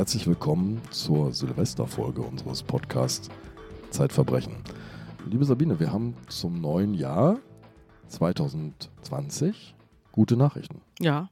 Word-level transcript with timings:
herzlich 0.00 0.26
willkommen 0.26 0.80
zur 0.88 1.30
Silvesterfolge 1.34 2.22
unseres 2.22 2.62
Podcasts 2.62 3.28
Zeitverbrechen. 3.90 4.56
Liebe 5.26 5.44
Sabine, 5.44 5.78
wir 5.78 5.92
haben 5.92 6.16
zum 6.26 6.58
neuen 6.58 6.94
Jahr 6.94 7.38
2020 8.08 9.74
gute 10.10 10.38
Nachrichten. 10.38 10.80
Ja. 11.00 11.28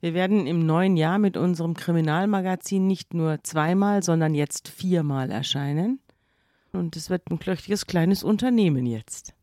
Wir 0.00 0.14
werden 0.14 0.46
im 0.46 0.64
neuen 0.64 0.96
Jahr 0.96 1.18
mit 1.18 1.36
unserem 1.36 1.74
Kriminalmagazin 1.74 2.86
nicht 2.86 3.14
nur 3.14 3.42
zweimal, 3.42 4.04
sondern 4.04 4.32
jetzt 4.32 4.68
viermal 4.68 5.32
erscheinen. 5.32 5.98
Und 6.72 6.94
es 6.94 7.10
wird 7.10 7.28
ein 7.32 7.40
klöchtiges 7.40 7.86
kleines 7.86 8.22
Unternehmen 8.22 8.86
jetzt. 8.86 9.34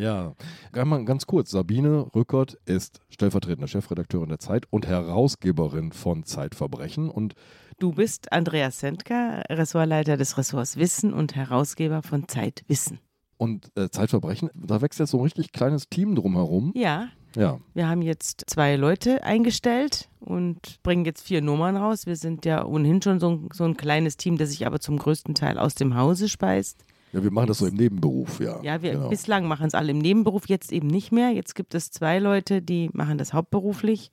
Ja, 0.00 0.34
ganz 0.72 1.26
kurz. 1.26 1.50
Sabine 1.50 2.06
Rückert 2.14 2.56
ist 2.64 3.00
stellvertretende 3.10 3.68
Chefredakteurin 3.68 4.30
der 4.30 4.38
Zeit 4.38 4.64
und 4.70 4.86
Herausgeberin 4.86 5.92
von 5.92 6.24
Zeitverbrechen. 6.24 7.10
Und 7.10 7.34
du 7.78 7.92
bist 7.92 8.32
Andreas 8.32 8.80
Sendker, 8.80 9.42
Ressortleiter 9.50 10.16
des 10.16 10.38
Ressorts 10.38 10.78
Wissen 10.78 11.12
und 11.12 11.36
Herausgeber 11.36 12.02
von 12.02 12.28
Zeitwissen. 12.28 12.98
Und 13.36 13.70
äh, 13.76 13.90
Zeitverbrechen, 13.90 14.48
da 14.54 14.80
wächst 14.80 15.00
jetzt 15.00 15.10
so 15.10 15.18
ein 15.18 15.24
richtig 15.24 15.52
kleines 15.52 15.90
Team 15.90 16.14
drumherum. 16.14 16.72
Ja. 16.74 17.08
Ja. 17.36 17.60
Wir 17.74 17.86
haben 17.86 18.00
jetzt 18.00 18.44
zwei 18.46 18.76
Leute 18.76 19.22
eingestellt 19.22 20.08
und 20.18 20.82
bringen 20.82 21.04
jetzt 21.04 21.22
vier 21.22 21.42
Nummern 21.42 21.76
raus. 21.76 22.06
Wir 22.06 22.16
sind 22.16 22.46
ja 22.46 22.64
ohnehin 22.64 23.02
schon 23.02 23.20
so 23.20 23.30
ein, 23.30 23.48
so 23.52 23.64
ein 23.64 23.76
kleines 23.76 24.16
Team, 24.16 24.38
das 24.38 24.50
sich 24.50 24.66
aber 24.66 24.80
zum 24.80 24.98
größten 24.98 25.34
Teil 25.34 25.58
aus 25.58 25.74
dem 25.74 25.94
Hause 25.94 26.30
speist. 26.30 26.84
Ja, 27.12 27.22
wir 27.22 27.30
machen 27.32 27.48
das 27.48 27.58
so 27.58 27.66
im 27.66 27.74
Nebenberuf, 27.74 28.40
ja. 28.40 28.62
Ja, 28.62 28.82
wir 28.82 28.92
genau. 28.92 29.08
bislang 29.08 29.46
machen 29.48 29.66
es 29.66 29.74
alle 29.74 29.90
im 29.90 29.98
Nebenberuf, 29.98 30.48
jetzt 30.48 30.72
eben 30.72 30.86
nicht 30.86 31.10
mehr. 31.12 31.30
Jetzt 31.30 31.54
gibt 31.54 31.74
es 31.74 31.90
zwei 31.90 32.18
Leute, 32.18 32.62
die 32.62 32.88
machen 32.92 33.18
das 33.18 33.32
hauptberuflich. 33.32 34.10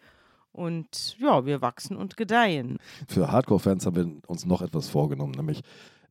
Und 0.52 1.16
ja, 1.20 1.45
wir 1.45 1.62
wachsen 1.62 1.95
und 1.95 2.17
gedeihen. 2.17 2.78
Für 3.08 3.31
Hardcore-Fans 3.31 3.86
haben 3.86 3.95
wir 3.95 4.12
uns 4.28 4.45
noch 4.45 4.64
etwas 4.64 4.89
vorgenommen, 4.89 5.34
nämlich 5.34 5.62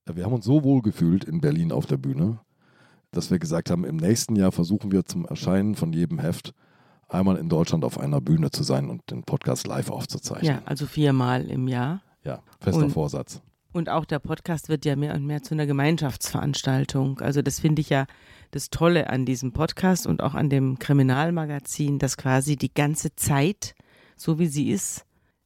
äh, 0.07 0.15
wir 0.15 0.25
haben 0.25 0.35
uns 0.35 0.45
so 0.45 0.63
wohl 0.63 0.83
gefühlt 0.83 1.25
in 1.25 1.41
Berlin 1.41 1.73
auf 1.73 1.87
der 1.87 1.97
Bühne, 1.97 2.39
dass 3.11 3.31
wir 3.33 3.41
gesagt 3.41 3.71
haben, 3.71 3.85
im 3.85 3.97
nächsten 3.97 4.37
Jahr 4.37 4.53
versuchen 4.53 4.93
wir 4.93 5.05
zum 5.05 5.25
Erscheinen 5.25 5.75
von 5.75 5.93
jedem 5.93 6.21
Heft 6.21 6.53
einmal 7.09 7.37
in 7.37 7.49
Deutschland 7.49 7.85
auf 7.85 7.99
einer 7.99 8.21
Bühne 8.21 8.51
zu 8.53 8.63
sein 8.63 8.89
und 8.89 9.11
den 9.11 9.25
Podcast 9.25 9.67
live 9.67 9.91
aufzuzeichnen. 9.91 10.57
Ja, 10.57 10.63
also 10.65 10.87
viermal 10.87 11.51
im 11.51 11.67
Jahr. 11.67 12.03
Ja, 12.23 12.43
fester 12.61 12.85
Und- 12.85 12.91
Vorsatz. 12.91 13.43
Und 13.77 13.91
auch 13.91 14.07
der 14.07 14.21
Podcast 14.21 14.71
wird 14.71 14.87
ja 14.87 14.97
mehr 14.97 15.15
und 15.15 15.27
mehr 15.27 15.43
zu 15.43 15.53
einer 15.53 15.67
Gemeinschaftsveranstaltung. 15.67 17.21
Also 17.21 17.43
das 17.43 17.61
finde 17.61 17.83
ich 17.83 17.91
ja 17.91 18.07
das 18.51 18.71
Tolle 18.71 19.11
an 19.11 19.27
diesem 19.27 19.53
Podcast 19.53 20.07
und 20.07 20.23
auch 20.23 20.33
an 20.33 20.49
dem 20.49 20.79
Kriminalmagazin, 20.79 21.99
dass 21.99 22.17
quasi 22.17 22.57
die 22.57 22.73
ganze 22.73 23.15
Zeit, 23.17 23.75
so 24.17 24.39
wie 24.39 24.47
sie 24.47 24.71
ist, 24.71 25.05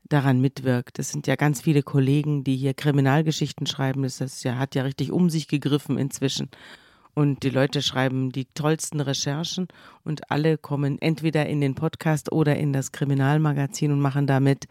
daran 0.09 0.41
mitwirkt. 0.41 1.01
Es 1.01 1.11
sind 1.11 1.27
ja 1.27 1.35
ganz 1.35 1.61
viele 1.61 1.83
Kollegen, 1.83 2.45
die 2.45 2.55
hier 2.55 2.73
Kriminalgeschichten 2.73 3.67
schreiben. 3.67 4.05
Das 4.05 4.45
ja, 4.45 4.59
hat 4.59 4.77
ja 4.77 4.85
richtig 4.85 5.11
um 5.11 5.29
sich 5.29 5.49
gegriffen 5.49 5.99
inzwischen. 5.99 6.51
Und 7.15 7.43
die 7.43 7.51
Leute 7.51 7.83
schreiben 7.83 8.31
die 8.31 8.45
tollsten 8.55 9.01
Recherchen 9.01 9.67
und 10.05 10.31
alle 10.31 10.57
kommen 10.57 11.03
entweder 11.03 11.47
in 11.47 11.61
den 11.61 11.75
Podcast 11.75 12.31
oder 12.31 12.55
in 12.57 12.73
das 12.73 12.93
Kriminalmagazin 12.93 13.91
und 13.91 14.01
machen 14.01 14.29
damit. 14.29 14.69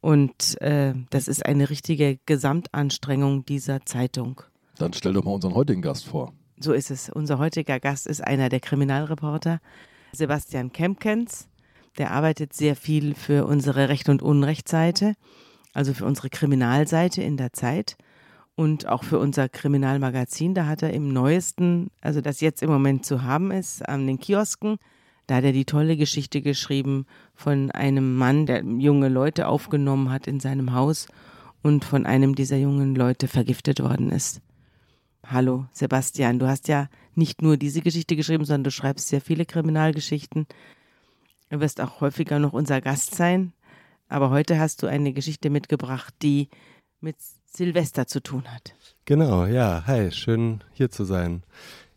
Und 0.00 0.60
äh, 0.62 0.94
das 1.10 1.28
ist 1.28 1.44
eine 1.44 1.70
richtige 1.70 2.18
Gesamtanstrengung 2.26 3.44
dieser 3.44 3.84
Zeitung. 3.84 4.42
Dann 4.78 4.92
stell 4.92 5.12
doch 5.12 5.24
mal 5.24 5.32
unseren 5.32 5.54
heutigen 5.54 5.82
Gast 5.82 6.06
vor. 6.06 6.32
So 6.58 6.72
ist 6.72 6.90
es. 6.90 7.10
Unser 7.10 7.38
heutiger 7.38 7.80
Gast 7.80 8.06
ist 8.06 8.22
einer 8.22 8.48
der 8.48 8.60
Kriminalreporter, 8.60 9.60
Sebastian 10.12 10.72
Kempkens. 10.72 11.48
Der 11.98 12.12
arbeitet 12.12 12.52
sehr 12.52 12.76
viel 12.76 13.14
für 13.14 13.46
unsere 13.46 13.88
Recht- 13.88 14.08
und 14.08 14.22
Unrechtsseite, 14.22 15.14
also 15.72 15.92
für 15.92 16.06
unsere 16.06 16.30
Kriminalseite 16.30 17.22
in 17.22 17.36
der 17.36 17.52
Zeit 17.52 17.96
und 18.54 18.86
auch 18.86 19.04
für 19.04 19.18
unser 19.18 19.48
Kriminalmagazin. 19.48 20.54
Da 20.54 20.66
hat 20.66 20.82
er 20.82 20.92
im 20.92 21.12
neuesten, 21.12 21.90
also 22.00 22.20
das 22.20 22.40
jetzt 22.40 22.62
im 22.62 22.70
Moment 22.70 23.04
zu 23.04 23.22
haben 23.22 23.50
ist, 23.50 23.86
an 23.86 24.06
den 24.06 24.18
Kiosken, 24.18 24.76
da 25.26 25.36
hat 25.36 25.44
er 25.44 25.52
die 25.52 25.64
tolle 25.64 25.96
Geschichte 25.96 26.42
geschrieben 26.42 27.06
von 27.40 27.70
einem 27.70 28.16
Mann, 28.16 28.44
der 28.44 28.62
junge 28.62 29.08
Leute 29.08 29.48
aufgenommen 29.48 30.10
hat 30.10 30.26
in 30.26 30.40
seinem 30.40 30.74
Haus 30.74 31.08
und 31.62 31.86
von 31.86 32.04
einem 32.04 32.34
dieser 32.34 32.58
jungen 32.58 32.94
Leute 32.94 33.28
vergiftet 33.28 33.80
worden 33.80 34.10
ist. 34.10 34.42
Hallo, 35.24 35.66
Sebastian, 35.72 36.38
du 36.38 36.46
hast 36.46 36.68
ja 36.68 36.90
nicht 37.14 37.40
nur 37.40 37.56
diese 37.56 37.80
Geschichte 37.80 38.14
geschrieben, 38.14 38.44
sondern 38.44 38.64
du 38.64 38.70
schreibst 38.70 39.08
sehr 39.08 39.22
viele 39.22 39.46
Kriminalgeschichten. 39.46 40.46
Du 41.48 41.60
wirst 41.60 41.80
auch 41.80 42.02
häufiger 42.02 42.38
noch 42.38 42.52
unser 42.52 42.82
Gast 42.82 43.14
sein. 43.14 43.54
Aber 44.08 44.28
heute 44.28 44.58
hast 44.58 44.82
du 44.82 44.86
eine 44.86 45.14
Geschichte 45.14 45.48
mitgebracht, 45.48 46.12
die 46.20 46.50
mit 47.00 47.16
Silvester 47.46 48.06
zu 48.06 48.22
tun 48.22 48.44
hat. 48.52 48.74
Genau, 49.06 49.46
ja, 49.46 49.84
hi, 49.86 50.10
schön 50.10 50.62
hier 50.72 50.90
zu 50.90 51.04
sein. 51.04 51.42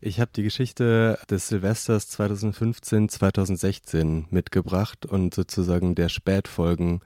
Ich 0.05 0.19
habe 0.19 0.31
die 0.35 0.43
Geschichte 0.43 1.17
des 1.29 1.47
Silvesters 1.47 2.09
2015, 2.09 3.07
2016 3.07 4.25
mitgebracht 4.31 5.05
und 5.05 5.33
sozusagen 5.33 5.95
der 5.95 6.09
Spätfolgen 6.09 6.99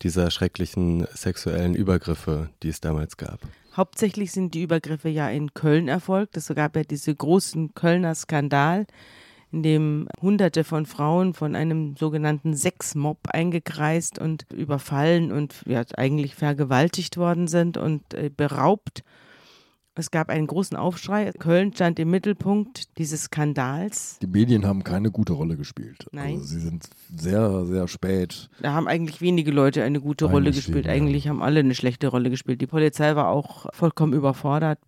dieser 0.00 0.30
schrecklichen 0.30 1.06
sexuellen 1.12 1.74
Übergriffe, 1.74 2.48
die 2.62 2.70
es 2.70 2.80
damals 2.80 3.18
gab. 3.18 3.40
Hauptsächlich 3.76 4.32
sind 4.32 4.54
die 4.54 4.62
Übergriffe 4.62 5.10
ja 5.10 5.28
in 5.28 5.52
Köln 5.52 5.88
erfolgt. 5.88 6.38
Es 6.38 6.48
gab 6.48 6.74
ja 6.74 6.84
diese 6.84 7.14
großen 7.14 7.74
Kölner 7.74 8.14
Skandal, 8.14 8.86
in 9.52 9.62
dem 9.62 10.08
Hunderte 10.22 10.64
von 10.64 10.86
Frauen 10.86 11.34
von 11.34 11.54
einem 11.54 11.96
sogenannten 11.96 12.56
Sexmob 12.56 13.18
eingekreist 13.28 14.18
und 14.18 14.46
überfallen 14.50 15.32
und 15.32 15.62
ja, 15.66 15.82
eigentlich 15.98 16.34
vergewaltigt 16.34 17.18
worden 17.18 17.46
sind 17.46 17.76
und 17.76 18.14
äh, 18.14 18.30
beraubt. 18.34 19.04
Es 19.98 20.12
gab 20.12 20.28
einen 20.28 20.46
großen 20.46 20.76
Aufschrei. 20.76 21.32
Köln 21.38 21.72
stand 21.74 21.98
im 21.98 22.10
Mittelpunkt 22.10 22.96
dieses 22.98 23.24
Skandals. 23.24 24.18
Die 24.22 24.28
Medien 24.28 24.64
haben 24.64 24.84
keine 24.84 25.10
gute 25.10 25.32
Rolle 25.32 25.56
gespielt. 25.56 26.06
Nein. 26.12 26.36
Also 26.36 26.44
sie 26.44 26.60
sind 26.60 26.88
sehr, 27.16 27.66
sehr 27.66 27.88
spät. 27.88 28.48
Da 28.62 28.72
haben 28.72 28.86
eigentlich 28.86 29.20
wenige 29.20 29.50
Leute 29.50 29.82
eine 29.82 30.00
gute 30.00 30.26
Rolle 30.26 30.52
gespielt. 30.52 30.86
Ja. 30.86 30.92
Eigentlich 30.92 31.26
haben 31.26 31.42
alle 31.42 31.60
eine 31.60 31.74
schlechte 31.74 32.06
Rolle 32.06 32.30
gespielt. 32.30 32.60
Die 32.60 32.68
Polizei 32.68 33.16
war 33.16 33.28
auch 33.28 33.66
vollkommen 33.74 34.12
überfordert. 34.12 34.78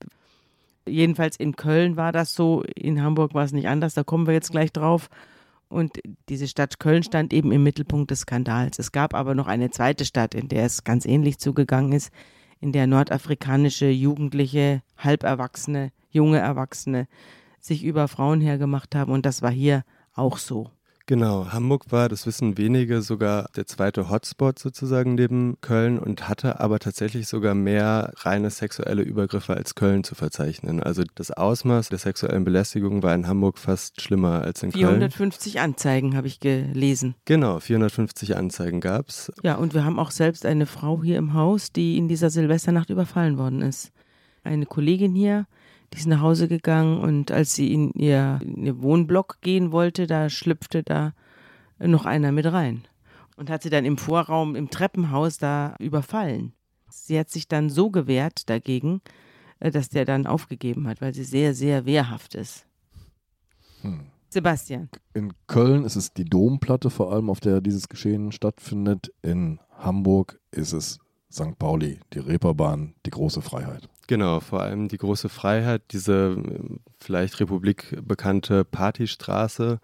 Jedenfalls 0.87 1.37
in 1.37 1.57
Köln 1.57 1.97
war 1.97 2.13
das 2.13 2.35
so, 2.35 2.63
in 2.75 3.03
Hamburg 3.03 3.35
war 3.35 3.45
es 3.45 3.53
nicht 3.53 3.69
anders, 3.69 3.95
da 3.95 4.05
kommen 4.05 4.27
wir 4.27 4.35
jetzt 4.35 4.53
gleich 4.53 4.73
drauf. 4.73 5.09
Und 5.69 5.99
diese 6.29 6.49
Stadt 6.49 6.81
Köln 6.81 7.03
stand 7.03 7.33
eben 7.33 7.53
im 7.53 7.63
Mittelpunkt 7.63 8.11
des 8.11 8.21
Skandals. 8.21 8.79
Es 8.79 8.93
gab 8.93 9.15
aber 9.15 9.35
noch 9.35 9.47
eine 9.47 9.71
zweite 9.71 10.05
Stadt, 10.05 10.35
in 10.35 10.49
der 10.49 10.65
es 10.65 10.85
ganz 10.85 11.05
ähnlich 11.05 11.39
zugegangen 11.39 11.93
ist, 11.93 12.11
in 12.61 12.73
der 12.73 12.87
nordafrikanische 12.87 13.89
Jugendliche, 13.89 14.83
halberwachsene, 14.99 15.93
junge 16.11 16.39
Erwachsene 16.39 17.09
sich 17.61 17.85
über 17.85 18.09
Frauen 18.09 18.41
hergemacht 18.41 18.95
haben. 18.95 19.13
Und 19.13 19.27
das 19.27 19.43
war 19.43 19.51
hier 19.51 19.85
auch 20.15 20.39
so. 20.39 20.71
Genau, 21.11 21.51
Hamburg 21.51 21.87
war, 21.91 22.09
das 22.09 22.25
wissen 22.25 22.57
wenige, 22.57 23.03
sogar 23.03 23.49
der 23.57 23.67
zweite 23.67 24.11
Hotspot 24.11 24.61
sozusagen 24.61 25.17
neben 25.17 25.61
Köln 25.61 25.99
und 25.99 26.29
hatte 26.29 26.61
aber 26.61 26.79
tatsächlich 26.79 27.27
sogar 27.27 27.57
mehr 27.57 28.13
reine 28.19 28.49
sexuelle 28.49 29.03
Übergriffe 29.03 29.55
als 29.55 29.75
Köln 29.75 30.05
zu 30.05 30.15
verzeichnen. 30.15 30.81
Also 30.81 31.03
das 31.17 31.33
Ausmaß 31.33 31.89
der 31.89 31.99
sexuellen 31.99 32.45
Belästigung 32.45 33.03
war 33.03 33.13
in 33.13 33.27
Hamburg 33.27 33.59
fast 33.59 34.01
schlimmer 34.01 34.43
als 34.43 34.63
in 34.63 34.71
Köln. 34.71 34.85
450 34.85 35.59
Anzeigen 35.59 36.17
habe 36.17 36.29
ich 36.29 36.39
gelesen. 36.39 37.17
Genau, 37.25 37.59
450 37.59 38.37
Anzeigen 38.37 38.81
gab's. 38.81 39.33
Ja, 39.43 39.57
und 39.57 39.75
wir 39.75 39.85
haben 39.85 39.99
auch 39.99 40.13
selbst 40.13 40.47
eine 40.47 40.67
Frau 40.67 41.03
hier 41.03 41.19
im 41.19 41.35
Haus, 41.35 41.73
die 41.73 41.99
in 41.99 42.07
dieser 42.07 42.31
Silvesternacht 42.31 42.89
überfallen 42.89 43.37
worden 43.37 43.63
ist. 43.63 43.91
Eine 44.45 44.65
Kollegin 44.65 45.17
hier, 45.17 45.49
die 45.93 45.99
ist 45.99 46.07
nach 46.07 46.21
Hause 46.21 46.49
gegangen 46.49 46.99
und 46.99 47.33
als 47.33 47.55
sie 47.55 47.73
in 47.73 47.91
ihr, 47.93 48.39
in 48.43 48.65
ihr 48.65 48.83
Wohnblock 48.83 49.39
gehen 49.41 49.73
wollte, 49.73 50.07
da 50.07 50.31
schlüpfte 50.31 50.83
da 50.83 51.15
noch 51.79 52.07
einer 52.07 52.33
mit 52.33 52.47
rein 52.47 52.85
und 53.37 53.51
hat 53.51 53.63
sie 53.63 53.71
dann 53.71 53.85
im 53.85 53.97
Vorraum 53.97 54.55
im 54.55 54.71
Treppenhaus 54.71 55.39
da 55.39 55.75
überfallen. 55.79 56.53
Sie 56.91 57.19
hat 57.19 57.31
sich 57.31 57.49
dann 57.49 57.71
so 57.71 57.91
gewehrt 57.91 58.51
dagegen, 58.51 59.01
äh, 59.61 59.71
dass 59.71 59.89
der 59.89 60.05
dann 60.05 60.27
aufgegeben 60.27 60.87
hat, 60.87 61.01
weil 61.01 61.15
sie 61.15 61.25
sehr, 61.25 61.55
sehr 61.55 61.87
wehrhaft 61.87 62.35
ist. 62.35 62.67
Hm. 63.83 64.01
Sebastian, 64.29 64.89
In 65.13 65.33
Köln 65.49 65.85
ist 65.85 65.97
es 65.97 66.13
die 66.13 66.25
Domplatte 66.25 66.91
vor 66.91 67.13
allem, 67.13 67.31
auf 67.31 67.41
der 67.41 67.61
dieses 67.61 67.89
Geschehen 67.89 68.31
stattfindet. 68.31 69.13
In 69.23 69.59
Hamburg 69.77 70.39
ist 70.53 70.73
es 70.73 71.01
St. 71.33 71.59
Pauli, 71.59 71.99
die 72.13 72.21
Reeperbahn, 72.21 72.95
die 73.07 73.11
große 73.11 73.43
Freiheit. 73.43 73.89
Genau, 74.11 74.41
vor 74.41 74.61
allem 74.61 74.89
die 74.89 74.97
große 74.97 75.29
Freiheit, 75.29 75.83
diese 75.93 76.37
äh, 76.37 76.79
vielleicht 76.99 77.39
republikbekannte 77.39 78.65
Partystraße. 78.65 79.79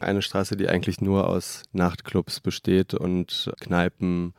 Eine 0.00 0.20
Straße, 0.20 0.56
die 0.56 0.68
eigentlich 0.68 1.00
nur 1.00 1.28
aus 1.28 1.62
Nachtclubs 1.72 2.40
besteht 2.40 2.92
und 2.92 3.52
Kneipen 3.60 4.34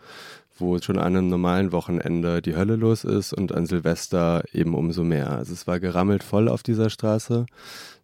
wo 0.57 0.77
schon 0.79 0.99
an 0.99 1.15
einem 1.15 1.29
normalen 1.29 1.71
Wochenende 1.71 2.41
die 2.41 2.57
Hölle 2.57 2.75
los 2.75 3.05
ist 3.05 3.31
und 3.31 3.53
an 3.53 3.65
Silvester 3.65 4.43
eben 4.51 4.75
umso 4.75 5.05
mehr. 5.05 5.31
Also 5.31 5.53
es 5.53 5.67
war 5.67 5.79
gerammelt 5.79 6.21
voll 6.21 6.49
auf 6.49 6.63
dieser 6.63 6.89
Straße 6.89 7.45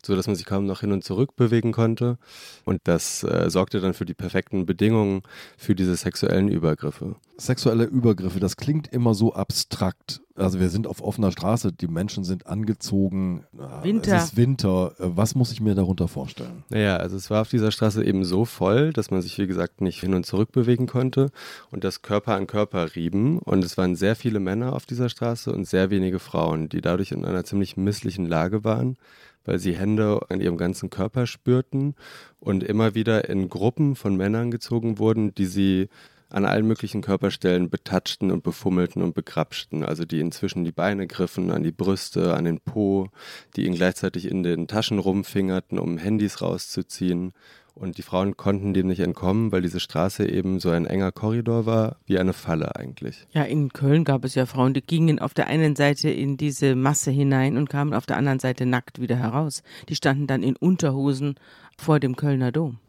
so 0.05 0.15
dass 0.15 0.27
man 0.27 0.35
sich 0.35 0.45
kaum 0.45 0.65
noch 0.65 0.81
hin 0.81 0.91
und 0.91 1.03
zurück 1.03 1.35
bewegen 1.35 1.71
konnte. 1.71 2.17
Und 2.63 2.81
das 2.83 3.23
äh, 3.23 3.49
sorgte 3.49 3.79
dann 3.79 3.93
für 3.93 4.05
die 4.05 4.13
perfekten 4.13 4.65
Bedingungen 4.65 5.23
für 5.57 5.75
diese 5.75 5.95
sexuellen 5.95 6.47
Übergriffe. 6.47 7.15
Sexuelle 7.37 7.85
Übergriffe, 7.85 8.39
das 8.39 8.55
klingt 8.55 8.87
immer 8.87 9.15
so 9.15 9.33
abstrakt. 9.33 10.21
Also 10.37 10.59
wir 10.59 10.69
sind 10.69 10.85
auf 10.85 11.01
offener 11.01 11.31
Straße, 11.31 11.71
die 11.71 11.87
Menschen 11.87 12.25
sind 12.25 12.45
angezogen. 12.47 13.45
Winter. 13.83 14.17
Es 14.17 14.25
ist 14.25 14.37
Winter. 14.37 14.93
Was 14.97 15.33
muss 15.33 15.51
ich 15.51 15.61
mir 15.61 15.75
darunter 15.75 16.09
vorstellen? 16.09 16.63
Naja, 16.69 16.97
also 16.97 17.15
es 17.15 17.29
war 17.29 17.41
auf 17.41 17.49
dieser 17.49 17.71
Straße 17.71 18.03
eben 18.03 18.25
so 18.25 18.43
voll, 18.43 18.91
dass 18.91 19.11
man 19.11 19.21
sich, 19.21 19.37
wie 19.37 19.47
gesagt, 19.47 19.79
nicht 19.79 20.01
hin 20.01 20.13
und 20.13 20.25
zurück 20.25 20.51
bewegen 20.51 20.87
konnte 20.87 21.31
und 21.71 21.85
das 21.85 22.01
Körper 22.01 22.35
an 22.35 22.47
Körper 22.47 22.95
rieben. 22.95 23.39
Und 23.39 23.63
es 23.63 23.77
waren 23.77 23.95
sehr 23.95 24.15
viele 24.15 24.41
Männer 24.41 24.73
auf 24.73 24.85
dieser 24.85 25.07
Straße 25.07 25.53
und 25.53 25.65
sehr 25.65 25.89
wenige 25.89 26.19
Frauen, 26.19 26.67
die 26.67 26.81
dadurch 26.81 27.13
in 27.13 27.23
einer 27.23 27.45
ziemlich 27.45 27.77
misslichen 27.77 28.25
Lage 28.25 28.63
waren 28.63 28.97
weil 29.45 29.59
sie 29.59 29.75
Hände 29.75 30.21
an 30.29 30.41
ihrem 30.41 30.57
ganzen 30.57 30.89
Körper 30.89 31.27
spürten 31.27 31.93
und 32.39 32.63
immer 32.63 32.95
wieder 32.95 33.29
in 33.29 33.47
Gruppen 33.47 33.95
von 33.95 34.15
Männern 34.15 34.51
gezogen 34.51 34.97
wurden, 34.97 35.33
die 35.35 35.45
sie 35.45 35.89
an 36.29 36.45
allen 36.45 36.67
möglichen 36.67 37.01
Körperstellen 37.01 37.69
betatschten 37.69 38.31
und 38.31 38.43
befummelten 38.43 39.01
und 39.01 39.13
begrapschten, 39.13 39.83
also 39.83 40.05
die 40.05 40.19
inzwischen 40.19 40.63
die 40.63 40.71
Beine 40.71 41.07
griffen, 41.07 41.51
an 41.51 41.63
die 41.63 41.71
Brüste, 41.71 42.33
an 42.33 42.45
den 42.45 42.59
Po, 42.59 43.09
die 43.55 43.65
ihn 43.65 43.75
gleichzeitig 43.75 44.29
in 44.29 44.43
den 44.43 44.67
Taschen 44.67 44.99
rumfingerten, 44.99 45.79
um 45.79 45.97
Handys 45.97 46.41
rauszuziehen 46.41 47.33
und 47.75 47.97
die 47.97 48.03
Frauen 48.03 48.37
konnten 48.37 48.73
dem 48.73 48.87
nicht 48.87 49.01
entkommen, 49.01 49.51
weil 49.51 49.61
diese 49.61 49.81
Straße 49.81 50.27
eben 50.27 50.61
so 50.61 50.69
ein 50.69 50.85
enger 50.85 51.11
Korridor 51.11 51.65
war, 51.65 51.97
wie 52.05 52.17
eine 52.17 52.31
Falle 52.31 52.75
eigentlich. 52.77 53.27
Ja, 53.31 53.43
in 53.43 53.73
Köln 53.73 54.05
gab 54.05 54.23
es 54.23 54.33
ja 54.33 54.45
Frauen, 54.45 54.73
die 54.73 54.81
gingen 54.81 55.19
auf 55.19 55.33
der 55.33 55.47
einen 55.47 55.75
Seite 55.75 56.09
in 56.09 56.37
diese 56.37 56.75
Masse 56.75 57.11
hinein 57.11 57.57
und 57.57 57.69
kamen 57.69 57.93
auf 57.93 58.05
der 58.05 58.15
anderen 58.15 58.39
Seite 58.39 58.65
nackt 58.65 59.01
wieder 59.01 59.17
heraus. 59.17 59.61
Die 59.89 59.95
standen 59.95 60.25
dann 60.25 60.41
in 60.41 60.55
Unterhosen 60.55 61.35
vor 61.77 61.99
dem 61.99 62.15
Kölner 62.15 62.53
Dom. 62.53 62.79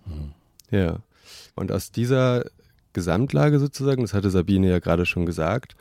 Ja. 0.70 1.00
Und 1.56 1.72
aus 1.72 1.90
dieser 1.90 2.44
Gesamtlage 2.96 3.58
sozusagen, 3.58 4.00
das 4.00 4.14
hatte 4.14 4.30
Sabine 4.30 4.70
ja 4.70 4.78
gerade 4.78 5.04
schon 5.04 5.26
gesagt, 5.26 5.76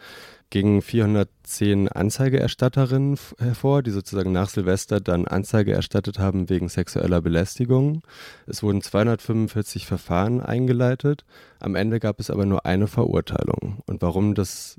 gingen 0.50 0.81
410 0.81 1.88
Anzeigeerstatterinnen 1.88 3.17
hervor, 3.39 3.83
die 3.83 3.91
sozusagen 3.91 4.33
nach 4.33 4.50
Silvester 4.50 5.00
dann 5.00 5.25
Anzeige 5.25 5.71
erstattet 5.71 6.19
haben 6.19 6.50
wegen 6.50 6.67
sexueller 6.67 7.21
Belästigung. 7.21 8.01
Es 8.47 8.62
wurden 8.62 8.81
245 8.81 9.85
Verfahren 9.85 10.41
eingeleitet. 10.41 11.23
Am 11.59 11.75
Ende 11.75 12.01
gab 12.01 12.19
es 12.19 12.29
aber 12.29 12.45
nur 12.45 12.65
eine 12.65 12.88
Verurteilung. 12.88 13.81
Und 13.85 14.01
warum 14.01 14.35
das 14.35 14.77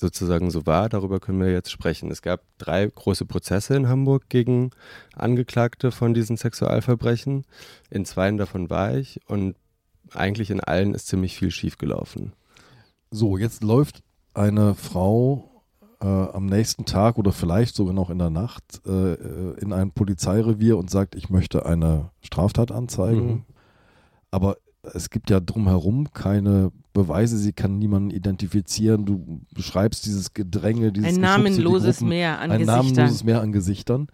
sozusagen 0.00 0.50
so 0.50 0.64
war, 0.64 0.88
darüber 0.88 1.20
können 1.20 1.40
wir 1.40 1.52
jetzt 1.52 1.70
sprechen. 1.70 2.10
Es 2.10 2.22
gab 2.22 2.40
drei 2.56 2.86
große 2.86 3.26
Prozesse 3.26 3.76
in 3.76 3.88
Hamburg 3.88 4.30
gegen 4.30 4.70
Angeklagte 5.14 5.92
von 5.92 6.14
diesen 6.14 6.38
Sexualverbrechen. 6.38 7.44
In 7.90 8.06
zweien 8.06 8.38
davon 8.38 8.70
war 8.70 8.94
ich 8.96 9.20
und 9.26 9.56
eigentlich 10.14 10.50
in 10.50 10.60
allen 10.60 10.94
ist 10.94 11.06
ziemlich 11.06 11.36
viel 11.36 11.50
schiefgelaufen. 11.50 12.32
So, 13.10 13.36
jetzt 13.36 13.62
läuft 13.62 14.02
eine 14.34 14.74
Frau 14.74 15.64
äh, 16.00 16.06
am 16.06 16.46
nächsten 16.46 16.84
Tag 16.84 17.18
oder 17.18 17.32
vielleicht 17.32 17.74
sogar 17.74 17.94
noch 17.94 18.10
in 18.10 18.18
der 18.18 18.30
Nacht 18.30 18.82
äh, 18.86 19.14
in 19.54 19.72
ein 19.72 19.92
Polizeirevier 19.92 20.76
und 20.76 20.90
sagt, 20.90 21.14
ich 21.14 21.30
möchte 21.30 21.66
eine 21.66 22.10
Straftat 22.20 22.70
anzeigen. 22.70 23.26
Mhm. 23.26 23.44
Aber 24.30 24.56
es 24.94 25.10
gibt 25.10 25.30
ja 25.30 25.40
drumherum 25.40 26.12
keine 26.12 26.70
Beweise, 26.92 27.36
sie 27.38 27.52
kann 27.52 27.78
niemanden 27.78 28.10
identifizieren. 28.10 29.04
Du 29.04 29.40
beschreibst 29.52 30.06
dieses 30.06 30.32
Gedränge, 30.32 30.92
dieses 30.92 31.14
Ein 31.14 31.20
namenloses 31.20 32.00
Meer 32.00 32.40
an 32.40 32.50
ein 32.50 32.60
Gesichtern. 32.60 32.78
Ein 32.78 32.86
namenloses 32.86 33.24
Meer 33.24 33.40
an 33.40 33.52
Gesichtern. 33.52 34.06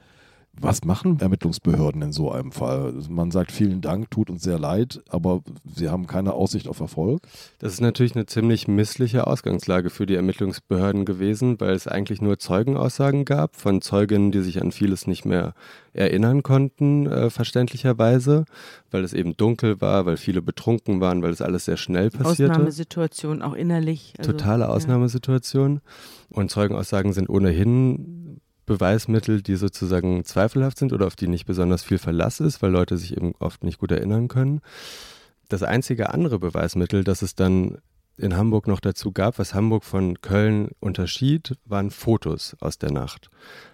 Was 0.60 0.84
machen 0.84 1.18
Ermittlungsbehörden 1.18 2.02
in 2.02 2.12
so 2.12 2.30
einem 2.30 2.52
Fall? 2.52 2.92
Man 3.08 3.30
sagt 3.30 3.52
vielen 3.52 3.80
Dank, 3.80 4.10
tut 4.10 4.28
uns 4.28 4.42
sehr 4.42 4.58
leid, 4.58 5.02
aber 5.08 5.40
sie 5.74 5.88
haben 5.88 6.06
keine 6.06 6.34
Aussicht 6.34 6.68
auf 6.68 6.78
Erfolg. 6.80 7.22
Das 7.58 7.72
ist 7.72 7.80
natürlich 7.80 8.14
eine 8.14 8.26
ziemlich 8.26 8.68
missliche 8.68 9.26
Ausgangslage 9.26 9.88
für 9.88 10.04
die 10.04 10.14
Ermittlungsbehörden 10.14 11.06
gewesen, 11.06 11.58
weil 11.58 11.72
es 11.72 11.88
eigentlich 11.88 12.20
nur 12.20 12.38
Zeugenaussagen 12.38 13.24
gab 13.24 13.56
von 13.56 13.80
Zeuginnen, 13.80 14.30
die 14.30 14.42
sich 14.42 14.60
an 14.60 14.72
vieles 14.72 15.06
nicht 15.06 15.24
mehr 15.24 15.54
erinnern 15.94 16.42
konnten, 16.42 17.06
äh, 17.06 17.30
verständlicherweise, 17.30 18.44
weil 18.90 19.04
es 19.04 19.14
eben 19.14 19.36
dunkel 19.36 19.80
war, 19.80 20.04
weil 20.04 20.18
viele 20.18 20.42
betrunken 20.42 21.00
waren, 21.00 21.22
weil 21.22 21.30
es 21.30 21.40
alles 21.40 21.64
sehr 21.64 21.76
schnell 21.78 22.10
passierte. 22.10 22.52
Ausnahmesituation, 22.52 23.42
auch 23.42 23.54
innerlich. 23.54 24.14
Also, 24.18 24.32
Totale 24.32 24.68
Ausnahmesituation. 24.68 25.76
Ja. 25.76 26.36
Und 26.36 26.50
Zeugenaussagen 26.50 27.12
sind 27.12 27.28
ohnehin 27.28 28.21
Beweismittel, 28.72 29.42
die 29.42 29.56
sozusagen 29.56 30.24
zweifelhaft 30.24 30.78
sind 30.78 30.92
oder 30.92 31.06
auf 31.06 31.16
die 31.16 31.28
nicht 31.28 31.46
besonders 31.46 31.82
viel 31.82 31.98
Verlass 31.98 32.40
ist, 32.40 32.62
weil 32.62 32.70
Leute 32.70 32.96
sich 32.96 33.16
eben 33.16 33.34
oft 33.38 33.64
nicht 33.64 33.78
gut 33.78 33.92
erinnern 33.92 34.28
können. 34.28 34.60
Das 35.48 35.62
einzige 35.62 36.14
andere 36.14 36.38
Beweismittel, 36.38 37.04
das 37.04 37.22
es 37.22 37.34
dann 37.34 37.78
in 38.16 38.36
Hamburg 38.36 38.66
noch 38.66 38.80
dazu 38.80 39.12
gab, 39.12 39.38
was 39.38 39.54
Hamburg 39.54 39.84
von 39.84 40.20
Köln 40.20 40.70
unterschied, 40.80 41.56
waren 41.64 41.90
Fotos 41.90 42.56
aus 42.60 42.78
der 42.78 42.92
Nacht. 42.92 43.30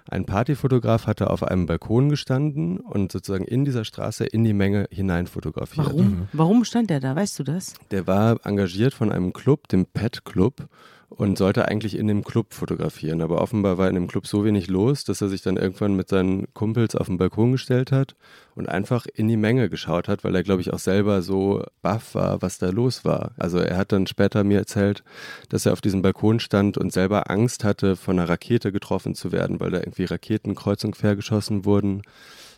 Ein 0.09 0.25
Partyfotograf 0.25 1.07
hatte 1.07 1.31
auf 1.31 1.43
einem 1.43 1.67
Balkon 1.67 2.09
gestanden 2.09 2.79
und 2.79 3.13
sozusagen 3.13 3.45
in 3.45 3.65
dieser 3.65 3.85
Straße 3.85 4.25
in 4.25 4.45
die 4.45 4.53
Menge 4.53 4.87
hinein 4.91 5.27
fotografiert. 5.27 5.87
Warum? 5.87 6.07
Mhm. 6.07 6.29
Warum 6.33 6.65
stand 6.65 6.91
er 6.91 7.01
da? 7.01 7.15
Weißt 7.17 7.39
du 7.39 7.43
das? 7.43 7.75
Der 7.91 8.07
war 8.07 8.39
engagiert 8.45 8.95
von 8.95 9.13
einem 9.13 9.33
Club, 9.33 9.69
dem 9.69 9.87
Pet 9.87 10.25
Club 10.25 10.69
und 11.09 11.39
sollte 11.39 11.67
eigentlich 11.67 11.97
in 11.97 12.07
dem 12.07 12.23
Club 12.23 12.53
fotografieren. 12.53 13.23
Aber 13.23 13.41
offenbar 13.41 13.79
war 13.79 13.89
in 13.89 13.95
dem 13.95 14.09
Club 14.09 14.27
so 14.27 14.45
wenig 14.45 14.69
los, 14.69 15.05
dass 15.05 15.23
er 15.23 15.29
sich 15.29 15.41
dann 15.41 15.57
irgendwann 15.57 15.95
mit 15.95 16.09
seinen 16.09 16.53
Kumpels 16.53 16.95
auf 16.95 17.07
den 17.07 17.17
Balkon 17.17 17.53
gestellt 17.53 17.93
hat 17.93 18.15
und 18.55 18.69
einfach 18.69 19.07
in 19.15 19.27
die 19.27 19.39
Menge 19.39 19.71
geschaut 19.71 20.07
hat, 20.07 20.23
weil 20.23 20.35
er, 20.35 20.43
glaube 20.43 20.61
ich, 20.61 20.73
auch 20.73 20.79
selber 20.79 21.23
so 21.23 21.65
baff 21.81 22.15
war, 22.15 22.43
was 22.43 22.59
da 22.59 22.69
los 22.69 23.05
war. 23.05 23.33
Also 23.39 23.59
er 23.59 23.79
hat 23.79 23.93
dann 23.93 24.07
später 24.07 24.45
mir 24.45 24.59
erzählt, 24.59 25.03
dass 25.49 25.65
er 25.65 25.73
auf 25.73 25.81
diesem 25.81 26.03
Balkon 26.03 26.41
stand 26.41 26.77
und 26.77 26.93
selber 26.93 27.31
Angst 27.31 27.65
hatte, 27.65 27.97
von 27.97 28.19
einer 28.19 28.29
Rakete 28.29 28.71
getroffen 28.71 29.15
zu 29.15 29.33
werden, 29.33 29.61
weil 29.61 29.71
da 29.71 29.79
irgendwie 29.79 30.05
Raketen 30.05 30.55
kreuz 30.55 30.85
und 30.85 30.95
quer 30.95 31.17
geschossen 31.17 31.65
wurden 31.65 32.03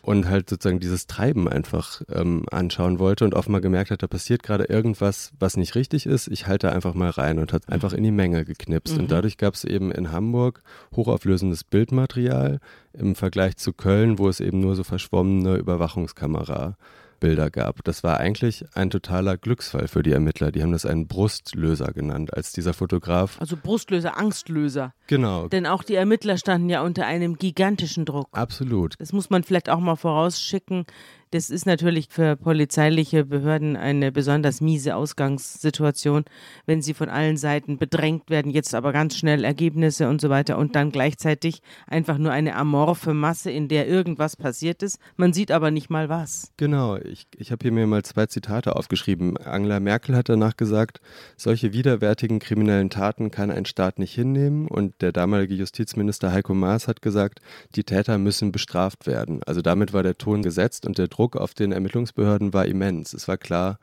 und 0.01 0.27
halt 0.27 0.49
sozusagen 0.49 0.79
dieses 0.79 1.07
Treiben 1.07 1.47
einfach 1.47 2.01
ähm, 2.11 2.45
anschauen 2.51 2.99
wollte 2.99 3.25
und 3.25 3.35
offenbar 3.35 3.61
gemerkt 3.61 3.91
hat, 3.91 4.01
da 4.01 4.07
passiert 4.07 4.43
gerade 4.43 4.65
irgendwas, 4.65 5.31
was 5.39 5.57
nicht 5.57 5.75
richtig 5.75 6.05
ist. 6.05 6.27
Ich 6.27 6.47
halte 6.47 6.71
einfach 6.71 6.93
mal 6.93 7.09
rein 7.09 7.39
und 7.39 7.53
hat 7.53 7.69
einfach 7.69 7.93
in 7.93 8.03
die 8.03 8.11
Menge 8.11 8.45
geknipst. 8.45 8.95
Mhm. 8.95 9.01
Und 9.01 9.11
dadurch 9.11 9.37
gab 9.37 9.53
es 9.53 9.63
eben 9.63 9.91
in 9.91 10.11
Hamburg 10.11 10.63
hochauflösendes 10.95 11.63
Bildmaterial 11.63 12.59
im 12.93 13.15
Vergleich 13.15 13.57
zu 13.57 13.73
Köln, 13.73 14.17
wo 14.17 14.27
es 14.27 14.39
eben 14.39 14.59
nur 14.59 14.75
so 14.75 14.83
verschwommene 14.83 15.55
Überwachungskamera 15.55 16.77
Bilder 17.21 17.49
gab. 17.49 17.85
Das 17.85 18.03
war 18.03 18.19
eigentlich 18.19 18.65
ein 18.73 18.89
totaler 18.89 19.37
Glücksfall 19.37 19.87
für 19.87 20.03
die 20.03 20.11
Ermittler. 20.11 20.51
Die 20.51 20.61
haben 20.61 20.73
das 20.73 20.85
einen 20.85 21.07
Brustlöser 21.07 21.93
genannt, 21.93 22.33
als 22.33 22.51
dieser 22.51 22.73
Fotograf. 22.73 23.39
Also 23.39 23.55
Brustlöser, 23.55 24.17
Angstlöser. 24.17 24.93
Genau. 25.07 25.47
Denn 25.47 25.65
auch 25.65 25.83
die 25.83 25.95
Ermittler 25.95 26.37
standen 26.37 26.69
ja 26.69 26.81
unter 26.81 27.05
einem 27.05 27.37
gigantischen 27.37 28.03
Druck. 28.03 28.27
Absolut. 28.33 28.95
Das 28.99 29.13
muss 29.13 29.29
man 29.29 29.43
vielleicht 29.43 29.69
auch 29.69 29.79
mal 29.79 29.95
vorausschicken. 29.95 30.85
Das 31.31 31.49
ist 31.49 31.65
natürlich 31.65 32.07
für 32.09 32.35
polizeiliche 32.35 33.23
Behörden 33.23 33.77
eine 33.77 34.11
besonders 34.11 34.59
miese 34.59 34.97
Ausgangssituation, 34.97 36.25
wenn 36.65 36.81
sie 36.81 36.93
von 36.93 37.07
allen 37.07 37.37
Seiten 37.37 37.77
bedrängt 37.77 38.29
werden, 38.29 38.51
jetzt 38.51 38.75
aber 38.75 38.91
ganz 38.91 39.15
schnell 39.15 39.45
Ergebnisse 39.45 40.09
und 40.09 40.19
so 40.19 40.29
weiter 40.29 40.57
und 40.57 40.75
dann 40.75 40.91
gleichzeitig 40.91 41.61
einfach 41.87 42.17
nur 42.17 42.33
eine 42.33 42.57
amorphe 42.57 43.13
Masse, 43.13 43.49
in 43.49 43.69
der 43.69 43.87
irgendwas 43.87 44.35
passiert 44.35 44.83
ist. 44.83 44.99
Man 45.15 45.31
sieht 45.31 45.51
aber 45.51 45.71
nicht 45.71 45.89
mal 45.89 46.09
was. 46.09 46.51
Genau, 46.57 46.97
ich, 46.97 47.27
ich 47.37 47.53
habe 47.53 47.63
hier 47.63 47.71
mir 47.71 47.87
mal 47.87 48.03
zwei 48.03 48.25
Zitate 48.25 48.75
aufgeschrieben. 48.75 49.37
Angela 49.37 49.79
Merkel 49.79 50.17
hat 50.17 50.27
danach 50.27 50.57
gesagt, 50.57 50.99
solche 51.37 51.71
widerwärtigen 51.71 52.39
kriminellen 52.39 52.89
Taten 52.89 53.31
kann 53.31 53.51
ein 53.51 53.63
Staat 53.63 53.99
nicht 53.99 54.13
hinnehmen 54.13 54.67
und 54.67 55.01
der 55.01 55.13
damalige 55.13 55.53
Justizminister 55.53 56.33
Heiko 56.33 56.53
Maas 56.53 56.89
hat 56.89 57.01
gesagt, 57.01 57.39
die 57.75 57.85
Täter 57.85 58.17
müssen 58.17 58.51
bestraft 58.51 59.07
werden. 59.07 59.41
Also 59.45 59.61
damit 59.61 59.93
war 59.93 60.03
der 60.03 60.17
Ton 60.17 60.41
gesetzt 60.41 60.85
und 60.85 60.97
der 60.97 61.07
Druck 61.07 61.20
Druck 61.21 61.37
auf 61.37 61.53
den 61.53 61.71
Ermittlungsbehörden 61.71 62.51
war 62.51 62.65
immens. 62.65 63.13
Es 63.13 63.27
war 63.27 63.37
klar, 63.37 63.77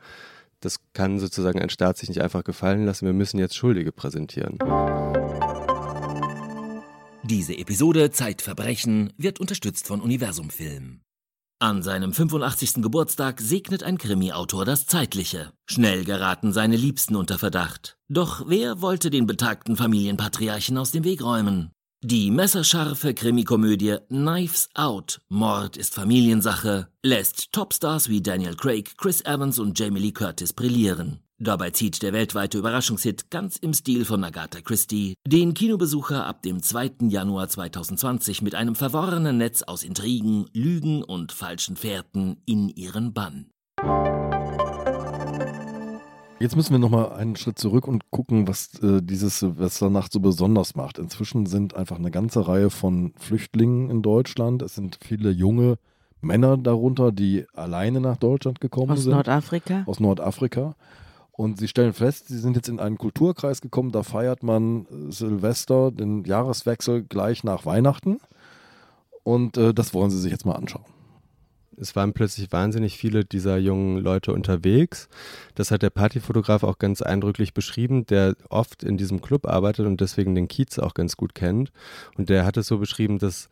das 0.59 0.81
kann 0.93 1.21
sozusagen 1.21 1.63
ein 1.63 1.71
Staat 1.71 1.97
sich 1.97 2.09
nicht 2.09 2.21
einfach 2.21 2.43
gefallen 2.43 2.85
lassen. 2.85 3.07
Wir 3.07 3.13
müssen 3.13 3.39
jetzt 3.39 3.55
Schuldige 3.55 3.93
präsentieren. 3.93 4.59
Diese 7.23 7.57
Episode 7.57 8.11
Zeitverbrechen 8.11 9.13
wird 9.17 9.39
unterstützt 9.39 9.87
von 9.87 10.01
Universum 10.01 10.51
Film. 10.51 11.03
An 11.61 11.85
seinem 11.85 12.13
85. 12.13 12.83
Geburtstag 12.83 13.41
segnet 13.41 13.85
ein 13.85 13.99
Krimi-Autor 13.99 14.65
das 14.65 14.87
Zeitliche. 14.87 15.53
Schnell 15.71 16.05
geraten 16.05 16.53
seine 16.53 16.77
Liebsten 16.77 17.15
unter 17.15 17.39
Verdacht. 17.39 17.99
Doch 18.09 18.49
wer 18.49 18.81
wollte 18.81 19.11
den 19.11 19.27
betagten 19.27 19.77
Familienpatriarchen 19.77 20.77
aus 20.77 20.91
dem 20.91 21.05
Weg 21.05 21.23
räumen? 21.23 21.71
Die 22.05 22.31
messerscharfe 22.31 23.13
Krimikomödie 23.13 23.97
Knives 24.07 24.69
Out, 24.75 25.21
Mord 25.29 25.77
ist 25.77 25.95
Familiensache, 25.95 26.87
lässt 27.03 27.53
Topstars 27.53 28.09
wie 28.09 28.23
Daniel 28.23 28.55
Craig, 28.55 28.97
Chris 28.97 29.21
Evans 29.23 29.59
und 29.59 29.77
Jamie 29.77 29.99
Lee 29.99 30.13
Curtis 30.13 30.53
brillieren. 30.53 31.19
Dabei 31.39 31.71
zieht 31.71 32.03
der 32.03 32.13
weltweite 32.13 32.57
Überraschungshit 32.57 33.33
ganz 33.33 33.57
im 33.57 33.75
Stil 33.75 34.05
von 34.05 34.23
Agatha 34.23 34.61
Christie 34.61 35.15
den 35.27 35.55
Kinobesucher 35.55 36.25
ab 36.25 36.43
dem 36.43 36.63
2. 36.63 37.09
Januar 37.09 37.49
2020 37.49 38.43
mit 38.43 38.55
einem 38.55 38.77
verworrenen 38.77 39.37
Netz 39.37 39.63
aus 39.63 39.83
Intrigen, 39.83 40.47
Lügen 40.53 41.03
und 41.03 41.33
falschen 41.33 41.75
Fährten 41.75 42.37
in 42.47 42.69
ihren 42.69 43.13
Bann. 43.13 43.51
Jetzt 46.41 46.55
müssen 46.55 46.71
wir 46.71 46.79
nochmal 46.79 47.13
einen 47.15 47.35
Schritt 47.35 47.59
zurück 47.59 47.89
und 47.89 48.13
gucken, 48.13 48.47
was 48.47 48.81
äh, 48.81 49.03
dieses 49.03 49.41
Silvesternacht 49.41 50.13
so 50.13 50.21
besonders 50.21 50.77
macht. 50.77 50.99
Inzwischen 50.99 51.47
sind 51.47 51.75
einfach 51.75 51.99
eine 51.99 52.13
ganze 52.13 52.47
Reihe 52.47 52.71
von 52.71 53.13
Flüchtlingen 53.19 53.91
in 53.91 54.03
Deutschland. 54.03 54.63
Es 54.63 54.77
sind 54.77 55.01
viele 55.03 55.31
junge 55.31 55.79
Männer 56.21 56.57
darunter, 56.57 57.11
die 57.11 57.45
alleine 57.55 58.01
nach 58.01 58.17
Deutschland 58.17 58.61
gekommen 58.61 58.93
Aus 58.93 59.03
sind. 59.03 59.15
Nordafrika? 59.15 59.83
Aus 59.87 59.99
Nordafrika. 59.99 60.77
Und 61.33 61.59
sie 61.59 61.67
stellen 61.67 61.93
fest, 61.93 62.29
sie 62.29 62.39
sind 62.39 62.55
jetzt 62.55 62.69
in 62.69 62.79
einen 62.79 62.99
Kulturkreis 62.99 63.61
gekommen, 63.61 63.91
da 63.91 64.05
feiert 64.05 64.45
man 64.45 64.87
äh, 64.87 65.13
Silvester, 65.13 65.91
den 65.91 66.25
Jahreswechsel 66.25 67.03
gleich 67.03 67.43
nach 67.43 67.67
Weihnachten. 67.67 68.21
Und 69.25 69.57
äh, 69.57 69.75
das 69.75 69.93
wollen 69.93 70.11
sie 70.11 70.21
sich 70.21 70.31
jetzt 70.31 70.47
mal 70.47 70.55
anschauen. 70.55 70.85
Es 71.81 71.95
waren 71.97 72.13
plötzlich 72.13 72.51
wahnsinnig 72.53 72.97
viele 72.97 73.25
dieser 73.25 73.57
jungen 73.57 73.99
Leute 73.99 74.33
unterwegs. 74.33 75.09
Das 75.55 75.71
hat 75.71 75.83
der 75.83 75.91
Partyfotograf 75.91 76.63
auch 76.63 76.79
ganz 76.79 77.03
eindrücklich 77.03 77.55
beschrieben, 77.55 78.07
der 78.07 78.35
oft 78.49 78.83
in 78.83 78.97
diesem 78.97 79.21
Club 79.21 79.47
arbeitet 79.47 79.87
und 79.87 80.01
deswegen 80.01 80.35
den 80.35 80.49
Kiez 80.49 80.79
auch 80.79 80.95
ganz 80.95 81.17
gut 81.17 81.35
kennt. 81.35 81.73
Und 82.17 82.29
der 82.29 82.45
hat 82.45 82.57
es 82.57 82.67
so 82.67 82.79
beschrieben, 82.79 83.19
dass 83.19 83.49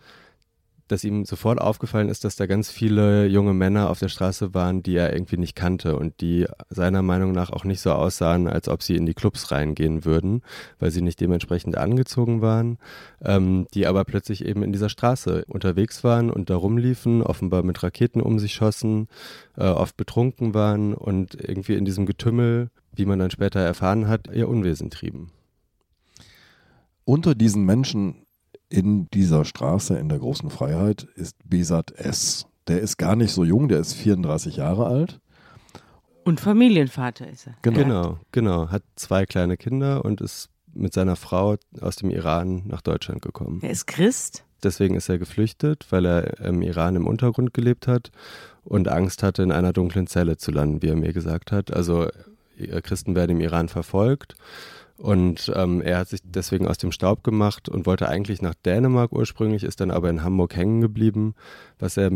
dass 0.88 1.04
ihm 1.04 1.24
sofort 1.24 1.60
aufgefallen 1.60 2.08
ist, 2.08 2.24
dass 2.24 2.36
da 2.36 2.46
ganz 2.46 2.70
viele 2.70 3.26
junge 3.26 3.54
Männer 3.54 3.90
auf 3.90 3.98
der 3.98 4.08
Straße 4.08 4.54
waren, 4.54 4.82
die 4.82 4.96
er 4.96 5.12
irgendwie 5.12 5.36
nicht 5.36 5.56
kannte 5.56 5.96
und 5.96 6.20
die 6.20 6.46
seiner 6.68 7.02
Meinung 7.02 7.32
nach 7.32 7.50
auch 7.50 7.64
nicht 7.64 7.80
so 7.80 7.92
aussahen, 7.92 8.46
als 8.46 8.68
ob 8.68 8.82
sie 8.82 8.96
in 8.96 9.06
die 9.06 9.14
Clubs 9.14 9.50
reingehen 9.50 10.04
würden, 10.04 10.42
weil 10.78 10.90
sie 10.90 11.02
nicht 11.02 11.20
dementsprechend 11.20 11.76
angezogen 11.76 12.40
waren, 12.40 12.78
ähm, 13.24 13.66
die 13.74 13.86
aber 13.86 14.04
plötzlich 14.04 14.44
eben 14.44 14.62
in 14.62 14.72
dieser 14.72 14.88
Straße 14.88 15.44
unterwegs 15.48 16.04
waren 16.04 16.30
und 16.30 16.50
da 16.50 16.56
rumliefen, 16.56 17.22
offenbar 17.22 17.62
mit 17.62 17.82
Raketen 17.82 18.20
um 18.20 18.38
sich 18.38 18.54
schossen, 18.54 19.08
äh, 19.56 19.64
oft 19.64 19.96
betrunken 19.96 20.54
waren 20.54 20.94
und 20.94 21.34
irgendwie 21.34 21.74
in 21.74 21.84
diesem 21.84 22.06
Getümmel, 22.06 22.70
wie 22.92 23.06
man 23.06 23.18
dann 23.18 23.30
später 23.30 23.60
erfahren 23.60 24.08
hat, 24.08 24.28
ihr 24.32 24.48
Unwesen 24.48 24.90
trieben. 24.90 25.32
Unter 27.04 27.34
diesen 27.34 27.64
Menschen 27.64 28.25
in 28.68 29.08
dieser 29.10 29.44
Straße 29.44 29.96
in 29.96 30.08
der 30.08 30.18
großen 30.18 30.50
Freiheit 30.50 31.06
ist 31.14 31.36
Besat 31.44 31.92
S. 31.92 32.46
Der 32.68 32.80
ist 32.80 32.96
gar 32.96 33.16
nicht 33.16 33.32
so 33.32 33.44
jung, 33.44 33.68
der 33.68 33.78
ist 33.78 33.94
34 33.94 34.56
Jahre 34.56 34.86
alt. 34.86 35.20
Und 36.24 36.40
Familienvater 36.40 37.28
ist 37.28 37.46
er. 37.46 37.54
Genau. 37.62 37.78
genau, 37.78 38.18
genau. 38.32 38.68
Hat 38.70 38.82
zwei 38.96 39.26
kleine 39.26 39.56
Kinder 39.56 40.04
und 40.04 40.20
ist 40.20 40.48
mit 40.74 40.92
seiner 40.92 41.14
Frau 41.14 41.56
aus 41.80 41.96
dem 41.96 42.10
Iran 42.10 42.64
nach 42.66 42.82
Deutschland 42.82 43.22
gekommen. 43.22 43.60
Er 43.62 43.70
ist 43.70 43.86
Christ. 43.86 44.44
Deswegen 44.62 44.96
ist 44.96 45.08
er 45.08 45.18
geflüchtet, 45.18 45.86
weil 45.90 46.04
er 46.04 46.40
im 46.40 46.62
Iran 46.62 46.96
im 46.96 47.06
Untergrund 47.06 47.54
gelebt 47.54 47.86
hat 47.86 48.10
und 48.64 48.88
Angst 48.88 49.22
hatte, 49.22 49.42
in 49.42 49.52
einer 49.52 49.72
dunklen 49.72 50.08
Zelle 50.08 50.36
zu 50.38 50.50
landen, 50.50 50.82
wie 50.82 50.88
er 50.88 50.96
mir 50.96 51.12
gesagt 51.12 51.52
hat. 51.52 51.72
Also 51.72 52.08
Christen 52.82 53.14
werden 53.14 53.32
im 53.32 53.40
Iran 53.40 53.68
verfolgt 53.68 54.34
und 54.98 55.52
ähm, 55.54 55.82
er 55.82 55.98
hat 55.98 56.08
sich 56.08 56.20
deswegen 56.24 56.66
aus 56.66 56.78
dem 56.78 56.92
Staub 56.92 57.22
gemacht 57.22 57.68
und 57.68 57.86
wollte 57.86 58.08
eigentlich 58.08 58.40
nach 58.40 58.54
Dänemark 58.54 59.12
ursprünglich, 59.12 59.62
ist 59.62 59.80
dann 59.80 59.90
aber 59.90 60.08
in 60.08 60.22
Hamburg 60.22 60.56
hängen 60.56 60.80
geblieben, 60.80 61.34
was 61.78 61.96
er 61.96 62.10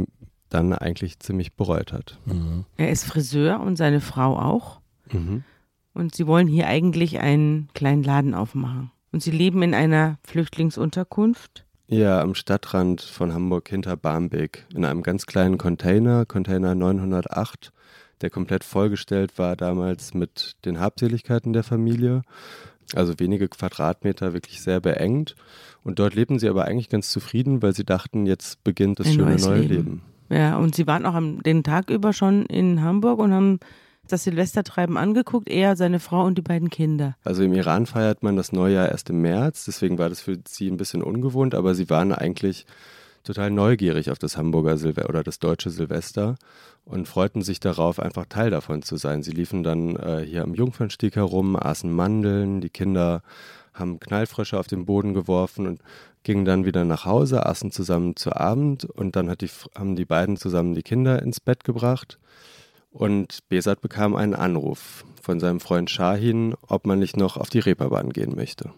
dann 0.48 0.72
eigentlich 0.72 1.18
ziemlich 1.20 1.54
bereut 1.54 1.92
hat. 1.92 2.18
Mhm. 2.24 2.64
Er 2.76 2.90
ist 2.90 3.04
Friseur 3.04 3.60
und 3.60 3.76
seine 3.76 4.00
Frau 4.00 4.38
auch. 4.38 4.80
Mhm. 5.12 5.44
Und 5.92 6.14
sie 6.14 6.26
wollen 6.26 6.46
hier 6.46 6.66
eigentlich 6.66 7.18
einen 7.18 7.68
kleinen 7.74 8.02
Laden 8.02 8.34
aufmachen. 8.34 8.90
Und 9.12 9.22
sie 9.22 9.32
leben 9.32 9.62
in 9.62 9.74
einer 9.74 10.18
Flüchtlingsunterkunft. 10.24 11.66
Ja, 11.88 12.20
am 12.20 12.34
Stadtrand 12.34 13.00
von 13.00 13.34
Hamburg 13.34 13.68
hinter 13.68 13.96
Barmbek, 13.96 14.66
in 14.72 14.84
einem 14.84 15.02
ganz 15.02 15.26
kleinen 15.26 15.58
Container, 15.58 16.24
Container 16.24 16.76
908, 16.76 17.72
der 18.22 18.30
komplett 18.30 18.64
vollgestellt 18.64 19.38
war 19.38 19.56
damals 19.56 20.14
mit 20.14 20.56
den 20.64 20.80
Habseligkeiten 20.80 21.52
der 21.52 21.64
Familie 21.64 22.22
also 22.94 23.18
wenige 23.18 23.48
Quadratmeter, 23.48 24.32
wirklich 24.32 24.60
sehr 24.60 24.80
beengt. 24.80 25.34
Und 25.82 25.98
dort 25.98 26.14
lebten 26.14 26.38
sie 26.38 26.48
aber 26.48 26.64
eigentlich 26.66 26.88
ganz 26.88 27.10
zufrieden, 27.10 27.62
weil 27.62 27.74
sie 27.74 27.84
dachten, 27.84 28.26
jetzt 28.26 28.62
beginnt 28.64 29.00
das 29.00 29.06
Ein 29.06 29.12
schöne 29.14 29.36
neue 29.36 29.60
Leben. 29.60 29.74
Leben. 29.74 30.02
Ja, 30.28 30.58
und 30.58 30.74
sie 30.74 30.86
waren 30.86 31.06
auch 31.06 31.14
am, 31.14 31.42
den 31.42 31.64
Tag 31.64 31.90
über 31.90 32.12
schon 32.12 32.46
in 32.46 32.82
Hamburg 32.82 33.18
und 33.18 33.32
haben 33.32 33.60
das 34.06 34.24
Silvestertreiben 34.24 34.96
angeguckt, 34.96 35.48
er, 35.48 35.76
seine 35.76 36.00
Frau 36.00 36.24
und 36.24 36.36
die 36.36 36.42
beiden 36.42 36.68
Kinder. 36.68 37.16
Also 37.24 37.44
im 37.44 37.52
Iran 37.52 37.86
feiert 37.86 38.22
man 38.22 38.36
das 38.36 38.50
Neujahr 38.52 38.88
erst 38.88 39.10
im 39.10 39.22
März, 39.22 39.64
deswegen 39.66 39.98
war 39.98 40.08
das 40.08 40.20
für 40.20 40.36
sie 40.48 40.68
ein 40.68 40.76
bisschen 40.76 41.02
ungewohnt, 41.02 41.54
aber 41.54 41.74
sie 41.74 41.88
waren 41.90 42.12
eigentlich 42.12 42.66
total 43.24 43.50
neugierig 43.50 44.10
auf 44.10 44.18
das 44.18 44.36
Hamburger 44.36 44.76
Silvester 44.78 45.08
oder 45.08 45.22
das 45.22 45.38
deutsche 45.38 45.70
Silvester 45.70 46.36
und 46.84 47.06
freuten 47.08 47.42
sich 47.42 47.60
darauf, 47.60 48.00
einfach 48.00 48.26
Teil 48.26 48.50
davon 48.50 48.82
zu 48.82 48.96
sein. 48.96 49.22
Sie 49.22 49.32
liefen 49.32 49.62
dann 49.62 49.96
äh, 49.96 50.24
hier 50.26 50.42
am 50.42 50.54
Jungfernstieg 50.54 51.16
herum, 51.16 51.56
aßen 51.56 51.92
Mandeln, 51.92 52.60
die 52.60 52.70
Kinder 52.70 53.22
haben 53.72 54.00
Knallfrösche 54.00 54.58
auf 54.58 54.66
den 54.66 54.84
Boden 54.84 55.14
geworfen 55.14 55.66
und 55.66 55.80
gingen 56.22 56.44
dann 56.44 56.64
wieder 56.64 56.84
nach 56.84 57.04
Hause, 57.04 57.46
aßen 57.46 57.70
zusammen 57.70 58.16
zu 58.16 58.34
Abend 58.34 58.84
und 58.84 59.16
dann 59.16 59.34
die, 59.40 59.50
haben 59.74 59.96
die 59.96 60.04
beiden 60.04 60.36
zusammen 60.36 60.74
die 60.74 60.82
Kinder 60.82 61.22
ins 61.22 61.40
Bett 61.40 61.64
gebracht. 61.64 62.18
Und 62.90 63.48
Besat 63.48 63.80
bekam 63.80 64.16
einen 64.16 64.34
Anruf 64.34 65.04
von 65.22 65.38
seinem 65.38 65.60
Freund 65.60 65.90
Shahin, 65.90 66.54
ob 66.66 66.86
man 66.86 66.98
nicht 66.98 67.16
noch 67.16 67.36
auf 67.36 67.48
die 67.48 67.60
Reeperbahn 67.60 68.10
gehen 68.10 68.34
möchte. 68.34 68.72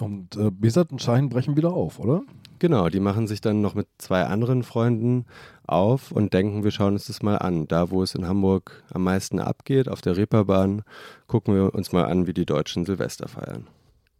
Und 0.00 0.36
äh, 0.36 0.50
Besat 0.50 0.92
und 0.92 1.02
Shahin 1.02 1.28
brechen 1.28 1.56
wieder 1.56 1.72
auf, 1.72 1.98
oder? 1.98 2.22
Genau, 2.60 2.88
die 2.88 3.00
machen 3.00 3.26
sich 3.26 3.40
dann 3.40 3.60
noch 3.60 3.74
mit 3.74 3.86
zwei 3.98 4.24
anderen 4.24 4.62
Freunden 4.62 5.26
auf 5.66 6.12
und 6.12 6.34
denken, 6.34 6.64
wir 6.64 6.70
schauen 6.70 6.94
uns 6.94 7.06
das 7.06 7.22
mal 7.22 7.36
an. 7.36 7.68
Da, 7.68 7.90
wo 7.90 8.02
es 8.02 8.14
in 8.14 8.26
Hamburg 8.26 8.84
am 8.92 9.04
meisten 9.04 9.38
abgeht, 9.38 9.88
auf 9.88 10.00
der 10.00 10.16
Reeperbahn, 10.16 10.82
gucken 11.26 11.54
wir 11.54 11.74
uns 11.74 11.92
mal 11.92 12.06
an, 12.06 12.26
wie 12.26 12.34
die 12.34 12.46
Deutschen 12.46 12.84
Silvester 12.84 13.28
feiern. 13.28 13.66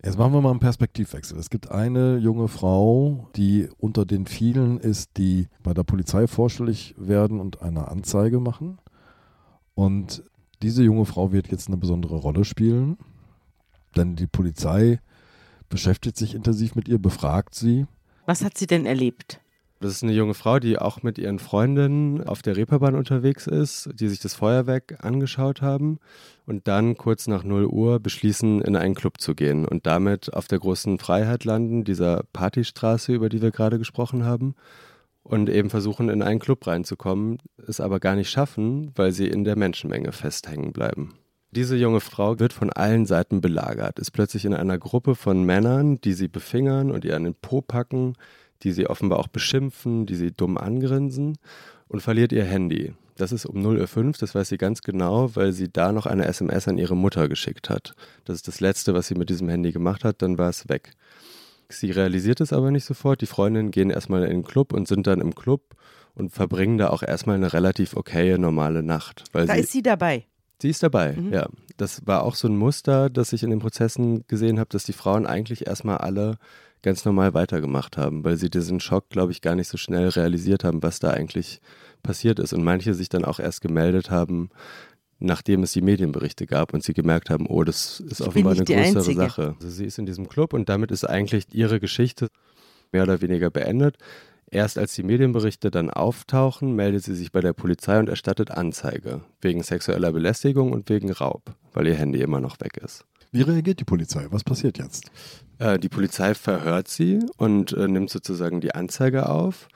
Jetzt 0.04 0.16
machen 0.16 0.32
wir 0.32 0.40
mal 0.40 0.50
einen 0.50 0.61
Perspektivwechsel. 0.61 1.37
Es 1.38 1.50
gibt 1.50 1.73
eine 1.73 2.18
junge 2.18 2.47
Frau, 2.47 3.28
die 3.35 3.68
unter 3.78 4.04
den 4.04 4.26
vielen 4.26 4.78
ist, 4.78 5.16
die 5.16 5.49
bei 5.64 5.75
der 5.75 5.82
Polizei 5.82 6.28
vorstellig 6.28 6.94
werden 6.97 7.40
und 7.40 7.62
eine 7.62 7.88
Anzeige 7.88 8.38
machen. 8.38 8.78
Und 9.75 10.23
diese 10.62 10.85
junge 10.85 11.04
Frau 11.04 11.32
wird 11.32 11.49
jetzt 11.49 11.66
eine 11.66 11.76
besondere 11.76 12.16
Rolle 12.16 12.44
spielen, 12.44 12.99
denn 13.97 14.14
die 14.14 14.28
Polizei 14.28 15.00
beschäftigt 15.68 16.16
sich 16.16 16.34
intensiv 16.34 16.75
mit 16.75 16.88
ihr, 16.88 16.98
befragt 16.98 17.54
sie 17.54 17.87
was 18.28 18.44
hat 18.44 18.58
sie 18.58 18.66
denn 18.66 18.84
erlebt? 18.84 19.40
Das 19.80 19.90
ist 19.90 20.02
eine 20.02 20.12
junge 20.12 20.34
Frau, 20.34 20.58
die 20.58 20.78
auch 20.78 21.02
mit 21.02 21.16
ihren 21.16 21.38
Freundinnen 21.38 22.22
auf 22.22 22.42
der 22.42 22.58
Reeperbahn 22.58 22.94
unterwegs 22.94 23.46
ist, 23.46 23.88
die 23.94 24.08
sich 24.08 24.18
das 24.18 24.34
Feuerwerk 24.34 25.02
angeschaut 25.02 25.62
haben 25.62 25.98
und 26.44 26.68
dann 26.68 26.98
kurz 26.98 27.26
nach 27.26 27.42
0 27.42 27.64
Uhr 27.64 28.00
beschließen, 28.00 28.60
in 28.60 28.76
einen 28.76 28.94
Club 28.94 29.18
zu 29.18 29.34
gehen 29.34 29.64
und 29.64 29.87
damit 29.87 30.34
auf 30.34 30.46
der 30.46 30.58
großen 30.58 30.98
Freiheit 30.98 31.44
landen, 31.44 31.84
dieser 31.84 32.25
Partystraße, 32.34 33.14
über 33.14 33.30
die 33.30 33.40
wir 33.40 33.50
gerade 33.50 33.78
gesprochen 33.78 34.26
haben, 34.26 34.54
und 35.22 35.48
eben 35.48 35.70
versuchen, 35.70 36.10
in 36.10 36.20
einen 36.20 36.40
Club 36.40 36.66
reinzukommen, 36.66 37.38
es 37.66 37.80
aber 37.80 37.98
gar 37.98 38.14
nicht 38.14 38.28
schaffen, 38.28 38.92
weil 38.94 39.12
sie 39.12 39.26
in 39.26 39.44
der 39.44 39.56
Menschenmenge 39.56 40.12
festhängen 40.12 40.75
bleiben. 40.75 41.14
Diese 41.50 41.76
junge 41.76 42.00
Frau 42.00 42.38
wird 42.38 42.52
von 42.52 42.70
allen 42.70 43.06
Seiten 43.06 43.40
belagert, 43.40 43.98
ist 43.98 44.10
plötzlich 44.10 44.44
in 44.44 44.52
einer 44.52 44.78
Gruppe 44.78 45.14
von 45.14 45.44
Männern, 45.44 45.98
die 46.00 46.12
sie 46.12 46.28
befingern 46.28 46.90
und 46.90 47.04
ihr 47.06 47.16
an 47.16 47.24
den 47.24 47.34
Po 47.34 47.62
packen, 47.62 48.14
die 48.62 48.72
sie 48.72 48.86
offenbar 48.86 49.18
auch 49.18 49.28
beschimpfen, 49.28 50.04
die 50.04 50.14
sie 50.14 50.32
dumm 50.32 50.58
angrinsen 50.58 51.38
und 51.88 52.00
verliert 52.00 52.32
ihr 52.32 52.44
Handy. 52.44 52.92
Das 53.16 53.32
ist 53.32 53.46
um 53.46 53.56
0.05 53.56 54.06
Uhr, 54.06 54.12
das 54.20 54.34
weiß 54.34 54.48
sie 54.48 54.58
ganz 54.58 54.82
genau, 54.82 55.34
weil 55.34 55.52
sie 55.52 55.72
da 55.72 55.92
noch 55.92 56.06
eine 56.06 56.26
SMS 56.26 56.68
an 56.68 56.78
ihre 56.78 56.96
Mutter 56.96 57.28
geschickt 57.28 57.70
hat. 57.70 57.94
Das 58.24 58.36
ist 58.36 58.46
das 58.46 58.60
Letzte, 58.60 58.94
was 58.94 59.08
sie 59.08 59.14
mit 59.14 59.30
diesem 59.30 59.48
Handy 59.48 59.72
gemacht 59.72 60.04
hat, 60.04 60.22
dann 60.22 60.38
war 60.38 60.50
es 60.50 60.68
weg. 60.68 60.92
Sie 61.70 61.90
realisiert 61.90 62.40
es 62.40 62.52
aber 62.52 62.70
nicht 62.70 62.84
sofort. 62.84 63.20
Die 63.20 63.26
Freundinnen 63.26 63.70
gehen 63.70 63.90
erstmal 63.90 64.22
in 64.24 64.30
den 64.30 64.44
Club 64.44 64.72
und 64.72 64.86
sind 64.86 65.06
dann 65.06 65.20
im 65.20 65.34
Club 65.34 65.74
und 66.14 66.30
verbringen 66.30 66.78
da 66.78 66.90
auch 66.90 67.02
erstmal 67.02 67.36
eine 67.36 67.52
relativ 67.52 67.96
okaye, 67.96 68.38
normale 68.38 68.82
Nacht. 68.82 69.24
da 69.32 69.54
ist 69.54 69.72
sie 69.72 69.82
dabei. 69.82 70.24
Sie 70.60 70.70
ist 70.70 70.82
dabei, 70.82 71.12
mhm. 71.12 71.32
ja. 71.32 71.46
Das 71.76 72.06
war 72.06 72.24
auch 72.24 72.34
so 72.34 72.48
ein 72.48 72.56
Muster, 72.56 73.08
das 73.08 73.32
ich 73.32 73.44
in 73.44 73.50
den 73.50 73.60
Prozessen 73.60 74.26
gesehen 74.26 74.58
habe, 74.58 74.70
dass 74.70 74.84
die 74.84 74.92
Frauen 74.92 75.26
eigentlich 75.26 75.66
erstmal 75.68 75.98
alle 75.98 76.38
ganz 76.82 77.04
normal 77.04 77.34
weitergemacht 77.34 77.96
haben, 77.96 78.24
weil 78.24 78.36
sie 78.36 78.50
diesen 78.50 78.80
Schock, 78.80 79.08
glaube 79.10 79.32
ich, 79.32 79.40
gar 79.40 79.54
nicht 79.54 79.68
so 79.68 79.76
schnell 79.76 80.08
realisiert 80.08 80.64
haben, 80.64 80.82
was 80.82 80.98
da 80.98 81.10
eigentlich 81.10 81.60
passiert 82.02 82.38
ist. 82.38 82.52
Und 82.52 82.64
manche 82.64 82.94
sich 82.94 83.08
dann 83.08 83.24
auch 83.24 83.38
erst 83.38 83.60
gemeldet 83.60 84.10
haben, 84.10 84.50
nachdem 85.18 85.62
es 85.62 85.72
die 85.72 85.82
Medienberichte 85.82 86.46
gab 86.46 86.74
und 86.74 86.84
sie 86.84 86.94
gemerkt 86.94 87.30
haben, 87.30 87.46
oh, 87.46 87.64
das 87.64 88.00
ist 88.00 88.20
offenbar 88.20 88.52
eine 88.52 88.64
größere 88.64 88.98
Einzige. 88.98 89.20
Sache. 89.20 89.54
Also 89.56 89.70
sie 89.70 89.84
ist 89.84 89.98
in 89.98 90.06
diesem 90.06 90.28
Club 90.28 90.52
und 90.52 90.68
damit 90.68 90.90
ist 90.90 91.04
eigentlich 91.04 91.46
ihre 91.52 91.80
Geschichte 91.80 92.28
mehr 92.92 93.02
oder 93.02 93.20
weniger 93.20 93.50
beendet. 93.50 93.96
Erst 94.50 94.78
als 94.78 94.94
die 94.94 95.02
Medienberichte 95.02 95.70
dann 95.70 95.90
auftauchen, 95.90 96.74
meldet 96.74 97.04
sie 97.04 97.14
sich 97.14 97.32
bei 97.32 97.40
der 97.40 97.52
Polizei 97.52 97.98
und 97.98 98.08
erstattet 98.08 98.50
Anzeige 98.50 99.20
wegen 99.40 99.62
sexueller 99.62 100.12
Belästigung 100.12 100.72
und 100.72 100.88
wegen 100.88 101.12
Raub, 101.12 101.54
weil 101.74 101.86
ihr 101.86 101.94
Handy 101.94 102.20
immer 102.22 102.40
noch 102.40 102.58
weg 102.60 102.78
ist. 102.78 103.04
Wie 103.30 103.42
reagiert 103.42 103.80
die 103.80 103.84
Polizei? 103.84 104.26
Was 104.30 104.44
passiert 104.44 104.78
jetzt? 104.78 105.10
Äh, 105.58 105.78
die 105.78 105.90
Polizei 105.90 106.34
verhört 106.34 106.88
sie 106.88 107.20
und 107.36 107.72
äh, 107.72 107.86
nimmt 107.88 108.08
sozusagen 108.08 108.62
die 108.62 108.74
Anzeige 108.74 109.28
auf 109.28 109.68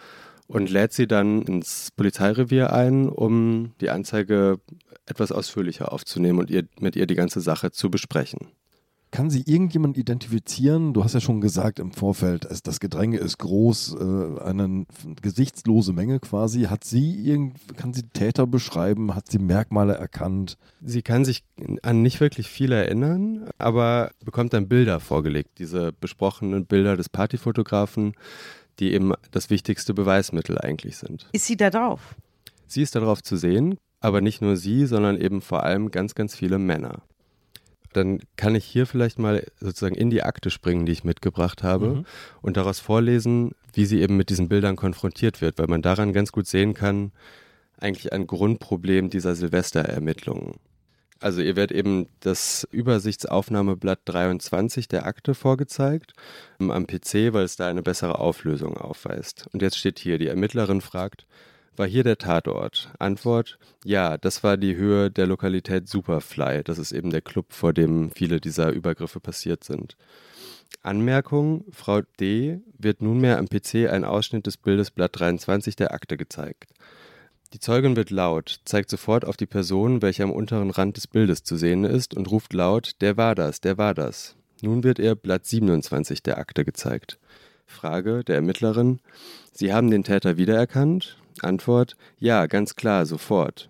und 0.46 0.70
lädt 0.70 0.94
sie 0.94 1.06
dann 1.06 1.42
ins 1.42 1.90
Polizeirevier 1.94 2.72
ein, 2.72 3.10
um 3.10 3.74
die 3.82 3.90
Anzeige 3.90 4.58
etwas 5.04 5.32
ausführlicher 5.32 5.92
aufzunehmen 5.92 6.38
und 6.38 6.50
ihr, 6.50 6.64
mit 6.80 6.96
ihr 6.96 7.06
die 7.06 7.14
ganze 7.14 7.42
Sache 7.42 7.72
zu 7.72 7.90
besprechen. 7.90 8.52
Kann 9.12 9.28
sie 9.28 9.42
irgendjemand 9.44 9.98
identifizieren? 9.98 10.94
Du 10.94 11.04
hast 11.04 11.12
ja 11.12 11.20
schon 11.20 11.42
gesagt 11.42 11.78
im 11.78 11.92
Vorfeld, 11.92 12.46
es, 12.46 12.62
das 12.62 12.80
Gedränge 12.80 13.18
ist 13.18 13.38
groß, 13.38 13.94
äh, 13.94 14.40
eine 14.40 14.86
gesichtslose 15.20 15.92
Menge 15.92 16.18
quasi. 16.18 16.62
Hat 16.62 16.84
sie 16.84 17.22
irgend, 17.22 17.76
kann 17.76 17.92
sie 17.92 18.04
Täter 18.04 18.46
beschreiben? 18.46 19.14
Hat 19.14 19.30
sie 19.30 19.38
Merkmale 19.38 19.92
erkannt? 19.92 20.56
Sie 20.80 21.02
kann 21.02 21.26
sich 21.26 21.44
an 21.82 22.00
nicht 22.00 22.20
wirklich 22.20 22.48
viel 22.48 22.72
erinnern, 22.72 23.50
aber 23.58 24.12
bekommt 24.24 24.54
dann 24.54 24.66
Bilder 24.66 24.98
vorgelegt, 24.98 25.58
diese 25.58 25.92
besprochenen 25.92 26.64
Bilder 26.64 26.96
des 26.96 27.10
Partyfotografen, 27.10 28.14
die 28.78 28.94
eben 28.94 29.12
das 29.30 29.50
wichtigste 29.50 29.92
Beweismittel 29.92 30.56
eigentlich 30.56 30.96
sind. 30.96 31.28
Ist 31.32 31.44
sie 31.44 31.58
da 31.58 31.68
drauf? 31.68 32.14
Sie 32.66 32.80
ist 32.80 32.94
darauf 32.94 33.22
zu 33.22 33.36
sehen, 33.36 33.76
aber 34.00 34.22
nicht 34.22 34.40
nur 34.40 34.56
sie, 34.56 34.86
sondern 34.86 35.20
eben 35.20 35.42
vor 35.42 35.64
allem 35.64 35.90
ganz, 35.90 36.14
ganz 36.14 36.34
viele 36.34 36.58
Männer 36.58 37.02
dann 37.92 38.20
kann 38.36 38.54
ich 38.54 38.64
hier 38.64 38.86
vielleicht 38.86 39.18
mal 39.18 39.46
sozusagen 39.60 39.94
in 39.94 40.10
die 40.10 40.22
Akte 40.22 40.50
springen, 40.50 40.86
die 40.86 40.92
ich 40.92 41.04
mitgebracht 41.04 41.62
habe 41.62 41.86
mhm. 41.86 42.06
und 42.40 42.56
daraus 42.56 42.80
vorlesen, 42.80 43.52
wie 43.72 43.86
sie 43.86 44.00
eben 44.00 44.16
mit 44.16 44.30
diesen 44.30 44.48
Bildern 44.48 44.76
konfrontiert 44.76 45.40
wird, 45.40 45.58
weil 45.58 45.66
man 45.66 45.82
daran 45.82 46.12
ganz 46.12 46.32
gut 46.32 46.46
sehen 46.46 46.74
kann, 46.74 47.12
eigentlich 47.78 48.12
ein 48.12 48.26
Grundproblem 48.26 49.10
dieser 49.10 49.34
Silvesterermittlungen. 49.34 50.54
Also 51.22 51.40
ihr 51.40 51.54
wird 51.54 51.70
eben 51.70 52.08
das 52.20 52.66
Übersichtsaufnahmeblatt 52.72 54.00
23 54.06 54.88
der 54.88 55.06
Akte 55.06 55.34
vorgezeigt 55.34 56.12
am 56.58 56.86
PC, 56.86 57.32
weil 57.32 57.44
es 57.44 57.56
da 57.56 57.68
eine 57.68 57.82
bessere 57.82 58.18
Auflösung 58.18 58.76
aufweist. 58.76 59.46
Und 59.52 59.62
jetzt 59.62 59.78
steht 59.78 60.00
hier, 60.00 60.18
die 60.18 60.26
Ermittlerin 60.26 60.80
fragt, 60.80 61.26
war 61.76 61.86
hier 61.86 62.04
der 62.04 62.18
Tatort? 62.18 62.90
Antwort: 62.98 63.58
Ja, 63.84 64.18
das 64.18 64.42
war 64.44 64.56
die 64.56 64.76
Höhe 64.76 65.10
der 65.10 65.26
Lokalität 65.26 65.88
Superfly. 65.88 66.62
Das 66.64 66.78
ist 66.78 66.92
eben 66.92 67.10
der 67.10 67.22
Club, 67.22 67.46
vor 67.50 67.72
dem 67.72 68.10
viele 68.10 68.40
dieser 68.40 68.70
Übergriffe 68.70 69.20
passiert 69.20 69.64
sind. 69.64 69.96
Anmerkung: 70.82 71.64
Frau 71.70 72.02
D. 72.20 72.60
wird 72.78 73.02
nunmehr 73.02 73.38
am 73.38 73.48
PC 73.48 73.90
ein 73.90 74.04
Ausschnitt 74.04 74.46
des 74.46 74.56
Bildes 74.56 74.90
Blatt 74.90 75.18
23 75.18 75.76
der 75.76 75.92
Akte 75.92 76.16
gezeigt. 76.16 76.70
Die 77.52 77.60
Zeugin 77.60 77.96
wird 77.96 78.10
laut, 78.10 78.60
zeigt 78.64 78.88
sofort 78.88 79.26
auf 79.26 79.36
die 79.36 79.46
Person, 79.46 80.00
welche 80.00 80.22
am 80.22 80.32
unteren 80.32 80.70
Rand 80.70 80.96
des 80.96 81.06
Bildes 81.06 81.44
zu 81.44 81.56
sehen 81.56 81.84
ist, 81.84 82.14
und 82.14 82.30
ruft 82.30 82.52
laut: 82.52 82.92
Der 83.00 83.16
war 83.16 83.34
das, 83.34 83.60
der 83.60 83.78
war 83.78 83.94
das. 83.94 84.36
Nun 84.62 84.84
wird 84.84 84.98
ihr 84.98 85.14
Blatt 85.14 85.44
27 85.44 86.22
der 86.22 86.38
Akte 86.38 86.64
gezeigt. 86.64 87.18
Frage 87.66 88.24
der 88.24 88.36
Ermittlerin: 88.36 89.00
Sie 89.52 89.72
haben 89.72 89.90
den 89.90 90.04
Täter 90.04 90.36
wiedererkannt? 90.36 91.18
Antwort: 91.44 91.96
Ja, 92.18 92.46
ganz 92.46 92.76
klar, 92.76 93.06
sofort. 93.06 93.68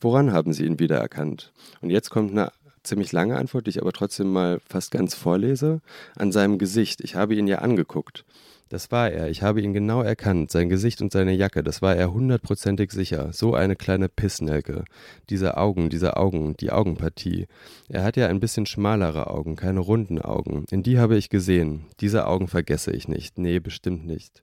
Woran 0.00 0.32
haben 0.32 0.52
Sie 0.52 0.66
ihn 0.66 0.78
wiedererkannt? 0.78 1.52
Und 1.80 1.90
jetzt 1.90 2.10
kommt 2.10 2.32
eine 2.32 2.52
ziemlich 2.82 3.12
lange 3.12 3.36
Antwort, 3.36 3.66
die 3.66 3.70
ich 3.70 3.80
aber 3.80 3.92
trotzdem 3.92 4.30
mal 4.30 4.60
fast 4.68 4.90
ganz 4.90 5.14
vorlese. 5.14 5.80
An 6.16 6.32
seinem 6.32 6.58
Gesicht. 6.58 7.00
Ich 7.00 7.14
habe 7.14 7.34
ihn 7.34 7.46
ja 7.46 7.58
angeguckt. 7.58 8.24
Das 8.68 8.90
war 8.90 9.10
er. 9.10 9.28
Ich 9.28 9.42
habe 9.42 9.60
ihn 9.60 9.72
genau 9.72 10.02
erkannt. 10.02 10.50
Sein 10.50 10.68
Gesicht 10.68 11.02
und 11.02 11.12
seine 11.12 11.32
Jacke, 11.32 11.62
das 11.62 11.82
war 11.82 11.94
er 11.96 12.12
hundertprozentig 12.12 12.92
sicher. 12.92 13.32
So 13.32 13.54
eine 13.54 13.76
kleine 13.76 14.08
Pissnelke. 14.08 14.84
Diese 15.30 15.58
Augen, 15.58 15.90
diese 15.90 16.16
Augen, 16.16 16.56
die 16.56 16.72
Augenpartie. 16.72 17.46
Er 17.88 18.04
hat 18.04 18.16
ja 18.16 18.26
ein 18.26 18.40
bisschen 18.40 18.66
schmalere 18.66 19.28
Augen, 19.28 19.56
keine 19.56 19.80
runden 19.80 20.20
Augen. 20.20 20.64
In 20.70 20.82
die 20.82 20.98
habe 20.98 21.16
ich 21.16 21.28
gesehen. 21.28 21.84
Diese 22.00 22.26
Augen 22.26 22.48
vergesse 22.48 22.90
ich 22.92 23.06
nicht. 23.06 23.38
Nee, 23.38 23.60
bestimmt 23.60 24.06
nicht. 24.06 24.42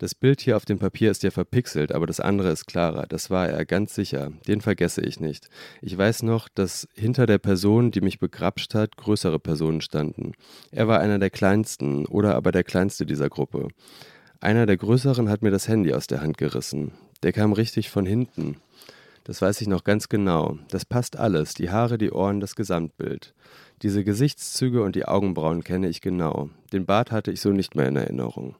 Das 0.00 0.14
Bild 0.14 0.40
hier 0.40 0.56
auf 0.56 0.64
dem 0.64 0.78
Papier 0.78 1.10
ist 1.10 1.24
ja 1.24 1.30
verpixelt, 1.30 1.92
aber 1.92 2.06
das 2.06 2.20
andere 2.20 2.48
ist 2.48 2.64
klarer. 2.64 3.04
Das 3.06 3.28
war 3.28 3.50
er, 3.50 3.66
ganz 3.66 3.94
sicher. 3.94 4.32
Den 4.48 4.62
vergesse 4.62 5.02
ich 5.02 5.20
nicht. 5.20 5.50
Ich 5.82 5.96
weiß 5.96 6.22
noch, 6.22 6.48
dass 6.48 6.88
hinter 6.94 7.26
der 7.26 7.36
Person, 7.36 7.90
die 7.90 8.00
mich 8.00 8.18
begrapscht 8.18 8.74
hat, 8.74 8.96
größere 8.96 9.38
Personen 9.38 9.82
standen. 9.82 10.32
Er 10.70 10.88
war 10.88 11.00
einer 11.00 11.18
der 11.18 11.28
kleinsten 11.28 12.06
oder 12.06 12.34
aber 12.34 12.50
der 12.50 12.64
kleinste 12.64 13.04
dieser 13.04 13.28
Gruppe. 13.28 13.68
Einer 14.40 14.64
der 14.64 14.78
größeren 14.78 15.28
hat 15.28 15.42
mir 15.42 15.50
das 15.50 15.68
Handy 15.68 15.92
aus 15.92 16.06
der 16.06 16.22
Hand 16.22 16.38
gerissen. 16.38 16.92
Der 17.22 17.34
kam 17.34 17.52
richtig 17.52 17.90
von 17.90 18.06
hinten. 18.06 18.56
Das 19.24 19.42
weiß 19.42 19.60
ich 19.60 19.68
noch 19.68 19.84
ganz 19.84 20.08
genau. 20.08 20.56
Das 20.70 20.86
passt 20.86 21.18
alles, 21.18 21.52
die 21.52 21.68
Haare, 21.68 21.98
die 21.98 22.10
Ohren, 22.10 22.40
das 22.40 22.56
Gesamtbild. 22.56 23.34
Diese 23.82 24.02
Gesichtszüge 24.02 24.82
und 24.82 24.96
die 24.96 25.04
Augenbrauen 25.04 25.62
kenne 25.62 25.90
ich 25.90 26.00
genau. 26.00 26.48
Den 26.72 26.86
Bart 26.86 27.12
hatte 27.12 27.32
ich 27.32 27.42
so 27.42 27.50
nicht 27.50 27.74
mehr 27.74 27.88
in 27.88 27.96
Erinnerung. 27.96 28.56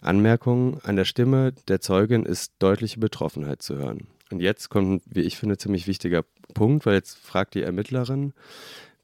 Anmerkung: 0.00 0.80
An 0.82 0.96
der 0.96 1.04
Stimme 1.04 1.52
der 1.68 1.80
Zeugin 1.80 2.24
ist 2.24 2.52
deutliche 2.58 3.00
Betroffenheit 3.00 3.62
zu 3.62 3.76
hören. 3.76 4.08
Und 4.30 4.40
jetzt 4.40 4.68
kommt, 4.68 5.02
wie 5.06 5.22
ich 5.22 5.36
finde, 5.36 5.56
ziemlich 5.56 5.86
wichtiger 5.86 6.24
Punkt, 6.54 6.86
weil 6.86 6.94
jetzt 6.94 7.16
fragt 7.18 7.54
die 7.54 7.62
Ermittlerin, 7.62 8.34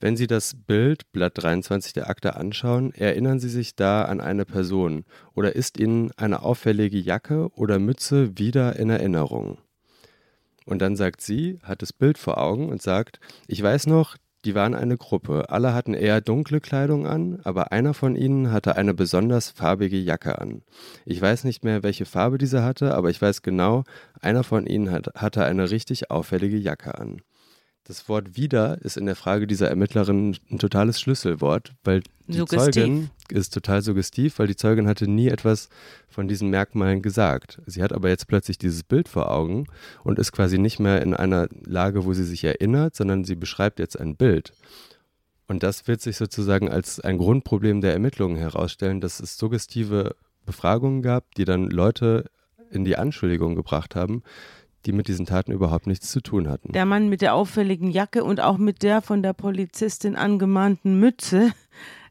wenn 0.01 0.17
Sie 0.17 0.27
das 0.27 0.55
Bild, 0.55 1.11
Blatt 1.13 1.33
23 1.37 1.95
der 1.95 2.11
Akte 2.11 2.37
anschauen, 2.37 2.93
erinnern 2.93 3.41
Sie 3.41 3.49
sich 3.49 3.75
da 3.75 4.05
an 4.05 4.21
eine 4.21 4.45
Person 4.45 5.05
oder 5.35 5.57
ist 5.57 5.79
Ihnen 5.81 6.11
eine 6.17 6.43
auffällige 6.43 6.99
Jacke 6.99 7.49
oder 7.55 7.79
Mütze 7.79 8.37
wieder 8.37 8.77
in 8.77 8.91
Erinnerung? 8.91 9.59
Und 10.67 10.81
dann 10.81 10.97
sagt 10.97 11.21
sie, 11.21 11.59
hat 11.63 11.83
das 11.83 11.93
Bild 11.93 12.19
vor 12.19 12.39
Augen 12.39 12.71
und 12.71 12.83
sagt, 12.83 13.21
ich 13.47 13.63
weiß 13.63 13.87
noch, 13.87 14.17
die 14.45 14.55
waren 14.55 14.75
eine 14.75 14.97
Gruppe. 14.97 15.49
Alle 15.49 15.75
hatten 15.75 15.95
eher 15.95 16.21
dunkle 16.21 16.61
Kleidung 16.61 17.07
an, 17.07 17.41
aber 17.45 17.73
einer 17.73 17.95
von 17.95 18.17
ihnen 18.17 18.53
hatte 18.53 18.77
eine 18.77 18.95
besonders 18.95 19.51
farbige 19.51 19.99
Jacke 19.99 20.39
an. 20.39 20.63
Ich 21.05 21.21
weiß 21.21 21.45
nicht 21.45 21.65
mehr, 21.65 21.83
welche 21.83 22.05
Farbe 22.05 22.39
diese 22.39 22.63
hatte, 22.63 22.95
aber 22.95 23.11
ich 23.11 23.21
weiß 23.21 23.43
genau, 23.43 23.85
einer 24.21 24.45
von 24.45 24.67
ihnen 24.67 24.91
hat, 24.91 25.09
hatte 25.15 25.45
eine 25.45 25.71
richtig 25.71 26.11
auffällige 26.11 26.59
Jacke 26.59 26.99
an. 26.99 27.23
Das 27.87 28.09
Wort 28.09 28.35
wieder 28.35 28.79
ist 28.83 28.97
in 28.97 29.05
der 29.05 29.15
Frage 29.15 29.47
dieser 29.47 29.69
Ermittlerin 29.69 30.37
ein 30.51 30.59
totales 30.59 30.99
Schlüsselwort, 30.99 31.75
weil 31.85 32.03
die 32.27 32.39
suggestiv. 32.39 32.75
Zeugin 32.75 33.11
ist 33.29 33.53
total 33.53 33.83
suggestiv, 33.83 34.39
weil 34.39 34.47
die 34.47 34.57
Zeugin 34.57 34.89
hatte 34.89 35.07
nie 35.07 35.29
etwas 35.29 35.69
von 36.09 36.27
diesen 36.27 36.49
Merkmalen 36.49 37.03
gesagt. 37.03 37.61
Sie 37.67 37.83
hat 37.83 37.93
aber 37.93 38.09
jetzt 38.09 38.27
plötzlich 38.27 38.57
dieses 38.57 38.85
Bild 38.85 39.07
vor 39.07 39.31
Augen 39.31 39.67
und 40.03 40.19
ist 40.19 40.33
quasi 40.33 40.57
nicht 40.57 40.79
mehr 40.81 41.03
in 41.03 41.13
einer 41.13 41.49
Lage, 41.67 42.07
wo 42.07 42.15
sie 42.15 42.25
sich 42.25 42.43
erinnert, 42.45 42.97
sondern 42.97 43.25
sie 43.25 43.35
beschreibt 43.35 43.79
jetzt 43.79 44.01
ein 44.01 44.17
Bild. 44.17 44.55
Und 45.47 45.63
das 45.63 45.87
wird 45.87 46.01
sich 46.01 46.17
sozusagen 46.17 46.71
als 46.71 47.01
ein 47.01 47.19
Grundproblem 47.19 47.83
der 47.83 47.93
Ermittlungen 47.93 48.39
herausstellen, 48.39 49.03
dass 49.03 49.21
es 49.21 49.37
suggestive 49.37 50.17
Befragungen 50.47 51.03
gab, 51.03 51.35
die 51.35 51.45
dann 51.45 51.69
Leute 51.69 52.31
in 52.71 52.87
die 52.87 52.97
Anschuldigung 52.97 53.55
gebracht 53.55 53.95
haben, 53.95 54.23
die 54.87 54.93
mit 54.93 55.09
diesen 55.09 55.27
Taten 55.27 55.53
überhaupt 55.53 55.87
nichts 55.87 56.11
zu 56.11 56.21
tun 56.21 56.49
hatten. 56.49 56.73
Der 56.73 56.85
Mann 56.85 57.09
mit 57.09 57.21
der 57.21 57.35
auffälligen 57.35 57.91
Jacke 57.91 58.25
und 58.25 58.41
auch 58.41 58.59
mit 58.59 58.83
der 58.83 59.03
von 59.03 59.23
der 59.23 59.33
Polizistin 59.33 60.17
angemahnten 60.17 60.99
Mütze 60.99 61.53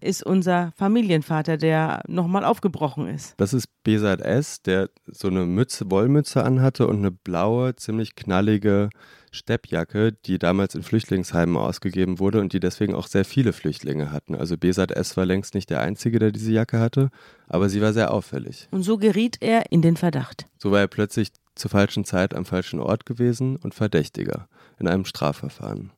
ist 0.02 0.24
unser 0.24 0.74
Familienvater, 0.76 1.58
der 1.58 2.04
nochmal 2.08 2.44
aufgebrochen 2.44 3.08
ist. 3.08 3.34
Das 3.38 3.54
ist 3.54 3.68
Besat 3.84 4.22
S., 4.22 4.62
der 4.62 4.90
so 5.06 5.30
eine 5.30 5.46
Mütze, 5.46 5.90
Wollmütze 5.90 6.44
anhatte 6.44 6.88
und 6.88 6.98
eine 6.98 7.12
blaue, 7.12 7.76
ziemlich 7.76 8.16
knallige 8.16 8.90
Steppjacke, 9.32 10.12
die 10.12 10.38
damals 10.38 10.76
in 10.76 10.84
Flüchtlingsheimen 10.84 11.58
ausgegeben 11.58 12.20
wurde 12.20 12.40
und 12.40 12.54
die 12.54 12.60
deswegen 12.60 12.94
auch 12.94 13.08
sehr 13.08 13.26
viele 13.26 13.52
Flüchtlinge 13.52 14.12
hatten. 14.12 14.36
Also 14.36 14.58
Besat 14.58 14.92
S. 14.92 15.18
war 15.18 15.26
längst 15.26 15.56
nicht 15.56 15.70
der 15.70 15.82
Einzige, 15.82 16.20
der 16.20 16.32
diese 16.32 16.52
Jacke 16.52 16.80
hatte, 16.80 17.10
aber 17.48 17.70
sie 17.70 17.82
war 17.82 17.94
sehr 17.94 18.14
auffällig. 18.14 18.68
Und 18.72 18.84
so 18.84 18.98
geriet 18.98 19.38
er 19.42 19.72
in 19.72 19.82
den 19.82 19.98
Verdacht. 19.98 20.46
So 20.58 20.72
war 20.72 20.80
er 20.80 20.88
plötzlich 20.88 21.30
zur 21.56 21.72
falschen 21.72 22.06
Zeit 22.06 22.34
am 22.34 22.46
falschen 22.46 22.80
Ort 22.80 23.06
gewesen 23.06 23.56
und 23.58 23.74
Verdächtiger 23.74 24.48
in 24.80 24.88
einem 24.88 25.06
Strafverfahren. 25.06 25.92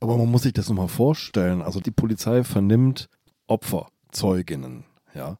Aber 0.00 0.16
man 0.16 0.30
muss 0.30 0.42
sich 0.42 0.52
das 0.52 0.68
nochmal 0.68 0.88
vorstellen. 0.88 1.62
Also 1.62 1.80
die 1.80 1.90
Polizei 1.90 2.44
vernimmt 2.44 3.08
Opfer, 3.46 3.88
Zeuginnen, 4.10 4.84
ja. 5.14 5.38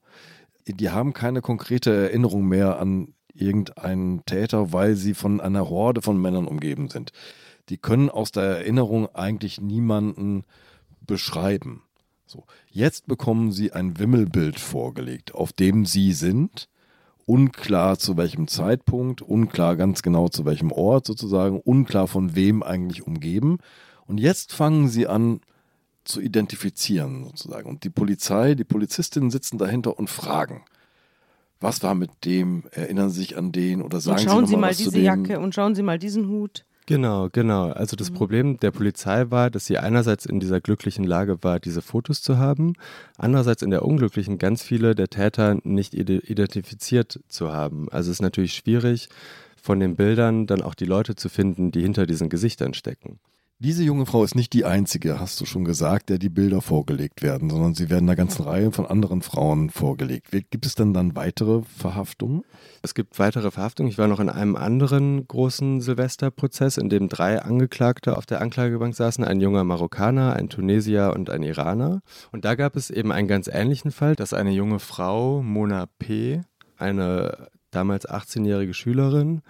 Die 0.67 0.91
haben 0.91 1.13
keine 1.13 1.43
konkrete 1.43 1.95
Erinnerung 1.95 2.47
mehr 2.47 2.81
an 2.81 3.15
irgendeinen 3.35 4.25
Täter, 4.25 4.73
weil 4.73 4.97
sie 4.97 5.15
von 5.15 5.41
einer 5.41 5.69
Horde 5.69 6.01
von 6.01 6.21
Männern 6.21 6.47
umgeben 6.47 6.89
sind. 6.89 7.13
Die 7.69 7.77
können 7.77 8.09
aus 8.09 8.33
der 8.33 8.45
Erinnerung 8.45 9.15
eigentlich 9.15 9.61
niemanden 9.61 10.45
beschreiben. 11.01 11.83
So, 12.27 12.45
jetzt 12.71 13.07
bekommen 13.07 13.53
sie 13.53 13.73
ein 13.73 13.99
Wimmelbild 13.99 14.59
vorgelegt, 14.59 15.35
auf 15.35 15.53
dem 15.53 15.85
sie 15.85 16.13
sind 16.13 16.69
unklar 17.27 17.99
zu 17.99 18.17
welchem 18.17 18.49
Zeitpunkt, 18.49 19.23
unklar 19.23 19.77
ganz 19.77 20.03
genau 20.03 20.29
zu 20.29 20.45
welchem 20.45 20.73
Ort 20.73 21.07
sozusagen, 21.07 21.61
unklar 21.61 22.09
von 22.09 22.35
wem 22.35 22.63
eigentlich 22.63 23.07
umgeben. 23.07 23.59
Und 24.07 24.19
jetzt 24.19 24.53
fangen 24.53 24.89
sie 24.89 25.07
an 25.07 25.41
zu 26.05 26.21
identifizieren 26.21 27.25
sozusagen. 27.25 27.69
Und 27.69 27.85
die 27.85 27.91
Polizei, 27.91 28.55
die 28.55 28.65
Polizistinnen 28.65 29.31
sitzen 29.31 29.59
dahinter 29.59 29.99
und 29.99 30.11
fragen, 30.11 30.65
was 31.61 31.83
war 31.83 31.95
mit 31.95 32.11
dem, 32.27 32.65
erinnern 32.73 33.09
Sie 33.09 33.21
sich 33.21 33.39
an 33.39 33.51
den 33.51 33.81
oder 33.81 34.01
sagen 34.01 34.19
und 34.19 34.25
schauen 34.25 34.47
Sie, 34.47 34.51
Sie 34.51 34.57
mal 34.57 34.61
mal 34.61 34.71
was 34.71 34.77
zu 34.77 34.85
diese 34.85 34.97
dem? 34.97 35.05
Jacke 35.05 35.41
und 35.41 35.55
schauen 35.55 35.75
Sie 35.75 35.83
mal 35.83 35.99
diesen 35.99 36.29
Hut. 36.29 36.67
Genau, 36.87 37.31
genau. 37.33 37.71
Also 37.71 37.97
das 37.97 38.11
Mhm. 38.11 38.15
Problem 38.15 38.57
der 38.59 38.71
Polizei 38.71 39.31
war, 39.31 39.51
dass 39.51 39.65
sie 39.65 39.79
einerseits 39.79 40.27
in 40.27 40.39
dieser 40.39 40.61
glücklichen 40.61 41.05
Lage 41.05 41.43
war, 41.43 41.59
diese 41.59 41.81
Fotos 41.81 42.21
zu 42.21 42.37
haben, 42.37 42.75
andererseits 43.17 43.63
in 43.63 43.71
der 43.71 43.85
unglücklichen 43.87 44.37
ganz 44.37 44.63
viele 44.63 44.95
der 44.95 45.09
Täter 45.09 45.57
nicht 45.65 45.95
ide- 45.95 46.21
identifiziert 46.27 47.21
zu 47.29 47.53
haben. 47.55 47.89
Also 47.91 48.11
es 48.11 48.19
ist 48.19 48.23
natürlich 48.23 48.53
schwierig, 48.55 49.09
von 49.63 49.81
den 49.81 49.97
Bildern 49.97 50.47
dann 50.47 50.61
auch 50.61 50.75
die 50.75 50.85
Leute 50.85 51.17
zu 51.17 51.31
finden, 51.31 51.71
die 51.71 51.81
hinter 51.81 52.05
diesen 52.05 52.29
Gesichtern 52.29 52.75
stecken. 52.75 53.19
Diese 53.61 53.85
junge 53.85 54.05
Frau 54.05 54.25
ist 54.25 54.35
nicht 54.35 54.53
die 54.53 54.65
einzige, 54.65 55.21
hast 55.21 55.41
du 55.41 55.47
schon 55.47 55.65
gesagt, 55.65 56.11
der 56.11 56.19
die 56.19 56.29
Bilder 56.29 56.61
vorgelegt 56.61 57.23
werden, 57.23 57.49
sondern 57.49 57.73
sie 57.73 57.89
werden 57.89 58.09
einer 58.09 58.17
ganzen 58.17 58.43
Reihe 58.43 58.73
von 58.73 58.85
anderen 58.85 59.23
Frauen 59.23 59.71
vorgelegt. 59.71 60.33
Gibt 60.51 60.67
es 60.67 60.75
denn 60.75 60.93
dann 60.93 61.15
weitere 61.15 61.63
Verhaftungen? 61.63 62.43
Es 62.83 62.95
gibt 62.95 63.17
weitere 63.21 63.53
Verhaftungen. 63.53 63.91
Ich 63.91 63.97
war 63.97 64.09
noch 64.09 64.19
in 64.19 64.29
einem 64.29 64.57
anderen 64.57 65.27
großen 65.29 65.81
Silvesterprozess, 65.81 66.79
in 66.79 66.89
dem 66.89 67.09
drei 67.09 67.41
Angeklagte 67.41 68.17
auf 68.17 68.27
der 68.27 68.41
Anklagebank 68.41 68.95
saßen, 68.97 69.23
ein 69.23 69.41
junger 69.41 69.63
Marokkaner, 69.63 70.35
ein 70.35 70.49
Tunesier 70.49 71.13
und 71.15 71.31
ein 71.31 71.45
Iraner. 71.45 72.03
Und 72.33 72.45
da 72.45 72.57
gab 72.57 72.75
es 72.75 72.91
eben 72.91 73.13
einen 73.13 73.29
ganz 73.29 73.47
ähnlichen 73.47 73.93
Fall, 73.93 74.17
dass 74.17 74.35
eine 74.35 74.51
junge 74.51 74.81
Frau, 74.81 75.43
Mona 75.43 75.87
P., 76.01 76.43
eine 76.77 77.49
damals 77.75 78.09
18-jährige 78.09 78.75
Schülerin, 78.75 79.43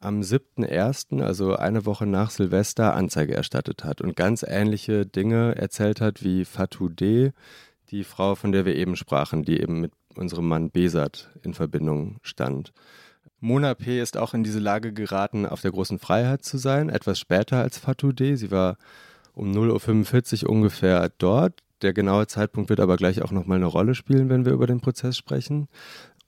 am 0.00 0.20
7.1., 0.20 1.22
also 1.22 1.56
eine 1.56 1.86
Woche 1.86 2.06
nach 2.06 2.30
Silvester, 2.30 2.94
Anzeige 2.94 3.34
erstattet 3.34 3.84
hat 3.84 4.00
und 4.00 4.16
ganz 4.16 4.44
ähnliche 4.46 5.06
Dinge 5.06 5.56
erzählt 5.56 6.00
hat 6.00 6.22
wie 6.22 6.44
Fatou 6.44 6.88
D., 6.88 7.32
die 7.90 8.04
Frau, 8.04 8.34
von 8.34 8.52
der 8.52 8.64
wir 8.64 8.74
eben 8.74 8.96
sprachen, 8.96 9.44
die 9.44 9.60
eben 9.60 9.80
mit 9.80 9.92
unserem 10.16 10.48
Mann 10.48 10.70
Besat 10.70 11.30
in 11.42 11.54
Verbindung 11.54 12.18
stand. 12.22 12.72
Mona 13.40 13.74
P. 13.74 14.00
ist 14.00 14.16
auch 14.16 14.34
in 14.34 14.44
diese 14.44 14.60
Lage 14.60 14.92
geraten, 14.92 15.46
auf 15.46 15.60
der 15.60 15.72
großen 15.72 15.98
Freiheit 15.98 16.44
zu 16.44 16.58
sein, 16.58 16.88
etwas 16.88 17.18
später 17.18 17.58
als 17.58 17.76
Fatou 17.76 18.12
D. 18.12 18.36
Sie 18.36 18.50
war 18.50 18.76
um 19.34 19.50
0.45 19.50 20.44
Uhr 20.44 20.50
ungefähr 20.50 21.10
dort. 21.18 21.60
Der 21.82 21.92
genaue 21.92 22.28
Zeitpunkt 22.28 22.70
wird 22.70 22.78
aber 22.78 22.96
gleich 22.96 23.22
auch 23.22 23.32
nochmal 23.32 23.56
eine 23.56 23.66
Rolle 23.66 23.96
spielen, 23.96 24.28
wenn 24.28 24.44
wir 24.44 24.52
über 24.52 24.68
den 24.68 24.80
Prozess 24.80 25.16
sprechen. 25.16 25.68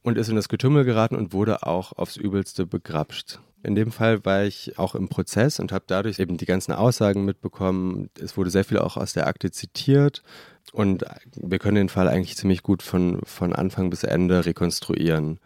Und 0.05 0.19
ist 0.19 0.29
in 0.29 0.37
das 0.37 0.49
Getümmel 0.49 0.85
geraten 0.85 1.17
und 1.17 1.33
wurde 1.33 1.67
auch 1.67 1.93
aufs 1.93 2.17
Übelste 2.17 2.67
begrapscht. 2.67 3.41
In 3.63 3.75
dem 3.75 3.91
Fall 3.91 4.23
war 4.27 4.45
ich 4.45 4.79
auch 4.79 4.95
im 4.95 5.09
Prozess 5.09 5.59
und 5.59 5.73
habe 5.73 5.85
dadurch 5.87 6.19
eben 6.19 6.37
die 6.37 6.45
ganzen 6.45 6.73
Aussagen 6.73 7.25
mitbekommen. 7.25 8.11
Es 8.21 8.37
wurde 8.37 8.51
sehr 8.51 8.65
viel 8.65 8.79
auch 8.79 8.99
aus 8.99 9.15
der 9.15 9.27
Akte 9.27 9.51
zitiert 9.51 10.23
und 10.73 11.05
wir 11.35 11.59
können 11.59 11.77
den 11.77 11.89
Fall 11.89 12.09
eigentlich 12.09 12.37
ziemlich 12.37 12.63
gut 12.63 12.83
von, 12.83 13.21
von 13.25 13.55
Anfang 13.55 13.89
bis 13.89 14.05
Ende 14.05 14.45
rekonstruieren. 14.45 15.41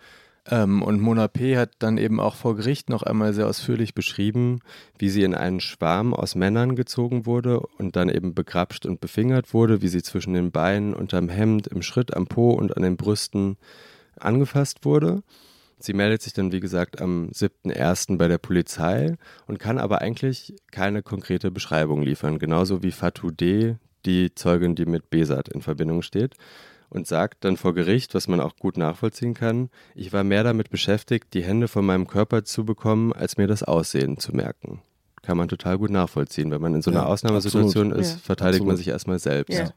Ähm, 0.51 0.83
und 0.83 1.01
Mona 1.01 1.29
P. 1.29 1.57
hat 1.57 1.71
dann 1.79 1.97
eben 1.97 2.18
auch 2.18 2.35
vor 2.35 2.57
Gericht 2.57 2.90
noch 2.90 3.05
einmal 3.05 3.35
sehr 3.35 3.47
ausführlich 3.47 3.94
beschrieben, 3.94 4.59
wie 4.99 5.11
sie 5.11 5.23
in 5.23 5.37
einen 5.37 5.61
Schwarm 5.61 6.14
aus 6.14 6.35
Männern 6.35 6.75
gezogen 6.75 7.27
wurde 7.27 7.61
und 7.61 7.94
dann 7.94 8.09
eben 8.09 8.35
begrapscht 8.35 8.87
und 8.87 9.01
befingert 9.01 9.55
wurde, 9.55 9.83
wie 9.83 9.88
sie 9.88 10.03
zwischen 10.03 10.35
den 10.35 10.51
Beinen, 10.51 10.94
unterm 10.94 11.29
Hemd, 11.29 11.68
im 11.68 11.83
Schritt, 11.83 12.16
am 12.16 12.27
Po 12.27 12.51
und 12.51 12.77
an 12.77 12.83
den 12.83 12.97
Brüsten 12.97 13.59
angefasst 14.19 14.85
wurde. 14.85 15.23
Sie 15.81 15.93
meldet 15.93 16.23
sich 16.23 16.33
dann, 16.33 16.51
wie 16.51 16.61
gesagt, 16.61 17.01
am 17.01 17.29
7.1. 17.31 18.17
bei 18.19 18.27
der 18.27 18.39
Polizei 18.39 19.17
und 19.47 19.59
kann 19.61 19.79
aber 19.79 20.01
eigentlich 20.01 20.55
keine 20.73 21.03
konkrete 21.03 21.51
Beschreibung 21.53 22.03
liefern, 22.03 22.39
genauso 22.39 22.83
wie 22.83 22.91
Fatou 22.91 23.31
D., 23.31 23.77
die 24.05 24.35
Zeugin, 24.35 24.75
die 24.75 24.87
mit 24.87 25.11
Besat 25.11 25.49
in 25.49 25.61
Verbindung 25.63 26.03
steht, 26.03 26.35
und 26.89 27.07
sagt 27.07 27.45
dann 27.45 27.57
vor 27.57 27.75
Gericht, 27.75 28.15
was 28.15 28.27
man 28.29 28.41
auch 28.41 28.57
gut 28.57 28.77
nachvollziehen 28.77 29.35
kann, 29.35 29.69
ich 29.95 30.13
war 30.13 30.25
mehr 30.25 30.43
damit 30.43 30.71
beschäftigt, 30.71 31.35
die 31.35 31.43
Hände 31.43 31.69
von 31.69 31.85
meinem 31.85 32.07
Körper 32.07 32.45
zu 32.45 32.65
bekommen, 32.65 33.13
als 33.13 33.37
mir 33.37 33.47
das 33.47 33.63
Aussehen 33.63 34.19
zu 34.19 34.35
merken. 34.35 34.81
Kann 35.23 35.37
man 35.37 35.49
total 35.49 35.77
gut 35.79 35.91
nachvollziehen. 35.91 36.51
Wenn 36.51 36.63
man 36.63 36.75
in 36.75 36.81
so 36.83 36.91
einer 36.91 37.01
Ja, 37.01 37.07
Ausnahmesituation 37.07 37.89
absolut. 37.89 38.01
ist, 38.07 38.13
Ja. 38.15 38.19
verteidigt 38.21 38.61
man 38.63 38.71
Absolut. 38.71 38.79
sich 38.79 38.89
erstmal 38.89 39.19
selbst. 39.19 39.59
Ja. 39.59 39.71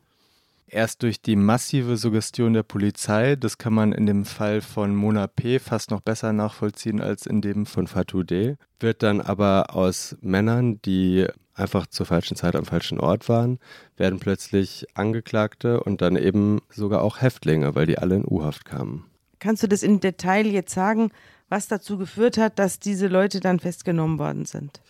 Erst 0.72 1.04
durch 1.04 1.22
die 1.22 1.36
massive 1.36 1.98
Suggestion 1.98 2.54
der 2.54 2.64
Polizei, 2.64 3.36
das 3.36 3.58
kann 3.58 3.74
man 3.74 3.92
in 3.92 4.06
dem 4.06 4.26
Fall 4.26 4.62
von 4.62 4.96
Mona 4.96 5.28
P. 5.28 5.60
fast 5.60 5.92
noch 5.92 6.02
besser 6.02 6.34
nachvollziehen 6.34 7.02
als 7.02 7.26
in 7.26 7.42
dem 7.42 7.66
von 7.66 7.88
Fatou 7.88 8.24
D. 8.24 8.56
wird 8.80 9.04
dann 9.04 9.22
aber 9.22 9.76
aus 9.76 10.16
Männern, 10.22 10.82
die 10.82 11.28
einfach 11.54 11.86
zur 11.88 12.06
falschen 12.06 12.38
Zeit 12.38 12.56
am 12.56 12.66
falschen 12.66 13.00
Ort 13.00 13.30
waren, 13.30 13.60
werden 13.98 14.20
plötzlich 14.20 14.88
Angeklagte 14.94 15.82
und 15.82 16.02
dann 16.02 16.16
eben 16.16 16.60
sogar 16.70 17.02
auch 17.02 17.22
Häftlinge, 17.22 17.76
weil 17.76 17.86
die 17.86 17.98
alle 17.98 18.16
in 18.16 18.26
U-Haft 18.26 18.66
kamen. 18.66 19.06
Kannst 19.40 19.64
du 19.64 19.68
das 19.68 19.84
im 19.84 20.00
Detail 20.00 20.48
jetzt 20.48 20.74
sagen, 20.74 21.12
was 21.50 21.68
dazu 21.68 21.98
geführt 21.98 22.38
hat, 22.38 22.60
dass 22.60 22.80
diese 22.80 23.08
Leute 23.08 23.40
dann 23.40 23.60
festgenommen 23.60 24.18
worden 24.18 24.46
sind? 24.46 24.82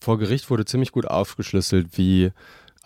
Vor 0.00 0.18
Gericht 0.18 0.48
wurde 0.48 0.64
ziemlich 0.64 0.92
gut 0.92 1.06
aufgeschlüsselt, 1.06 1.98
wie 1.98 2.30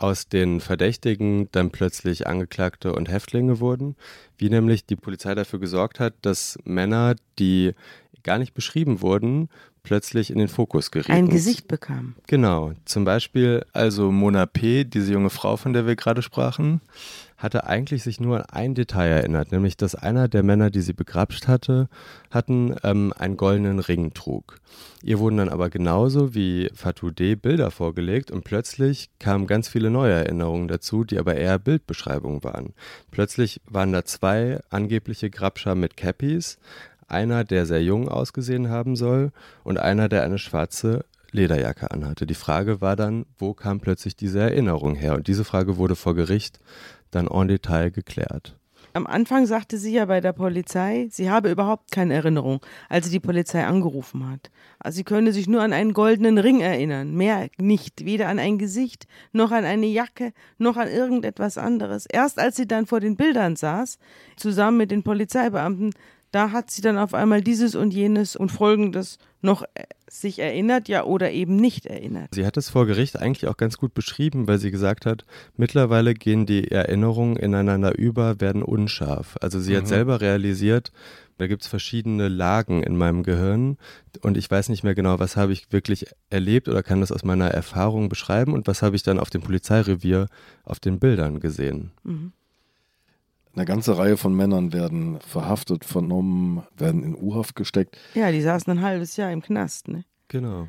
aus 0.03 0.29
den 0.29 0.61
Verdächtigen 0.61 1.49
dann 1.53 1.71
plötzlich 1.71 2.27
Angeklagte 2.27 2.93
und 2.95 3.11
Häftlinge 3.11 3.61
wurden, 3.61 3.97
wie 4.37 4.51
nämlich 4.51 4.85
die 4.85 4.97
Polizei 4.97 5.35
dafür 5.35 5.61
gesorgt 5.61 6.01
hat, 6.01 6.15
dass 6.23 6.59
Männer, 6.65 7.15
die 7.39 7.75
gar 8.23 8.39
nicht 8.39 8.55
beschrieben 8.55 9.01
wurden, 9.01 9.49
plötzlich 9.83 10.31
in 10.31 10.39
den 10.39 10.49
Fokus 10.49 10.91
gerieten. 10.91 11.13
Ein 11.13 11.29
Gesicht 11.29 11.69
bekam. 11.69 12.15
Genau, 12.27 12.73
zum 12.85 13.05
Beispiel 13.05 13.65
Also 13.73 14.13
Mona 14.13 14.47
P., 14.47 14.85
diese 14.85 15.13
junge 15.13 15.31
Frau, 15.31 15.57
von 15.57 15.73
der 15.73 15.87
wir 15.87 15.97
gerade 15.97 16.23
sprachen. 16.23 16.81
Hatte 17.43 17.67
eigentlich 17.67 18.05
sich 18.05 18.21
nur 18.21 18.37
an 18.37 18.45
ein 18.51 18.75
Detail 18.75 19.09
erinnert, 19.09 19.51
nämlich 19.51 19.77
dass 19.77 19.97
einer 19.97 20.29
der 20.29 20.45
Männer, 20.45 20.71
die 20.71 20.81
sie 20.81 20.93
begrapscht 20.93 21.49
hatte, 21.49 21.89
hatten 22.31 22.77
ähm, 22.85 23.13
einen 23.19 23.37
goldenen 23.37 23.81
Ring 23.81 24.15
trug. 24.15 24.59
Ihr 25.03 25.19
wurden 25.19 25.39
dann 25.39 25.49
aber 25.49 25.69
genauso 25.69 26.35
wie 26.35 26.71
Fatou 26.75 27.11
D. 27.11 27.35
Bilder 27.35 27.73
vorgelegt 27.73 28.31
und 28.31 28.45
plötzlich 28.45 29.11
kamen 29.19 29.49
ganz 29.49 29.67
viele 29.67 29.91
neue 29.91 30.13
Erinnerungen 30.13 30.69
dazu, 30.69 31.03
die 31.03 31.19
aber 31.19 31.35
eher 31.35 31.59
Bildbeschreibungen 31.59 32.45
waren. 32.45 32.75
Plötzlich 33.11 33.61
waren 33.67 33.93
da 33.93 34.05
zwei 34.05 34.61
angebliche 34.71 35.29
Grabscher 35.29 35.75
mit 35.75 35.97
Cappies, 35.97 36.59
einer, 37.09 37.45
der 37.45 37.67
sehr 37.67 37.83
jung 37.83 38.09
ausgesehen 38.09 38.71
haben 38.71 38.95
soll 38.95 39.33
und 39.65 39.79
einer, 39.79 40.09
der 40.09 40.23
eine 40.23 40.39
schwarze 40.39 41.05
Lederjacke 41.33 41.91
anhatte. 41.91 42.27
Die 42.27 42.35
Frage 42.35 42.81
war 42.81 42.95
dann, 42.95 43.27
wo 43.39 43.55
kam 43.55 43.81
plötzlich 43.81 44.17
diese 44.17 44.41
Erinnerung 44.41 44.95
her? 44.95 45.15
Und 45.15 45.27
diese 45.27 45.45
Frage 45.45 45.77
wurde 45.77 45.97
vor 45.97 46.15
Gericht 46.15 46.61
dann 47.13 47.29
en 47.29 47.49
Detail 47.49 47.91
geklärt. 47.91 48.57
Am 48.95 49.07
Anfang 49.07 49.47
sagte 49.47 49.79
sie 49.79 49.95
ja 49.95 50.05
bei 50.05 50.21
der 50.21 50.35
Polizei, 50.35 51.09
sie 51.11 51.31
habe 51.31 51.51
überhaupt 51.51 51.91
keine 51.91 52.13
Erinnerung, 52.13 52.61
als 52.91 53.07
sie 53.07 53.13
die 53.13 53.21
Polizei 53.21 53.65
angerufen 53.65 54.29
hat. 54.29 54.51
Also 54.81 54.97
sie 54.97 55.05
könne 55.05 55.33
sich 55.33 55.49
nur 55.49 55.63
an 55.63 55.73
einen 55.73 55.95
goldenen 55.95 56.37
Ring 56.37 56.61
erinnern, 56.61 57.15
mehr 57.15 57.49
nicht, 57.57 58.05
weder 58.05 58.29
an 58.29 58.39
ein 58.39 58.59
Gesicht, 58.59 59.07
noch 59.33 59.51
an 59.51 59.65
eine 59.65 59.87
Jacke, 59.87 60.35
noch 60.59 60.77
an 60.77 60.89
irgendetwas 60.89 61.57
anderes. 61.57 62.05
Erst 62.05 62.39
als 62.39 62.57
sie 62.57 62.67
dann 62.67 62.85
vor 62.85 63.01
den 63.01 63.17
Bildern 63.17 63.57
saß, 63.57 63.99
zusammen 64.37 64.77
mit 64.77 64.91
den 64.91 65.03
Polizeibeamten, 65.03 65.95
da 66.33 66.51
hat 66.51 66.71
sie 66.71 66.83
dann 66.83 66.99
auf 66.99 67.15
einmal 67.15 67.43
dieses 67.43 67.75
und 67.75 67.95
jenes 67.95 68.35
und 68.37 68.51
folgendes 68.51 69.19
noch 69.43 69.63
äh, 69.75 69.85
sich 70.11 70.39
erinnert, 70.39 70.89
ja 70.89 71.05
oder 71.05 71.31
eben 71.31 71.57
nicht 71.57 71.87
erinnert. 71.87 72.35
Sie 72.35 72.45
hat 72.45 72.57
es 72.57 72.69
vor 72.71 72.87
Gericht 72.87 73.19
eigentlich 73.19 73.49
auch 73.49 73.57
ganz 73.57 73.77
gut 73.79 73.95
beschrieben, 73.95 74.49
weil 74.49 74.59
sie 74.59 74.71
gesagt 74.71 75.07
hat, 75.07 75.25
mittlerweile 75.57 76.15
gehen 76.15 76.45
die 76.47 76.71
Erinnerungen 76.71 77.37
ineinander 77.37 77.97
über, 77.99 78.41
werden 78.41 78.63
unscharf. 78.63 79.37
Also 79.41 79.61
sie 79.61 79.77
hat 79.77 79.85
Mhm. 79.85 79.89
selber 79.89 80.21
realisiert, 80.21 80.91
da 81.39 81.47
gibt 81.47 81.63
es 81.63 81.69
verschiedene 81.69 82.29
Lagen 82.29 82.83
in 82.83 82.97
meinem 82.97 83.23
Gehirn 83.23 83.79
und 84.21 84.37
ich 84.37 84.51
weiß 84.51 84.69
nicht 84.69 84.85
mehr 84.85 84.95
genau, 84.95 85.19
was 85.19 85.37
habe 85.37 85.53
ich 85.53 85.73
wirklich 85.73 86.07
erlebt 86.31 86.69
oder 86.69 86.83
kann 86.83 87.01
das 87.01 87.11
aus 87.11 87.25
meiner 87.25 87.49
Erfahrung 87.49 88.09
beschreiben 88.09 88.53
und 88.53 88.67
was 88.67 88.83
habe 88.83 88.97
ich 88.97 89.03
dann 89.03 89.19
auf 89.19 89.31
dem 89.31 89.43
Polizeirevier 89.43 90.29
auf 90.65 90.79
den 90.79 90.99
Bildern 90.99 91.41
gesehen. 91.41 91.91
Mhm. 92.05 92.33
Eine 93.55 93.65
ganze 93.67 93.99
Reihe 93.99 94.17
von 94.17 94.35
Männern 94.35 94.73
werden 94.73 95.21
verhaftet, 95.21 95.85
vernommen, 95.85 96.63
werden 96.77 97.03
in 97.03 97.15
U-Haft 97.15 97.55
gesteckt. 97.55 97.99
Ja, 98.15 98.33
die 98.33 98.41
saßen 98.41 98.71
ein 98.73 98.83
halbes 98.83 99.17
Jahr 99.17 99.31
im 99.31 99.43
Knast, 99.43 99.89
ne? 99.89 100.05
Genau. 100.29 100.69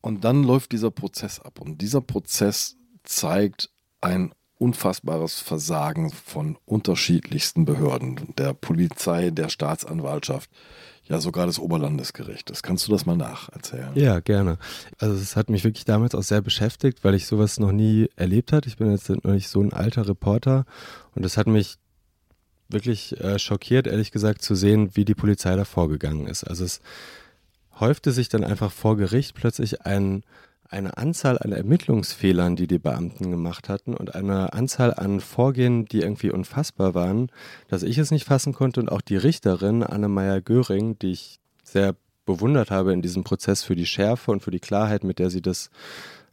Und 0.00 0.24
dann 0.24 0.42
läuft 0.42 0.72
dieser 0.72 0.90
Prozess 0.90 1.40
ab. 1.40 1.60
Und 1.60 1.82
dieser 1.82 2.00
Prozess 2.00 2.76
zeigt 3.02 3.70
ein 4.00 4.32
unfassbares 4.58 5.40
Versagen 5.40 6.10
von 6.10 6.56
unterschiedlichsten 6.64 7.64
Behörden, 7.64 8.34
der 8.38 8.54
Polizei, 8.54 9.30
der 9.30 9.48
Staatsanwaltschaft, 9.50 10.50
ja 11.04 11.20
sogar 11.20 11.46
des 11.46 11.58
Oberlandesgerichtes. 11.58 12.62
Kannst 12.62 12.88
du 12.88 12.92
das 12.92 13.06
mal 13.06 13.16
nacherzählen? 13.16 13.90
Ja, 13.94 14.20
gerne. 14.20 14.58
Also 14.98 15.14
es 15.14 15.36
hat 15.36 15.50
mich 15.50 15.64
wirklich 15.64 15.84
damals 15.84 16.14
auch 16.14 16.22
sehr 16.22 16.40
beschäftigt, 16.40 17.04
weil 17.04 17.14
ich 17.14 17.26
sowas 17.26 17.60
noch 17.60 17.72
nie 17.72 18.08
erlebt 18.16 18.52
hatte. 18.52 18.68
Ich 18.68 18.76
bin 18.76 18.90
jetzt 18.90 19.08
noch 19.08 19.24
nicht 19.24 19.48
so 19.48 19.60
ein 19.60 19.72
alter 19.72 20.08
Reporter 20.08 20.64
und 21.14 21.24
es 21.24 21.36
hat 21.36 21.46
mich 21.46 21.76
wirklich 22.68 23.18
äh, 23.20 23.38
schockiert, 23.38 23.86
ehrlich 23.86 24.10
gesagt, 24.10 24.42
zu 24.42 24.54
sehen, 24.54 24.90
wie 24.94 25.04
die 25.04 25.14
Polizei 25.14 25.54
da 25.56 25.64
vorgegangen 25.64 26.26
ist. 26.26 26.44
Also 26.44 26.64
es 26.64 26.80
häufte 27.78 28.12
sich 28.12 28.28
dann 28.28 28.44
einfach 28.44 28.72
vor 28.72 28.96
Gericht 28.96 29.34
plötzlich 29.34 29.82
ein, 29.82 30.24
eine 30.68 30.96
Anzahl 30.96 31.38
an 31.38 31.52
Ermittlungsfehlern, 31.52 32.56
die 32.56 32.66
die 32.66 32.78
Beamten 32.78 33.30
gemacht 33.30 33.68
hatten 33.68 33.94
und 33.94 34.14
eine 34.14 34.52
Anzahl 34.52 34.94
an 34.94 35.20
Vorgehen, 35.20 35.84
die 35.84 36.00
irgendwie 36.00 36.30
unfassbar 36.30 36.94
waren, 36.94 37.30
dass 37.68 37.82
ich 37.82 37.98
es 37.98 38.10
nicht 38.10 38.24
fassen 38.24 38.52
konnte 38.52 38.80
und 38.80 38.90
auch 38.90 39.00
die 39.00 39.16
Richterin 39.16 39.82
Anne 39.82 40.42
Göring, 40.42 40.98
die 40.98 41.12
ich 41.12 41.38
sehr 41.62 41.94
bewundert 42.24 42.70
habe 42.70 42.92
in 42.92 43.02
diesem 43.02 43.22
Prozess 43.22 43.62
für 43.62 43.76
die 43.76 43.86
Schärfe 43.86 44.32
und 44.32 44.42
für 44.42 44.50
die 44.50 44.60
Klarheit, 44.60 45.04
mit 45.04 45.18
der 45.18 45.30
sie 45.30 45.42
das 45.42 45.70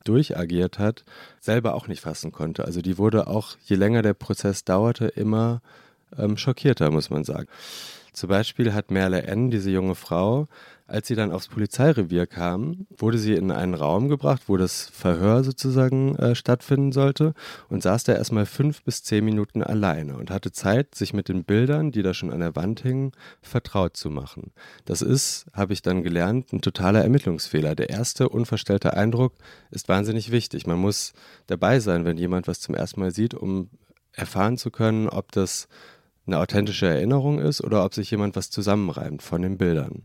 durchagiert 0.03 0.79
hat, 0.79 1.05
selber 1.39 1.75
auch 1.75 1.87
nicht 1.87 2.01
fassen 2.01 2.31
konnte. 2.31 2.65
Also 2.65 2.81
die 2.81 2.97
wurde 2.97 3.27
auch, 3.27 3.55
je 3.63 3.75
länger 3.75 4.01
der 4.01 4.13
Prozess 4.13 4.65
dauerte, 4.65 5.05
immer 5.07 5.61
ähm, 6.17 6.37
schockierter, 6.37 6.91
muss 6.91 7.09
man 7.09 7.23
sagen. 7.23 7.47
Zum 8.13 8.29
Beispiel 8.29 8.73
hat 8.73 8.91
Merle 8.91 9.23
N., 9.23 9.49
diese 9.49 9.71
junge 9.71 9.95
Frau, 9.95 10.47
als 10.85 11.07
sie 11.07 11.15
dann 11.15 11.31
aufs 11.31 11.47
Polizeirevier 11.47 12.27
kam, 12.27 12.85
wurde 12.95 13.17
sie 13.17 13.33
in 13.33 13.49
einen 13.49 13.73
Raum 13.73 14.09
gebracht, 14.09 14.43
wo 14.45 14.57
das 14.57 14.89
Verhör 14.93 15.43
sozusagen 15.43 16.15
äh, 16.17 16.35
stattfinden 16.35 16.91
sollte 16.91 17.33
und 17.69 17.81
saß 17.81 18.03
da 18.03 18.13
erstmal 18.13 18.45
fünf 18.45 18.83
bis 18.83 19.01
zehn 19.01 19.25
Minuten 19.25 19.63
alleine 19.63 20.15
und 20.17 20.29
hatte 20.29 20.51
Zeit, 20.51 20.93
sich 20.93 21.13
mit 21.13 21.29
den 21.29 21.43
Bildern, 21.43 21.91
die 21.91 22.03
da 22.03 22.13
schon 22.13 22.31
an 22.31 22.41
der 22.41 22.55
Wand 22.55 22.81
hingen, 22.81 23.13
vertraut 23.41 23.97
zu 23.97 24.11
machen. 24.11 24.51
Das 24.85 25.01
ist, 25.01 25.47
habe 25.53 25.73
ich 25.73 25.81
dann 25.81 26.03
gelernt, 26.03 26.53
ein 26.53 26.61
totaler 26.61 27.01
Ermittlungsfehler. 27.01 27.73
Der 27.73 27.89
erste 27.89 28.29
unverstellte 28.29 28.93
Eindruck 28.93 29.33
ist 29.71 29.89
wahnsinnig 29.89 30.31
wichtig. 30.31 30.67
Man 30.67 30.77
muss 30.77 31.13
dabei 31.47 31.79
sein, 31.79 32.05
wenn 32.05 32.17
jemand 32.17 32.47
was 32.47 32.59
zum 32.59 32.75
ersten 32.75 32.99
Mal 32.99 33.11
sieht, 33.11 33.33
um 33.33 33.69
erfahren 34.11 34.57
zu 34.57 34.69
können, 34.69 35.09
ob 35.09 35.31
das 35.31 35.67
eine 36.25 36.39
authentische 36.39 36.87
Erinnerung 36.87 37.39
ist 37.39 37.61
oder 37.61 37.83
ob 37.83 37.93
sich 37.93 38.09
jemand 38.11 38.35
was 38.35 38.49
zusammenreimt 38.49 39.21
von 39.21 39.41
den 39.41 39.57
Bildern. 39.57 40.03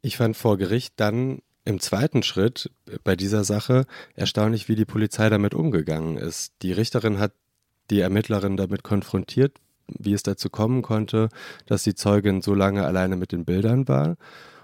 Ich 0.00 0.16
fand 0.16 0.36
vor 0.36 0.56
Gericht 0.56 0.94
dann 0.96 1.40
im 1.64 1.80
zweiten 1.80 2.22
Schritt 2.22 2.70
bei 3.04 3.14
dieser 3.14 3.44
Sache 3.44 3.84
erstaunlich, 4.14 4.68
wie 4.68 4.76
die 4.76 4.86
Polizei 4.86 5.28
damit 5.28 5.54
umgegangen 5.54 6.16
ist. 6.16 6.54
Die 6.62 6.72
Richterin 6.72 7.18
hat 7.18 7.32
die 7.90 8.00
Ermittlerin 8.00 8.56
damit 8.56 8.82
konfrontiert, 8.82 9.58
wie 9.86 10.14
es 10.14 10.22
dazu 10.22 10.48
kommen 10.48 10.82
konnte, 10.82 11.28
dass 11.66 11.82
die 11.82 11.94
Zeugin 11.94 12.40
so 12.40 12.54
lange 12.54 12.84
alleine 12.86 13.16
mit 13.16 13.32
den 13.32 13.44
Bildern 13.44 13.88
war. 13.88 14.16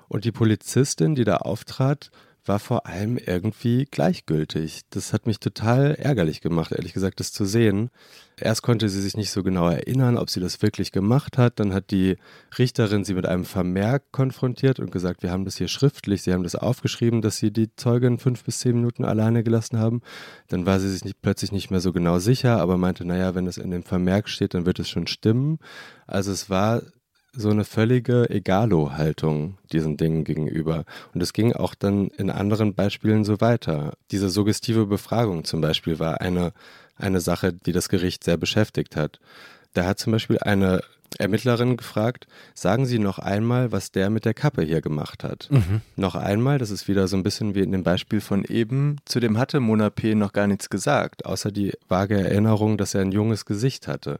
Und 0.08 0.24
die 0.24 0.32
Polizistin, 0.32 1.14
die 1.14 1.24
da 1.24 1.38
auftrat, 1.38 2.10
war 2.46 2.59
vor 2.59 2.87
allem 2.87 3.18
irgendwie 3.18 3.87
gleichgültig. 3.90 4.83
Das 4.90 5.12
hat 5.12 5.26
mich 5.26 5.40
total 5.40 5.94
ärgerlich 5.94 6.40
gemacht, 6.40 6.72
ehrlich 6.72 6.92
gesagt, 6.92 7.20
das 7.20 7.33
zu 7.33 7.44
sehen. 7.44 7.90
Erst 8.38 8.62
konnte 8.62 8.88
sie 8.88 9.00
sich 9.00 9.16
nicht 9.16 9.30
so 9.30 9.42
genau 9.44 9.68
erinnern, 9.68 10.18
ob 10.18 10.28
sie 10.28 10.40
das 10.40 10.61
wirklich 10.61 10.90
gemacht 10.90 11.38
hat. 11.38 11.61
Dann 11.61 11.72
hat 11.72 11.90
die 11.90 12.16
Richterin 12.59 13.04
sie 13.04 13.14
mit 13.14 13.26
einem 13.26 13.44
Vermerk 13.44 14.11
konfrontiert 14.11 14.80
und 14.80 14.90
gesagt, 14.90 15.22
wir 15.22 15.30
haben 15.30 15.44
das 15.44 15.57
hier 15.57 15.68
schriftlich, 15.68 16.22
sie 16.22 16.33
haben 16.33 16.42
das 16.42 16.57
aufgeschrieben, 16.57 17.22
dass 17.22 17.37
sie 17.37 17.52
die 17.52 17.74
Zeugin 17.76 18.18
fünf 18.18 18.42
bis 18.44 18.59
zehn 18.59 18.74
Minuten 18.74 19.04
alleine 19.04 19.44
gelassen 19.44 19.78
haben. 19.78 20.02
Dann 20.48 20.66
war 20.66 20.80
sie 20.80 20.90
sich 20.90 21.04
nicht, 21.04 21.22
plötzlich 21.22 21.52
nicht 21.52 21.70
mehr 21.70 21.80
so 21.80 21.92
genau 21.92 22.18
sicher, 22.18 22.61
aber 22.61 22.76
meinte, 22.76 23.04
naja, 23.04 23.35
wenn 23.35 23.46
es 23.46 23.57
in 23.57 23.70
dem 23.70 23.85
Vermerk 23.85 24.28
steht, 24.28 24.54
dann 24.54 24.66
wird 24.66 24.80
es 24.80 24.88
schon 24.88 25.07
stimmen. 25.07 25.59
Also 26.07 26.33
es 26.33 26.50
war 26.50 26.83
so 27.37 27.51
eine 27.51 27.64
völlige 27.64 28.29
Egalo-Haltung 28.31 29.59
diesen 29.73 29.97
Dingen 29.97 30.25
gegenüber. 30.25 30.85
Und 31.12 31.23
es 31.23 31.33
ging 31.33 31.53
auch 31.53 31.75
dann 31.75 32.09
in 32.09 32.31
anderen 32.31 32.75
Beispielen 32.75 33.25
so 33.25 33.40
weiter. 33.40 33.94
Diese 34.11 34.31
suggestive 34.31 34.87
Befragung 34.87 35.44
zum 35.44 35.61
Beispiel 35.61 35.99
war 35.99 36.20
eine, 36.20 36.53
eine 36.97 37.20
Sache, 37.20 37.53
die 37.53 37.73
das 37.73 37.88
Gericht 37.88 38.25
sehr 38.25 38.37
beschäftigt 38.37 38.97
hat. 38.97 39.20
Da 39.73 39.85
hat 39.85 39.99
zum 39.99 40.12
Beispiel 40.12 40.38
eine 40.38 40.83
Ermittlerin 41.18 41.77
gefragt, 41.77 42.27
sagen 42.55 42.87
Sie 42.87 42.99
noch 42.99 43.18
einmal, 43.18 43.70
was 43.70 43.92
der 43.92 44.11
mit 44.11 44.25
der 44.25 44.35
Kappe 44.35 44.62
hier 44.62 44.81
gemacht 44.81 45.23
hat. 45.23 45.49
Mhm. 45.51 45.81
Noch 45.97 46.16
einmal, 46.16 46.59
das 46.59 46.70
ist 46.70 46.88
wieder 46.88 47.07
so 47.07 47.16
ein 47.16 47.23
bisschen 47.23 47.55
wie 47.55 47.61
in 47.61 47.70
dem 47.70 47.85
Beispiel 47.85 48.20
von 48.20 48.44
eben, 48.44 48.97
zu 49.05 49.20
dem 49.20 49.38
hatte 49.38 49.61
Mona 49.61 49.90
P. 49.90 50.14
noch 50.14 50.33
gar 50.33 50.47
nichts 50.47 50.70
gesagt, 50.70 51.25
außer 51.25 51.53
die 51.53 51.73
vage 51.88 52.16
Erinnerung, 52.16 52.79
dass 52.79 52.94
er 52.94 53.03
ein 53.03 53.12
junges 53.12 53.44
Gesicht 53.44 53.87
hatte 53.87 54.18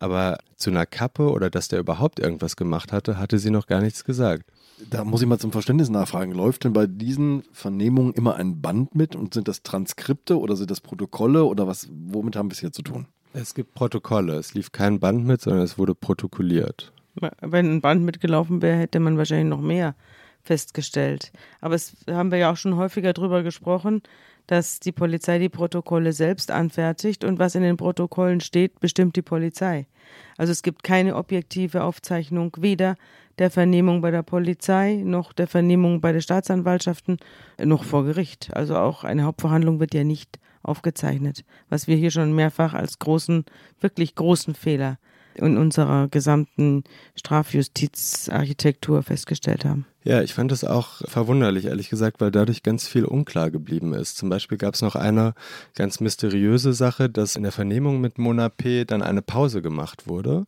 aber 0.00 0.38
zu 0.56 0.70
einer 0.70 0.86
Kappe 0.86 1.30
oder 1.30 1.50
dass 1.50 1.68
der 1.68 1.78
überhaupt 1.78 2.18
irgendwas 2.18 2.56
gemacht 2.56 2.92
hatte, 2.92 3.18
hatte 3.18 3.38
sie 3.38 3.50
noch 3.50 3.66
gar 3.66 3.80
nichts 3.80 4.04
gesagt. 4.04 4.50
Da 4.88 5.04
muss 5.04 5.20
ich 5.20 5.28
mal 5.28 5.38
zum 5.38 5.52
Verständnis 5.52 5.90
nachfragen. 5.90 6.32
Läuft 6.32 6.64
denn 6.64 6.72
bei 6.72 6.86
diesen 6.86 7.44
Vernehmungen 7.52 8.14
immer 8.14 8.36
ein 8.36 8.62
Band 8.62 8.94
mit 8.94 9.14
und 9.14 9.34
sind 9.34 9.46
das 9.46 9.62
Transkripte 9.62 10.38
oder 10.38 10.56
sind 10.56 10.70
das 10.70 10.80
Protokolle 10.80 11.44
oder 11.44 11.66
was, 11.66 11.88
womit 11.90 12.34
haben 12.34 12.48
wir 12.48 12.54
es 12.54 12.60
hier 12.60 12.72
zu 12.72 12.82
tun? 12.82 13.06
Es 13.34 13.54
gibt 13.54 13.74
Protokolle. 13.74 14.34
Es 14.34 14.54
lief 14.54 14.72
kein 14.72 14.98
Band 14.98 15.24
mit, 15.26 15.42
sondern 15.42 15.62
es 15.62 15.78
wurde 15.78 15.94
protokolliert. 15.94 16.92
Wenn 17.42 17.70
ein 17.70 17.80
Band 17.82 18.02
mitgelaufen 18.02 18.62
wäre, 18.62 18.78
hätte 18.78 19.00
man 19.00 19.18
wahrscheinlich 19.18 19.50
noch 19.50 19.60
mehr 19.60 19.94
festgestellt. 20.42 21.32
Aber 21.60 21.74
es 21.74 21.96
haben 22.08 22.30
wir 22.30 22.38
ja 22.38 22.50
auch 22.50 22.56
schon 22.56 22.76
häufiger 22.76 23.12
drüber 23.12 23.42
gesprochen, 23.42 24.02
dass 24.50 24.80
die 24.80 24.90
Polizei 24.90 25.38
die 25.38 25.48
Protokolle 25.48 26.12
selbst 26.12 26.50
anfertigt 26.50 27.22
und 27.22 27.38
was 27.38 27.54
in 27.54 27.62
den 27.62 27.76
Protokollen 27.76 28.40
steht, 28.40 28.80
bestimmt 28.80 29.14
die 29.14 29.22
Polizei. 29.22 29.86
Also 30.36 30.50
es 30.50 30.64
gibt 30.64 30.82
keine 30.82 31.14
objektive 31.14 31.84
Aufzeichnung 31.84 32.56
weder 32.58 32.96
der 33.38 33.52
Vernehmung 33.52 34.00
bei 34.00 34.10
der 34.10 34.24
Polizei 34.24 35.02
noch 35.04 35.32
der 35.32 35.46
Vernehmung 35.46 36.00
bei 36.00 36.10
den 36.10 36.20
Staatsanwaltschaften 36.20 37.18
noch 37.62 37.84
vor 37.84 38.04
Gericht. 38.04 38.50
Also 38.52 38.76
auch 38.76 39.04
eine 39.04 39.22
Hauptverhandlung 39.22 39.78
wird 39.78 39.94
ja 39.94 40.02
nicht 40.02 40.40
aufgezeichnet, 40.64 41.44
was 41.68 41.86
wir 41.86 41.94
hier 41.94 42.10
schon 42.10 42.34
mehrfach 42.34 42.74
als 42.74 42.98
großen, 42.98 43.44
wirklich 43.80 44.16
großen 44.16 44.56
Fehler 44.56 44.98
in 45.34 45.56
unserer 45.56 46.08
gesamten 46.08 46.84
Strafjustizarchitektur 47.14 49.02
festgestellt 49.02 49.64
haben. 49.64 49.86
Ja, 50.02 50.22
ich 50.22 50.32
fand 50.32 50.50
es 50.50 50.64
auch 50.64 51.02
verwunderlich, 51.04 51.66
ehrlich 51.66 51.90
gesagt, 51.90 52.20
weil 52.22 52.30
dadurch 52.30 52.62
ganz 52.62 52.88
viel 52.88 53.04
unklar 53.04 53.50
geblieben 53.50 53.92
ist. 53.92 54.16
Zum 54.16 54.30
Beispiel 54.30 54.56
gab 54.56 54.74
es 54.74 54.80
noch 54.80 54.96
eine 54.96 55.34
ganz 55.74 56.00
mysteriöse 56.00 56.72
Sache, 56.72 57.10
dass 57.10 57.36
in 57.36 57.42
der 57.42 57.52
Vernehmung 57.52 58.00
mit 58.00 58.18
Mona 58.18 58.48
P. 58.48 58.86
dann 58.86 59.02
eine 59.02 59.20
Pause 59.20 59.60
gemacht 59.60 60.06
wurde, 60.06 60.46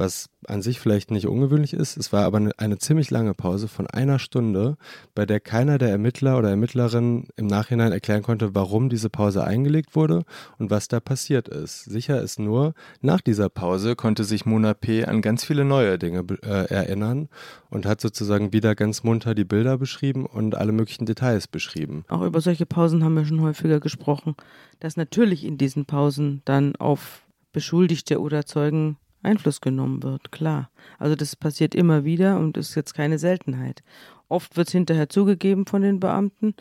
was 0.00 0.30
an 0.48 0.62
sich 0.62 0.80
vielleicht 0.80 1.10
nicht 1.10 1.28
ungewöhnlich 1.28 1.74
ist. 1.74 1.96
Es 1.96 2.12
war 2.12 2.24
aber 2.24 2.38
eine, 2.38 2.50
eine, 2.58 2.78
ziemlich 2.78 3.10
lange 3.10 3.34
Pause 3.34 3.68
von 3.68 3.86
einer 3.86 4.18
Stunde, 4.18 4.76
bei 5.14 5.26
der 5.26 5.38
keiner 5.38 5.76
der 5.76 5.90
Ermittler 5.90 6.38
oder 6.38 6.48
Ermittlerinnen 6.48 7.28
im 7.36 7.46
Nachhinein 7.46 7.92
erklären 7.92 8.22
konnte, 8.22 8.54
warum 8.54 8.88
diese 8.88 9.10
Pause 9.10 9.44
eingelegt 9.44 9.94
wurde 9.94 10.24
und 10.58 10.70
was 10.70 10.88
da 10.88 10.98
passiert 10.98 11.48
ist. 11.48 11.84
Sicher 11.84 12.20
ist 12.20 12.40
nur, 12.40 12.72
nach 13.02 13.20
dieser 13.20 13.50
Pause 13.50 13.94
konnte 13.94 14.24
sich 14.24 14.46
Mona 14.46 14.72
P. 14.72 15.04
an 15.04 15.20
ganz 15.20 15.44
viele 15.44 15.64
neue 15.64 15.98
Dinge 15.98 16.24
äh, 16.42 16.72
erinnern 16.72 17.28
und 17.68 17.84
hat 17.84 18.00
sozusagen 18.00 18.52
wieder 18.54 18.74
ganz 18.74 19.04
munter 19.04 19.34
die 19.34 19.44
Bilder 19.44 19.76
beschrieben 19.76 20.24
und 20.24 20.54
alle 20.54 20.72
möglichen 20.72 21.04
Details 21.04 21.46
beschrieben. 21.46 22.04
Auch 22.08 22.22
über 22.22 22.40
solche 22.40 22.64
Pausen 22.64 23.04
haben 23.04 23.14
wir 23.14 23.26
schon 23.26 23.42
häufiger 23.42 23.78
gesprochen, 23.78 24.34
dass 24.80 24.96
natürlich 24.96 25.44
in 25.44 25.58
diesen 25.58 25.84
Pausen 25.84 26.40
dann 26.46 26.74
auf 26.76 27.22
Beschuldigte 27.52 28.20
oder 28.20 28.46
Zeugen 28.46 28.96
Einfluss 29.22 29.60
genommen 29.60 30.02
wird, 30.02 30.32
klar. 30.32 30.70
Also 30.98 31.16
das 31.16 31.36
passiert 31.36 31.74
immer 31.74 32.04
wieder 32.04 32.38
und 32.38 32.56
ist 32.56 32.74
jetzt 32.74 32.94
keine 32.94 33.18
Seltenheit. 33.18 33.82
Oft 34.28 34.56
wird 34.56 34.68
es 34.68 34.72
hinterher 34.72 35.08
zugegeben 35.08 35.66
von 35.66 35.82
den 35.82 36.00
Beamten, 36.00 36.54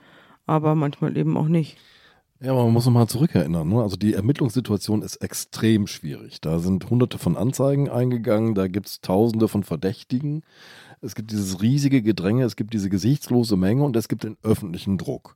aber 0.46 0.76
manchmal 0.76 1.16
eben 1.18 1.38
auch 1.38 1.48
nicht. 1.48 1.78
Ja, 2.42 2.52
aber 2.52 2.64
man 2.64 2.74
muss 2.74 2.86
nochmal 2.86 3.08
zurückerinnern. 3.08 3.68
Ne? 3.68 3.82
Also 3.82 3.98
die 3.98 4.14
Ermittlungssituation 4.14 5.02
ist 5.02 5.18
extrem 5.18 5.88
schwierig. 5.88 6.40
Da 6.40 6.60
sind 6.60 6.90
hunderte 6.90 7.18
von 7.18 7.36
Anzeigen 7.36 7.90
eingegangen, 7.90 8.56
da 8.56 8.68
gibt 8.68 8.88
es 8.88 9.02
tausende 9.02 9.50
von 9.50 9.64
Verdächtigen. 9.64 10.44
Es 11.02 11.16
gibt 11.16 11.32
dieses 11.32 11.62
riesige 11.62 12.02
Gedränge, 12.02 12.46
es 12.46 12.56
gibt 12.56 12.74
diese 12.74 12.90
gesichtslose 12.90 13.58
Menge 13.58 13.84
und 13.84 13.96
es 13.96 14.08
gibt 14.08 14.24
den 14.24 14.38
öffentlichen 14.42 14.98
Druck. 14.98 15.36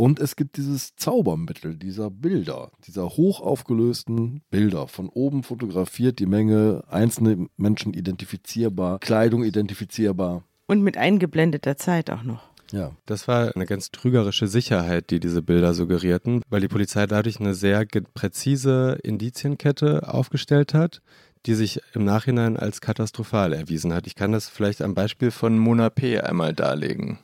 Und 0.00 0.20
es 0.20 0.36
gibt 0.36 0.58
dieses 0.58 0.94
Zaubermittel 0.94 1.74
dieser 1.74 2.08
Bilder, 2.08 2.70
dieser 2.86 3.08
hochaufgelösten 3.08 4.42
Bilder. 4.48 4.86
Von 4.86 5.08
oben 5.08 5.42
fotografiert 5.42 6.20
die 6.20 6.26
Menge, 6.26 6.84
einzelne 6.88 7.48
Menschen 7.56 7.94
identifizierbar, 7.94 9.00
Kleidung 9.00 9.42
identifizierbar. 9.42 10.44
Und 10.68 10.82
mit 10.82 10.96
eingeblendeter 10.96 11.76
Zeit 11.76 12.10
auch 12.10 12.22
noch. 12.22 12.48
Ja. 12.70 12.92
Das 13.06 13.26
war 13.26 13.56
eine 13.56 13.66
ganz 13.66 13.90
trügerische 13.90 14.46
Sicherheit, 14.46 15.10
die 15.10 15.18
diese 15.18 15.42
Bilder 15.42 15.74
suggerierten, 15.74 16.42
weil 16.48 16.60
die 16.60 16.68
Polizei 16.68 17.08
dadurch 17.08 17.40
eine 17.40 17.54
sehr 17.54 17.84
präzise 18.14 19.00
Indizienkette 19.02 20.14
aufgestellt 20.14 20.74
hat, 20.74 21.02
die 21.44 21.54
sich 21.54 21.80
im 21.94 22.04
Nachhinein 22.04 22.56
als 22.56 22.80
katastrophal 22.80 23.52
erwiesen 23.52 23.92
hat. 23.92 24.06
Ich 24.06 24.14
kann 24.14 24.30
das 24.30 24.48
vielleicht 24.48 24.80
am 24.80 24.94
Beispiel 24.94 25.32
von 25.32 25.58
Mona 25.58 25.90
P. 25.90 26.20
einmal 26.20 26.54
darlegen. 26.54 27.18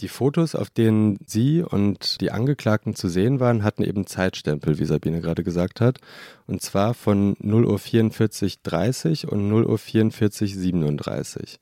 Die 0.00 0.08
Fotos, 0.08 0.54
auf 0.54 0.70
denen 0.70 1.18
sie 1.26 1.62
und 1.62 2.20
die 2.22 2.30
Angeklagten 2.30 2.94
zu 2.94 3.08
sehen 3.08 3.38
waren, 3.38 3.62
hatten 3.62 3.82
eben 3.82 4.06
Zeitstempel, 4.06 4.78
wie 4.78 4.86
Sabine 4.86 5.20
gerade 5.20 5.44
gesagt 5.44 5.80
hat. 5.80 5.98
Und 6.46 6.62
zwar 6.62 6.94
von 6.94 7.36
0 7.40 7.66
Uhr 7.66 7.76
44.30 7.76 9.26
und 9.26 9.48
0 9.48 9.66
Uhr 9.66 9.76
44.37. 9.76 11.58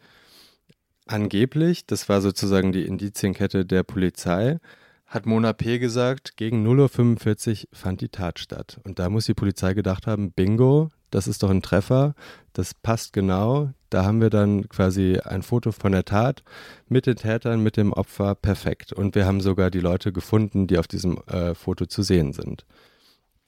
Angeblich, 1.07 1.87
das 1.87 2.09
war 2.09 2.20
sozusagen 2.20 2.70
die 2.70 2.85
Indizienkette 2.85 3.64
der 3.64 3.83
Polizei, 3.83 4.59
hat 5.07 5.24
Mona 5.27 5.55
P. 5.55 5.79
gesagt, 5.79 6.37
gegen 6.37 6.66
0.45 6.66 7.62
Uhr 7.62 7.68
fand 7.72 8.03
die 8.03 8.11
Tat 8.11 8.38
statt. 8.38 8.79
Und 8.85 8.98
da 8.98 9.09
muss 9.09 9.24
die 9.24 9.35
Polizei 9.35 9.72
gedacht 9.72 10.07
haben, 10.07 10.33
bingo, 10.33 10.90
das 11.11 11.27
ist 11.27 11.42
doch 11.42 11.51
ein 11.51 11.62
Treffer, 11.62 12.14
das 12.53 12.74
passt 12.74 13.14
genau, 13.14 13.72
Da 13.90 14.05
haben 14.05 14.20
wir 14.20 14.31
dann 14.31 14.68
quasi 14.68 15.18
ein 15.24 15.42
Foto 15.42 15.72
von 15.72 15.92
der 15.92 16.05
Tat 16.05 16.42
mit 16.88 17.07
den 17.07 17.16
Tätern, 17.16 17.62
mit 17.62 17.77
dem 17.77 17.92
Opfer 17.92 18.35
perfekt. 18.35 18.92
Und 18.92 19.14
wir 19.14 19.27
haben 19.27 19.40
sogar 19.40 19.70
die 19.70 19.81
Leute 19.81 20.12
gefunden, 20.12 20.66
die 20.66 20.79
auf 20.79 20.87
diesem 20.87 21.18
äh, 21.27 21.55
Foto 21.55 21.87
zu 21.87 22.03
sehen 22.03 22.33
sind. 22.33 22.64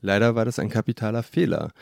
Leider 0.03 0.35
war 0.35 0.45
das 0.45 0.59
ein 0.59 0.71
kapitaler 0.71 1.23
Fehler, 1.23 1.73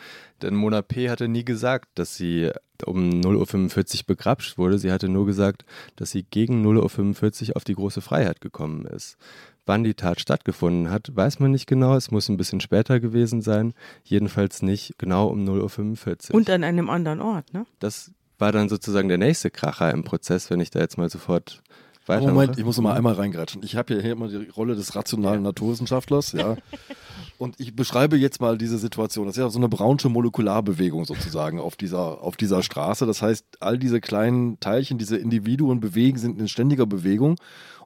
denn 0.41 0.53
Mona 0.53 0.81
P. 0.81 1.09
hatte 1.09 1.27
nie 1.27 1.45
gesagt, 1.45 1.87
dass 1.95 2.15
sie 2.15 2.51
um 2.85 3.09
0.45 3.09 3.99
Uhr 3.99 4.03
begrapscht 4.07 4.57
wurde. 4.57 4.77
Sie 4.77 4.91
hatte 4.91 5.09
nur 5.09 5.25
gesagt, 5.25 5.65
dass 5.95 6.11
sie 6.11 6.23
gegen 6.23 6.65
0.45 6.65 7.49
Uhr 7.49 7.55
auf 7.55 7.63
die 7.63 7.75
große 7.75 8.01
Freiheit 8.01 8.41
gekommen 8.41 8.85
ist. 8.85 9.17
Wann 9.65 9.83
die 9.83 9.93
Tat 9.93 10.19
stattgefunden 10.19 10.89
hat, 10.89 11.15
weiß 11.15 11.39
man 11.39 11.51
nicht 11.51 11.67
genau. 11.67 11.95
Es 11.95 12.11
muss 12.11 12.27
ein 12.27 12.37
bisschen 12.37 12.59
später 12.59 12.99
gewesen 12.99 13.41
sein. 13.41 13.73
Jedenfalls 14.03 14.61
nicht 14.63 14.97
genau 14.97 15.27
um 15.27 15.45
0.45 15.47 16.31
Uhr. 16.31 16.35
Und 16.35 16.49
an 16.49 16.63
einem 16.63 16.89
anderen 16.89 17.21
Ort, 17.21 17.53
ne? 17.53 17.65
Das 17.79 18.11
war 18.39 18.51
dann 18.51 18.69
sozusagen 18.69 19.09
der 19.09 19.17
nächste 19.17 19.51
Kracher 19.51 19.91
im 19.91 20.03
Prozess, 20.03 20.49
wenn 20.49 20.59
ich 20.59 20.71
da 20.71 20.79
jetzt 20.79 20.97
mal 20.97 21.09
sofort 21.09 21.61
weiter. 22.09 22.27
Moment, 22.27 22.57
ich 22.57 22.65
muss 22.65 22.79
mal 22.81 22.95
einmal 22.95 23.13
reingratschen. 23.13 23.63
Ich 23.63 23.75
habe 23.75 23.93
hier 24.01 24.11
immer 24.11 24.27
die 24.27 24.49
Rolle 24.49 24.75
des 24.75 24.95
rationalen 24.95 25.43
Naturwissenschaftlers, 25.43 26.33
ja. 26.33 26.57
Und 27.37 27.57
ich 27.57 27.73
beschreibe 27.73 28.17
jetzt 28.17 28.41
mal 28.41 28.57
diese 28.57 28.77
Situation. 28.77 29.25
Das 29.25 29.37
ist 29.37 29.41
ja 29.41 29.49
so 29.49 29.59
eine 29.59 29.69
braunsche 29.69 30.09
Molekularbewegung 30.09 31.05
sozusagen 31.05 31.59
auf 31.59 31.77
dieser, 31.77 32.21
auf 32.21 32.35
dieser 32.35 32.63
Straße. 32.63 33.05
Das 33.05 33.21
heißt, 33.21 33.45
all 33.61 33.77
diese 33.77 34.01
kleinen 34.01 34.59
Teilchen, 34.59 34.97
diese 34.97 35.15
Individuen 35.15 35.79
bewegen, 35.79 36.17
sind 36.17 36.37
in 36.37 36.49
ständiger 36.49 36.85
Bewegung. 36.85 37.37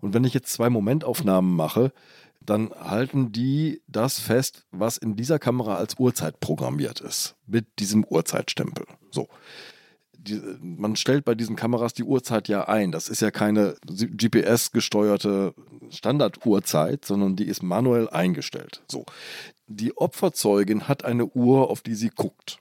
Und 0.02 0.16
wenn 0.16 0.24
ich 0.24 0.34
jetzt 0.34 0.52
zwei 0.52 0.72
Momentaufnahmen 0.72 1.56
mache, 1.56 1.92
dann 2.42 2.72
halten 2.72 3.32
die 3.32 3.82
das 3.88 4.20
fest, 4.20 4.66
was 4.72 4.98
in 4.98 5.16
dieser 5.16 5.38
Kamera 5.38 5.76
als 5.76 6.00
Uhrzeit 6.00 6.40
programmiert 6.40 7.00
ist. 7.00 7.36
Mit 7.46 7.68
diesem 7.78 8.04
Uhrzeitstempel. 8.04 8.86
So 9.12 9.28
die, 10.24 10.42
man 10.62 10.96
stellt 10.96 11.26
bei 11.26 11.36
diesen 11.36 11.56
Kameras 11.56 11.94
die 11.94 12.04
Uhrzeit 12.04 12.48
ja 12.48 12.68
ein. 12.68 12.92
Das 12.92 13.10
ist 13.10 13.22
ja 13.22 13.32
keine 13.32 13.76
GPS-gesteuerte 13.86 15.54
Standarduhrzeit, 15.90 17.06
sondern 17.06 17.36
die 17.36 17.46
ist 17.46 17.62
manuell 17.62 18.10
eingestellt. 18.10 18.82
So. 18.90 19.06
Die 19.68 19.96
Opferzeugin 19.98 20.88
hat 20.88 21.06
eine 21.06 21.26
Uhr, 21.26 21.70
auf 21.70 21.82
die 21.82 21.96
sie 21.96 22.10
guckt 22.10 22.60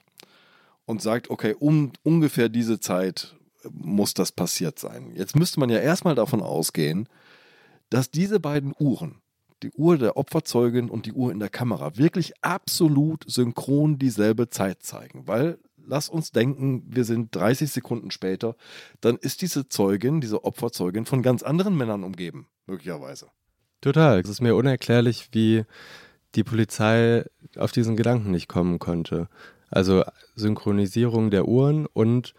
und 0.85 1.01
sagt, 1.01 1.29
okay, 1.29 1.55
um 1.57 1.91
ungefähr 2.03 2.49
diese 2.49 2.79
Zeit 2.79 3.35
muss 3.71 4.13
das 4.13 4.31
passiert 4.31 4.77
sein. 4.79 5.11
Jetzt 5.15 5.35
müsste 5.35 5.59
man 5.59 5.69
ja 5.69 5.79
erstmal 5.79 6.15
davon 6.15 6.41
ausgehen, 6.41 7.07
dass 7.89 8.11
diese 8.11 8.39
beiden 8.39 8.73
Uhren, 8.77 9.21
die 9.61 9.71
Uhr 9.71 9.97
der 9.97 10.17
Opferzeugin 10.17 10.89
und 10.89 11.05
die 11.05 11.13
Uhr 11.13 11.31
in 11.31 11.39
der 11.39 11.49
Kamera, 11.49 11.95
wirklich 11.95 12.33
absolut 12.41 13.23
synchron 13.27 13.97
dieselbe 13.97 14.49
Zeit 14.49 14.83
zeigen, 14.83 15.27
weil 15.27 15.57
lass 15.85 16.09
uns 16.09 16.31
denken, 16.31 16.83
wir 16.87 17.03
sind 17.03 17.35
30 17.35 17.71
Sekunden 17.71 18.11
später, 18.11 18.55
dann 19.01 19.17
ist 19.17 19.41
diese 19.41 19.67
Zeugin, 19.67 20.21
diese 20.21 20.43
Opferzeugin 20.43 21.05
von 21.05 21.21
ganz 21.21 21.43
anderen 21.43 21.75
Männern 21.77 22.03
umgeben, 22.03 22.47
möglicherweise. 22.65 23.27
Total. 23.81 24.19
Es 24.19 24.29
ist 24.29 24.41
mir 24.41 24.55
unerklärlich, 24.55 25.29
wie 25.31 25.65
die 26.35 26.43
Polizei 26.43 27.25
auf 27.57 27.71
diesen 27.71 27.95
Gedanken 27.95 28.31
nicht 28.31 28.47
kommen 28.47 28.79
konnte. 28.79 29.27
Also 29.69 30.03
Synchronisierung 30.35 31.31
der 31.31 31.47
Uhren 31.47 31.85
und 31.85 32.33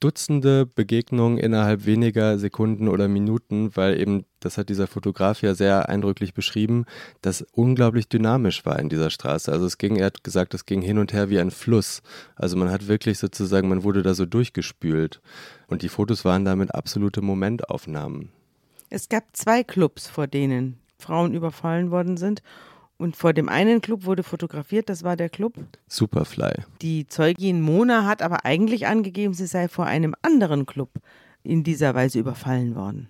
Dutzende 0.00 0.64
Begegnungen 0.64 1.38
innerhalb 1.38 1.84
weniger 1.84 2.38
Sekunden 2.38 2.88
oder 2.88 3.08
Minuten, 3.08 3.74
weil 3.74 4.00
eben, 4.00 4.24
das 4.38 4.56
hat 4.56 4.68
dieser 4.68 4.86
Fotograf 4.86 5.42
ja 5.42 5.54
sehr 5.54 5.88
eindrücklich 5.88 6.34
beschrieben, 6.34 6.84
das 7.20 7.42
unglaublich 7.52 8.08
dynamisch 8.08 8.64
war 8.64 8.78
in 8.78 8.88
dieser 8.88 9.10
Straße. 9.10 9.50
Also 9.50 9.66
es 9.66 9.76
ging, 9.76 9.96
er 9.96 10.06
hat 10.06 10.22
gesagt, 10.22 10.54
es 10.54 10.66
ging 10.66 10.82
hin 10.82 10.98
und 10.98 11.12
her 11.12 11.30
wie 11.30 11.40
ein 11.40 11.50
Fluss. 11.50 12.02
Also 12.36 12.56
man 12.56 12.70
hat 12.70 12.86
wirklich 12.86 13.18
sozusagen, 13.18 13.68
man 13.68 13.82
wurde 13.82 14.02
da 14.02 14.14
so 14.14 14.24
durchgespült. 14.24 15.20
Und 15.66 15.82
die 15.82 15.88
Fotos 15.88 16.24
waren 16.24 16.44
damit 16.44 16.74
absolute 16.74 17.20
Momentaufnahmen. 17.20 18.30
Es 18.90 19.08
gab 19.08 19.24
zwei 19.36 19.64
Clubs, 19.64 20.08
vor 20.08 20.26
denen 20.28 20.78
Frauen 20.98 21.34
überfallen 21.34 21.90
worden 21.90 22.16
sind. 22.16 22.42
Und 22.98 23.16
vor 23.16 23.32
dem 23.32 23.48
einen 23.48 23.80
Club 23.80 24.04
wurde 24.04 24.24
fotografiert, 24.24 24.88
das 24.88 25.04
war 25.04 25.16
der 25.16 25.28
Club 25.28 25.54
Superfly. 25.86 26.52
Die 26.82 27.06
Zeugin 27.06 27.62
Mona 27.62 28.04
hat 28.04 28.22
aber 28.22 28.44
eigentlich 28.44 28.88
angegeben, 28.88 29.34
sie 29.34 29.46
sei 29.46 29.68
vor 29.68 29.86
einem 29.86 30.14
anderen 30.22 30.66
Club 30.66 30.90
in 31.44 31.62
dieser 31.62 31.94
Weise 31.94 32.18
überfallen 32.18 32.74
worden. 32.74 33.08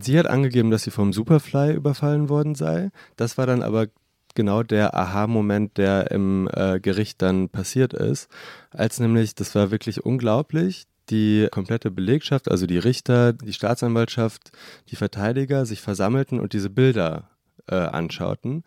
Sie 0.00 0.16
hat 0.16 0.28
angegeben, 0.28 0.70
dass 0.70 0.84
sie 0.84 0.92
vom 0.92 1.12
Superfly 1.12 1.74
überfallen 1.74 2.28
worden 2.28 2.54
sei. 2.54 2.90
Das 3.16 3.36
war 3.36 3.46
dann 3.46 3.62
aber 3.62 3.88
genau 4.36 4.62
der 4.62 4.94
Aha-Moment, 4.94 5.76
der 5.78 6.12
im 6.12 6.48
äh, 6.52 6.78
Gericht 6.78 7.20
dann 7.22 7.48
passiert 7.48 7.92
ist, 7.92 8.28
als 8.70 9.00
nämlich, 9.00 9.34
das 9.34 9.54
war 9.56 9.72
wirklich 9.72 10.04
unglaublich, 10.04 10.86
die 11.10 11.48
komplette 11.50 11.90
Belegschaft, 11.90 12.50
also 12.50 12.66
die 12.66 12.78
Richter, 12.78 13.32
die 13.32 13.52
Staatsanwaltschaft, 13.52 14.52
die 14.90 14.96
Verteidiger 14.96 15.66
sich 15.66 15.80
versammelten 15.80 16.38
und 16.38 16.52
diese 16.52 16.70
Bilder 16.70 17.30
äh, 17.68 17.74
anschauten. 17.74 18.64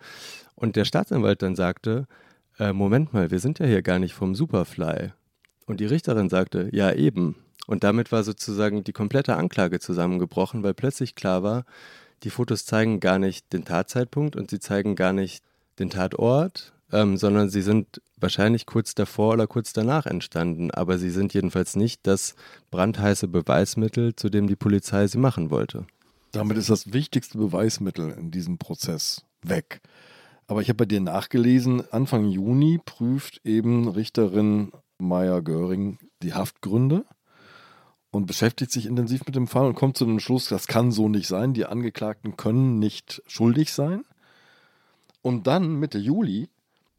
Und 0.55 0.75
der 0.75 0.85
Staatsanwalt 0.85 1.41
dann 1.41 1.55
sagte, 1.55 2.07
äh, 2.59 2.73
Moment 2.73 3.13
mal, 3.13 3.31
wir 3.31 3.39
sind 3.39 3.59
ja 3.59 3.65
hier 3.65 3.81
gar 3.81 3.99
nicht 3.99 4.13
vom 4.13 4.35
Superfly. 4.35 5.11
Und 5.65 5.79
die 5.79 5.85
Richterin 5.85 6.29
sagte, 6.29 6.69
ja 6.71 6.91
eben. 6.91 7.35
Und 7.67 7.83
damit 7.83 8.11
war 8.11 8.23
sozusagen 8.23 8.83
die 8.83 8.93
komplette 8.93 9.35
Anklage 9.35 9.79
zusammengebrochen, 9.79 10.63
weil 10.63 10.73
plötzlich 10.73 11.15
klar 11.15 11.43
war, 11.43 11.65
die 12.23 12.31
Fotos 12.31 12.65
zeigen 12.65 12.99
gar 12.99 13.19
nicht 13.19 13.53
den 13.53 13.65
Tatzeitpunkt 13.65 14.35
und 14.35 14.49
sie 14.49 14.59
zeigen 14.59 14.95
gar 14.95 15.13
nicht 15.13 15.43
den 15.77 15.89
Tatort, 15.89 16.73
ähm, 16.91 17.17
sondern 17.17 17.49
sie 17.49 17.61
sind 17.61 18.01
wahrscheinlich 18.17 18.65
kurz 18.65 18.95
davor 18.95 19.33
oder 19.33 19.47
kurz 19.47 19.71
danach 19.71 20.05
entstanden, 20.05 20.71
aber 20.71 20.97
sie 20.97 21.11
sind 21.11 21.33
jedenfalls 21.33 21.75
nicht 21.75 22.05
das 22.07 22.35
brandheiße 22.71 23.27
Beweismittel, 23.27 24.15
zu 24.15 24.29
dem 24.29 24.47
die 24.47 24.55
Polizei 24.55 25.07
sie 25.07 25.19
machen 25.19 25.51
wollte. 25.51 25.85
Damit 26.31 26.57
ist 26.57 26.69
das 26.69 26.93
wichtigste 26.93 27.37
Beweismittel 27.37 28.11
in 28.11 28.31
diesem 28.31 28.57
Prozess 28.57 29.25
weg. 29.41 29.81
Aber 30.47 30.61
ich 30.61 30.69
habe 30.69 30.77
bei 30.77 30.85
dir 30.85 31.01
nachgelesen, 31.01 31.83
Anfang 31.91 32.25
Juni 32.25 32.79
prüft 32.83 33.41
eben 33.45 33.87
Richterin 33.87 34.71
Meyer 34.97 35.41
Göring 35.41 35.97
die 36.21 36.33
Haftgründe 36.33 37.05
und 38.11 38.25
beschäftigt 38.25 38.71
sich 38.71 38.85
intensiv 38.85 39.25
mit 39.25 39.35
dem 39.35 39.47
Fall 39.47 39.67
und 39.67 39.75
kommt 39.75 39.97
zu 39.97 40.05
dem 40.05 40.19
Schluss, 40.19 40.49
das 40.49 40.67
kann 40.67 40.91
so 40.91 41.07
nicht 41.07 41.27
sein, 41.27 41.53
die 41.53 41.65
Angeklagten 41.65 42.37
können 42.37 42.79
nicht 42.79 43.21
schuldig 43.27 43.73
sein. 43.73 44.03
Und 45.21 45.47
dann 45.47 45.75
Mitte 45.75 45.97
Juli 45.97 46.49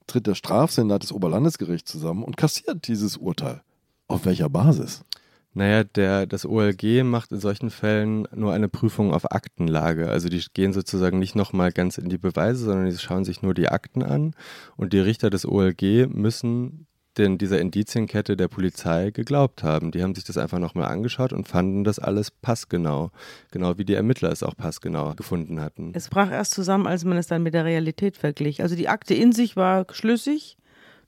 tritt 0.07 0.27
der 0.27 0.35
Strafsenat 0.35 1.03
des 1.03 1.13
Oberlandesgerichts 1.13 1.91
zusammen 1.91 2.25
und 2.25 2.37
kassiert 2.37 2.87
dieses 2.89 3.17
Urteil. 3.17 3.63
Auf 4.09 4.25
welcher 4.25 4.49
Basis? 4.49 5.05
Naja, 5.53 5.83
der, 5.83 6.27
das 6.27 6.47
OLG 6.47 7.03
macht 7.03 7.33
in 7.33 7.41
solchen 7.41 7.71
Fällen 7.71 8.29
nur 8.35 8.53
eine 8.53 8.69
Prüfung 8.69 9.13
auf 9.13 9.33
Aktenlage. 9.33 10.09
Also 10.09 10.29
die 10.29 10.43
gehen 10.55 10.73
sozusagen 10.73 11.19
nicht 11.19 11.35
nochmal 11.35 11.73
ganz 11.73 11.99
in 11.99 12.09
die 12.09 12.19
Beweise, 12.19 12.65
sondern 12.65 12.89
die 12.89 12.97
schauen 12.97 13.25
sich 13.25 13.43
nur 13.43 13.55
die 13.55 13.69
Akten 13.69 14.03
an. 14.03 14.35
Und 14.77 14.93
die 14.93 15.01
Richter 15.01 15.29
des 15.29 15.47
OLG 15.47 16.07
müssen 16.09 16.87
denn 17.19 17.39
dieser 17.39 17.61
Indizienkette 17.61 18.37
der 18.37 18.49
Polizei 18.49 19.11
geglaubt 19.11 19.63
haben. 19.63 19.91
Die 19.91 20.03
haben 20.03 20.15
sich 20.15 20.25
das 20.25 20.39
einfach 20.39 20.59
nochmal 20.59 20.89
angeschaut 20.89 21.33
und 21.33 21.49
fanden 21.49 21.85
das 21.85 21.99
alles 21.99 22.31
passgenau. 22.31 23.11
Genau 23.51 23.79
wie 23.79 23.85
die 23.85 23.95
Ermittler 23.95 24.31
es 24.31 24.43
auch 24.43 24.57
passgenau 24.57 25.15
gefunden 25.15 25.61
hatten. 25.61 25.93
Es 25.95 26.09
brach 26.09 26.31
erst 26.31 26.55
zusammen, 26.55 26.87
als 26.87 27.05
man 27.05 27.19
es 27.19 27.27
dann 27.27 27.43
mit 27.43 27.55
der 27.55 27.65
Realität 27.65 28.17
verglich. 28.17 28.63
Also 28.63 28.77
die 28.77 28.89
Akte 28.89 29.15
in 29.15 29.33
sich 29.33 29.57
war 29.57 29.87
schlüssig, 29.91 30.57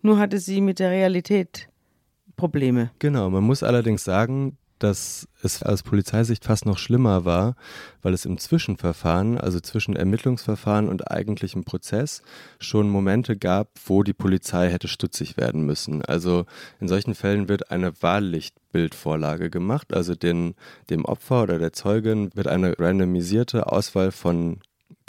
nur 0.03 0.19
hatte 0.19 0.39
sie 0.39 0.61
mit 0.61 0.81
der 0.81 0.91
Realität 0.91 1.69
Probleme. 2.37 2.91
Genau, 2.99 3.31
man 3.31 3.45
muss 3.45 3.63
allerdings 3.63 4.05
sagen, 4.05 4.57
dass 4.83 5.29
es 5.43 5.63
aus 5.63 5.85
Polizeisicht 5.85 6.45
fast 6.45 6.67
noch 6.67 6.79
schlimmer 6.79 7.25
war, 7.25 7.55
weil 8.03 8.15
es 8.15 8.25
im 8.25 8.39
Zwischenverfahren, 8.39 9.39
also 9.39 9.61
zwischen 9.61 9.95
Ermittlungsverfahren 9.95 10.89
und 10.89 11.09
eigentlichem 11.11 11.63
Prozess, 11.63 12.23
schon 12.59 12.91
Momente 12.91 13.37
gab, 13.37 13.69
wo 13.87 14.03
die 14.03 14.13
Polizei 14.13 14.71
hätte 14.71 14.89
stutzig 14.89 15.37
werden 15.37 15.65
müssen. 15.65 16.05
Also 16.05 16.47
in 16.81 16.89
solchen 16.89 17.15
Fällen 17.15 17.49
wird 17.49 17.71
eine 17.71 17.93
Wahllichtbildvorlage 18.03 19.51
gemacht, 19.51 19.95
also 19.95 20.15
den, 20.17 20.55
dem 20.91 21.05
Opfer 21.05 21.45
oder 21.45 21.59
der 21.59 21.73
Zeugin 21.73 22.31
wird 22.35 22.49
eine 22.49 22.77
randomisierte 22.79 23.71
Auswahl 23.71 24.11
von 24.11 24.59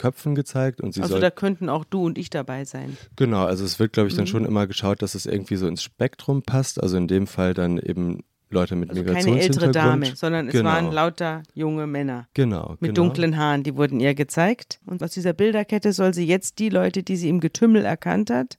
Köpfen 0.04 0.34
gezeigt 0.34 0.82
und 0.82 0.92
sie 0.92 1.00
Also 1.00 1.14
soll, 1.14 1.22
da 1.22 1.30
könnten 1.30 1.70
auch 1.70 1.84
du 1.86 2.04
und 2.04 2.18
ich 2.18 2.28
dabei 2.28 2.66
sein. 2.66 2.98
Genau, 3.16 3.46
also 3.46 3.64
es 3.64 3.78
wird, 3.78 3.94
glaube 3.94 4.10
ich, 4.10 4.14
dann 4.14 4.24
mhm. 4.24 4.28
schon 4.28 4.44
immer 4.44 4.66
geschaut, 4.66 5.00
dass 5.00 5.14
es 5.14 5.24
irgendwie 5.24 5.56
so 5.56 5.66
ins 5.66 5.82
Spektrum 5.82 6.42
passt. 6.42 6.82
Also 6.82 6.98
in 6.98 7.08
dem 7.08 7.26
Fall 7.26 7.54
dann 7.54 7.78
eben 7.78 8.22
Leute 8.50 8.76
mit 8.76 8.90
also 8.90 9.00
Migrationshintergrund. 9.00 9.74
Keine 9.74 9.94
ältere 9.94 10.06
Dame, 10.06 10.16
sondern 10.16 10.48
genau. 10.48 10.68
es 10.68 10.74
waren 10.74 10.92
lauter 10.92 11.42
junge 11.54 11.86
Männer. 11.86 12.28
Genau. 12.34 12.76
Mit 12.80 12.94
genau. 12.94 12.94
dunklen 12.94 13.38
Haaren, 13.38 13.62
die 13.62 13.76
wurden 13.76 13.98
ihr 13.98 14.14
gezeigt. 14.14 14.78
Und 14.84 15.02
aus 15.02 15.12
dieser 15.12 15.32
Bilderkette 15.32 15.94
soll 15.94 16.12
sie 16.12 16.26
jetzt 16.26 16.58
die 16.58 16.68
Leute, 16.68 17.02
die 17.02 17.16
sie 17.16 17.30
im 17.30 17.40
Getümmel 17.40 17.86
erkannt 17.86 18.28
hat, 18.28 18.58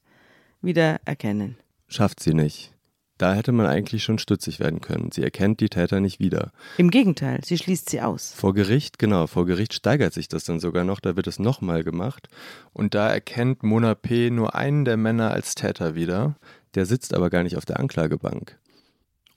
wieder 0.64 1.00
erkennen. 1.06 1.58
Schafft 1.88 2.22
sie 2.22 2.34
nicht. 2.34 2.75
Da 3.18 3.34
hätte 3.34 3.53
man 3.53 3.66
eigentlich 3.66 4.03
schon 4.03 4.20
stutzig 4.20 4.59
werden 4.59 4.82
können. 4.82 5.09
Sie 5.13 5.24
erkennt 5.24 5.61
die 5.61 5.70
Täter 5.70 6.01
nicht 6.01 6.20
wieder. 6.20 6.51
Im 6.78 6.91
Gegenteil, 6.91 7.39
sie 7.45 7.57
schließt 7.57 7.89
sie 7.89 8.01
aus. 8.01 8.34
Vor 8.36 8.53
Gericht, 8.53 8.99
genau, 8.99 9.26
vor 9.28 9.45
Gericht 9.45 9.74
steigert 9.74 10.13
sich 10.13 10.28
das 10.28 10.43
dann 10.43 10.59
sogar 10.59 10.84
noch, 10.84 10.99
da 10.99 11.16
wird 11.16 11.28
es 11.28 11.39
nochmal 11.39 11.86
gemacht. 11.86 12.28
Und 12.74 12.93
da 12.93 13.07
erkennt 13.09 13.63
Mona 13.63 13.95
P. 13.95 14.30
nur 14.32 14.53
einen 14.55 14.84
der 14.84 14.97
Männer 14.97 15.32
als 15.32 15.55
Täter 15.55 15.95
wieder, 15.95 16.36
der 16.76 16.86
sitzt 16.86 17.13
aber 17.13 17.30
gar 17.30 17.43
nicht 17.43 17.55
auf 17.55 17.63
der 17.63 17.80
Anklagebank. 17.80 18.57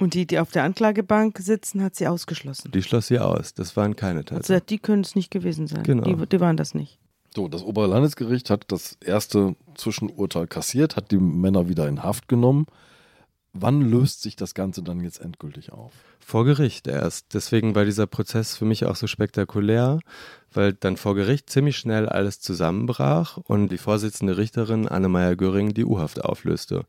Und 0.01 0.15
die, 0.15 0.27
die 0.27 0.39
auf 0.41 0.51
der 0.51 0.65
Anklagebank 0.65 1.39
sitzen, 1.39 1.83
hat 1.83 1.95
sie 1.95 2.07
ausgeschlossen. 2.09 2.71
Die 2.73 2.83
schloss 2.83 3.09
sie 3.09 3.19
aus. 3.21 3.55
Das 3.55 3.77
waren 3.77 3.95
keine 3.97 4.21
Also 4.21 4.35
Tatsachen. 4.37 4.63
die 4.69 4.79
können 4.79 5.03
es 5.03 5.15
nicht 5.15 5.31
gewesen 5.31 5.67
sein. 5.69 5.83
Genau. 5.85 6.03
Die, 6.03 6.27
die 6.27 6.41
waren 6.41 6.57
das 6.57 6.75
nicht. 6.75 6.99
So, 7.35 7.47
das 7.47 7.63
Oberlandesgericht 7.63 8.51
hat 8.51 8.65
das 8.69 8.97
erste 9.05 9.55
Zwischenurteil 9.77 10.47
kassiert, 10.49 10.97
hat 10.97 11.11
die 11.13 11.19
Männer 11.19 11.69
wieder 11.69 11.87
in 11.89 12.03
Haft 12.03 12.27
genommen. 12.29 12.67
Wann 13.53 13.81
löst 13.81 14.23
sich 14.23 14.37
das 14.37 14.55
Ganze 14.55 14.83
dann 14.83 15.01
jetzt 15.01 15.21
endgültig 15.21 15.73
auf? 15.73 15.93
Vor 16.21 16.45
Gericht 16.45 16.87
erst. 16.87 17.35
Deswegen 17.35 17.75
war 17.75 17.85
dieser 17.85 18.07
Prozess 18.07 18.57
für 18.57 18.65
mich 18.65 18.85
auch 18.85 18.97
so 18.97 19.07
spektakulär, 19.07 20.01
weil 20.53 20.75
dann 20.75 20.97
vor 20.97 21.15
Gericht 21.15 21.49
ziemlich 21.49 21.77
schnell 21.79 22.09
alles 22.09 22.41
zusammenbrach 22.41 23.39
und 23.39 23.73
die 23.73 23.79
Vorsitzende 23.79 24.37
Richterin 24.37 24.87
Annemeyer 24.87 25.35
Göring 25.37 25.73
die 25.73 25.85
U-Haft 25.85 26.25
auflöste, 26.25 26.85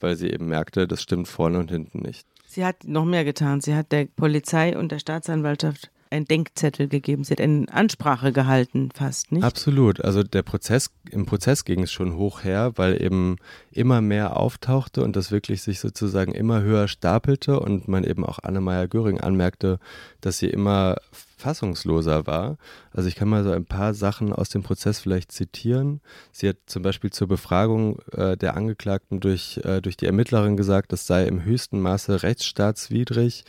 weil 0.00 0.16
sie 0.16 0.30
eben 0.30 0.46
merkte, 0.46 0.86
das 0.86 1.02
stimmt 1.02 1.28
vorne 1.28 1.58
und 1.58 1.70
hinten 1.70 2.00
nicht. 2.00 2.26
Sie 2.46 2.64
hat 2.64 2.84
noch 2.84 3.04
mehr 3.04 3.24
getan. 3.24 3.60
Sie 3.60 3.74
hat 3.74 3.92
der 3.92 4.06
Polizei 4.06 4.78
und 4.78 4.92
der 4.92 5.00
Staatsanwaltschaft 5.00 5.90
einen 6.10 6.26
Denkzettel 6.26 6.88
gegeben. 6.88 7.24
Sie 7.24 7.32
hat 7.32 7.40
eine 7.40 7.66
Ansprache 7.72 8.32
gehalten, 8.32 8.90
fast, 8.94 9.32
nicht? 9.32 9.44
Absolut. 9.44 10.04
Also 10.04 10.22
der 10.22 10.42
Prozess, 10.42 10.90
im 11.10 11.26
Prozess 11.26 11.64
ging 11.64 11.82
es 11.82 11.92
schon 11.92 12.16
hoch 12.16 12.44
her, 12.44 12.72
weil 12.76 13.00
eben 13.02 13.36
immer 13.70 14.00
mehr 14.00 14.36
auftauchte 14.36 15.02
und 15.02 15.16
das 15.16 15.30
wirklich 15.30 15.62
sich 15.62 15.80
sozusagen 15.80 16.32
immer 16.32 16.62
höher 16.62 16.88
stapelte 16.88 17.60
und 17.60 17.88
man 17.88 18.04
eben 18.04 18.24
auch 18.24 18.38
Annemeyer 18.38 18.88
Göring 18.88 19.20
anmerkte, 19.20 19.78
dass 20.20 20.38
sie 20.38 20.48
immer 20.48 20.96
fassungsloser 21.36 22.26
war. 22.26 22.56
Also 22.92 23.08
ich 23.08 23.14
kann 23.14 23.28
mal 23.28 23.44
so 23.44 23.50
ein 23.50 23.66
paar 23.66 23.92
Sachen 23.94 24.32
aus 24.32 24.48
dem 24.48 24.62
Prozess 24.62 24.98
vielleicht 24.98 25.32
zitieren. 25.32 26.00
Sie 26.32 26.48
hat 26.48 26.56
zum 26.66 26.82
Beispiel 26.82 27.10
zur 27.10 27.28
Befragung 27.28 28.00
äh, 28.12 28.36
der 28.36 28.56
Angeklagten 28.56 29.20
durch, 29.20 29.60
äh, 29.64 29.82
durch 29.82 29.96
die 29.96 30.06
Ermittlerin 30.06 30.56
gesagt, 30.56 30.92
das 30.92 31.06
sei 31.06 31.26
im 31.26 31.44
höchsten 31.44 31.80
Maße 31.80 32.22
rechtsstaatswidrig 32.22 33.44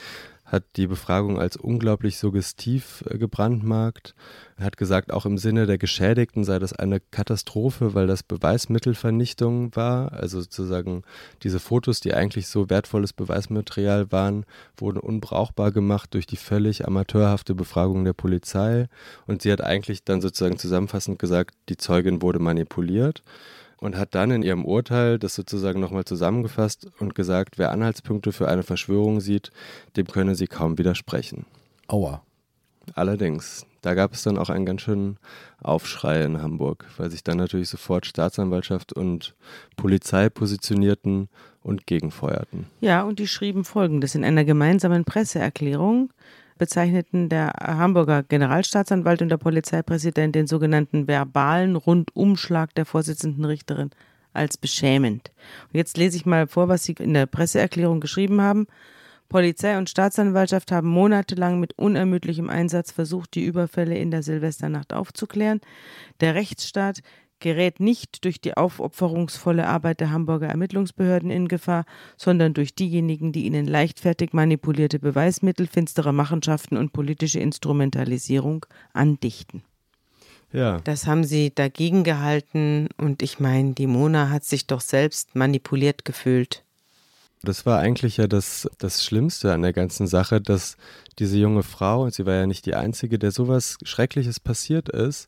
hat 0.48 0.64
die 0.78 0.88
Befragung 0.88 1.40
als 1.40 1.58
unglaublich 1.58 2.18
suggestiv 2.18 3.04
äh, 3.10 3.18
gebrandmarkt. 3.18 4.16
Er 4.56 4.66
hat 4.66 4.78
gesagt, 4.78 5.12
auch 5.12 5.26
im 5.26 5.38
Sinne 5.38 5.66
der 5.66 5.78
Geschädigten 5.78 6.46
sei 6.46 6.58
das 6.58 6.74
eine 6.74 7.00
Katastrophe, 7.00 7.94
weil 7.94 8.08
das 8.08 8.24
Beweismittelvernichtung 8.24 9.76
war. 9.76 10.14
Also 10.14 10.42
sozusagen 10.42 11.04
diese 11.44 11.60
Fotos, 11.60 12.00
die 12.00 12.14
eigentlich 12.14 12.48
so 12.48 12.70
wertvolles 12.70 13.12
Beweismaterial 13.14 14.12
waren, 14.12 14.46
wurden 14.78 15.00
unbrauchbar 15.00 15.72
gemacht 15.72 16.14
durch 16.14 16.26
die 16.26 16.38
völlig 16.38 16.88
amateurhafte 16.88 17.54
Befragung 17.54 18.06
der 18.06 18.14
Polizei. 18.14 18.88
Und 19.28 19.42
sie 19.42 19.52
hat 19.52 19.62
eigentlich 19.62 20.06
dann 20.06 20.22
sozusagen 20.22 20.58
zusammenfassend 20.58 21.20
gesagt, 21.20 21.56
die 21.68 21.78
Zeugin 21.78 22.22
wurde 22.22 22.40
manipuliert 22.40 23.22
und 23.80 23.98
hat 23.98 24.16
dann 24.16 24.32
in 24.32 24.44
ihrem 24.44 24.66
Urteil 24.66 25.20
das 25.20 25.36
sozusagen 25.36 25.80
nochmal 25.80 26.06
zusammengefasst 26.06 26.88
und 27.00 27.16
gesagt, 27.16 27.58
wer 27.58 27.72
Anhaltspunkte 27.72 28.32
für 28.32 28.48
eine 28.48 28.64
Verschwörung 28.64 29.20
sieht, 29.20 29.52
dem 29.96 30.08
könne 30.08 30.36
sie 30.36 30.48
kaum 30.48 30.78
widersprechen. 30.78 31.46
Aua. 31.88 32.22
Allerdings, 32.96 33.66
da 33.82 33.94
gab 33.94 34.14
es 34.14 34.24
dann 34.24 34.38
auch 34.38 34.50
einen 34.50 34.66
ganz 34.66 34.82
schönen 34.82 35.18
Aufschrei 35.62 36.24
in 36.24 36.42
Hamburg, 36.42 36.86
weil 36.98 37.12
sich 37.12 37.24
dann 37.24 37.38
natürlich 37.38 37.70
sofort 37.70 38.06
Staatsanwaltschaft 38.06 38.94
und 38.94 39.36
Polizei 39.76 40.30
positionierten 40.30 41.28
und 41.62 41.86
gegenfeuerten. 41.86 42.66
Ja, 42.80 43.04
und 43.04 43.20
die 43.20 43.28
schrieben 43.28 43.66
folgendes 43.66 44.16
in 44.16 44.24
einer 44.24 44.46
gemeinsamen 44.46 45.04
Presseerklärung 45.04 46.12
bezeichneten 46.58 47.30
der 47.30 47.54
Hamburger 47.60 48.24
Generalstaatsanwalt 48.24 49.22
und 49.22 49.30
der 49.30 49.38
Polizeipräsident 49.38 50.36
den 50.36 50.48
sogenannten 50.48 51.08
verbalen 51.08 51.76
Rundumschlag 51.76 52.74
der 52.76 52.86
Vorsitzenden 52.86 53.46
Richterin 53.46 53.92
als 54.34 54.58
beschämend. 54.58 55.32
Und 55.72 55.78
jetzt 55.78 55.98
lese 55.98 56.18
ich 56.18 56.26
mal 56.26 56.48
vor, 56.48 56.68
was 56.68 56.84
Sie 56.84 56.96
in 57.00 57.14
der 57.14 57.26
Presseerklärung 57.26 58.00
geschrieben 58.00 58.42
haben. 58.42 58.68
Polizei 59.30 59.78
und 59.78 59.90
Staatsanwaltschaft 59.90 60.72
haben 60.72 60.88
monatelang 60.88 61.60
mit 61.60 61.78
unermüdlichem 61.78 62.50
Einsatz 62.50 62.92
versucht, 62.92 63.36
die 63.36 63.44
Überfälle 63.44 63.98
in 63.98 64.12
der 64.12 64.24
Silvesternacht 64.24 64.94
aufzuklären. 64.94 65.60
Der 66.22 66.36
Rechtsstaat 66.36 67.02
gerät 67.40 67.80
nicht 67.80 68.24
durch 68.26 68.42
die 68.42 68.56
aufopferungsvolle 68.56 69.68
Arbeit 69.68 70.00
der 70.00 70.12
Hamburger 70.12 70.48
Ermittlungsbehörden 70.48 71.30
in 71.30 71.48
Gefahr, 71.48 71.86
sondern 72.18 72.54
durch 72.54 72.76
diejenigen, 72.76 73.32
die 73.32 73.46
ihnen 73.46 73.66
leichtfertig 73.66 74.34
manipulierte 74.34 75.00
Beweismittel, 75.00 75.68
finstere 75.68 76.14
Machenschaften 76.14 76.78
und 76.78 76.94
politische 76.94 77.40
Instrumentalisierung 77.40 78.66
andichten. 78.94 79.64
Ja, 80.54 80.80
Das 80.86 81.08
haben 81.08 81.24
sie 81.24 81.54
dagegen 81.54 82.04
gehalten 82.04 82.88
und 82.98 83.22
ich 83.22 83.40
meine, 83.40 83.74
die 83.74 83.88
Mona 83.88 84.30
hat 84.30 84.46
sich 84.46 84.66
doch 84.66 84.82
selbst 84.82 85.36
manipuliert 85.36 86.06
gefühlt. 86.06 86.64
das 87.44 87.66
war 87.66 87.80
eigentlich 87.80 88.18
ja 88.18 88.28
das, 88.28 88.70
das 88.78 89.04
Schlimmste 89.04 89.54
an 89.54 89.62
der 89.62 89.74
ganzen 89.74 90.08
Sache, 90.08 90.42
dass 90.42 90.78
diese 91.20 91.38
junge 91.38 91.64
Frau, 91.64 92.04
und 92.04 92.14
sie 92.14 92.26
war 92.26 92.36
ja 92.36 92.48
nicht 92.48 92.66
die 92.66 92.76
Einzige, 92.76 93.20
der 93.20 93.32
sowas 93.32 93.78
Schreckliches 93.84 94.40
passiert 94.40 94.90
ist, 94.90 95.28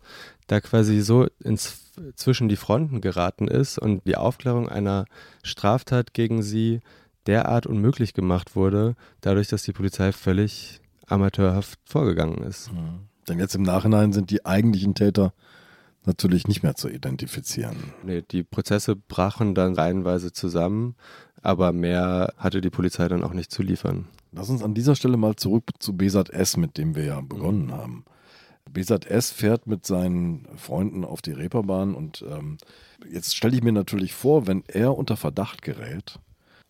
da 0.49 0.59
quasi 0.61 0.99
so 1.01 1.27
ins, 1.43 1.93
zwischen 2.15 2.49
die 2.49 2.55
Fronten 2.55 3.01
geraten 3.01 3.47
ist 3.47 3.77
und 3.77 4.05
die 4.05 4.17
Aufklärung 4.17 4.67
einer 4.67 5.05
Straftat 5.43 6.13
gegen 6.13 6.41
sie 6.41 6.81
derart 7.27 7.67
unmöglich 7.67 8.13
gemacht 8.13 8.55
wurde, 8.55 8.95
dadurch, 9.21 9.47
dass 9.47 9.63
die 9.63 9.73
Polizei 9.73 10.11
völlig 10.11 10.81
amateurhaft 11.05 11.79
vorgegangen 11.85 12.39
ist. 12.39 12.71
Denn 13.27 13.37
jetzt 13.37 13.53
im 13.53 13.61
Nachhinein 13.61 14.11
sind 14.11 14.31
die 14.31 14.45
eigentlichen 14.45 14.95
Täter 14.95 15.33
natürlich 16.05 16.47
nicht 16.47 16.63
mehr 16.63 16.75
zu 16.75 16.89
identifizieren. 16.89 17.75
Nee, 18.03 18.23
die 18.23 18.43
Prozesse 18.43 18.95
brachen 18.95 19.53
dann 19.53 19.75
reihenweise 19.75 20.31
zusammen, 20.31 20.95
aber 21.43 21.73
mehr 21.73 22.33
hatte 22.37 22.61
die 22.61 22.71
Polizei 22.71 23.07
dann 23.07 23.23
auch 23.23 23.33
nicht 23.33 23.51
zu 23.51 23.61
liefern. 23.61 24.07
Lass 24.31 24.49
uns 24.49 24.63
an 24.63 24.73
dieser 24.73 24.95
Stelle 24.95 25.17
mal 25.17 25.35
zurück 25.35 25.65
zu 25.77 25.95
Besat 25.95 26.31
S, 26.31 26.57
mit 26.57 26.77
dem 26.77 26.95
wir 26.95 27.03
ja 27.03 27.21
begonnen 27.21 27.71
haben. 27.71 28.05
Besat 28.69 29.05
S 29.05 29.31
fährt 29.31 29.67
mit 29.67 29.85
seinen 29.85 30.47
Freunden 30.57 31.03
auf 31.03 31.21
die 31.21 31.31
Reeperbahn 31.31 31.95
und 31.95 32.23
ähm, 32.29 32.57
jetzt 33.09 33.35
stelle 33.35 33.55
ich 33.55 33.63
mir 33.63 33.71
natürlich 33.71 34.13
vor, 34.13 34.47
wenn 34.47 34.63
er 34.67 34.97
unter 34.97 35.17
Verdacht 35.17 35.61
gerät, 35.61 36.19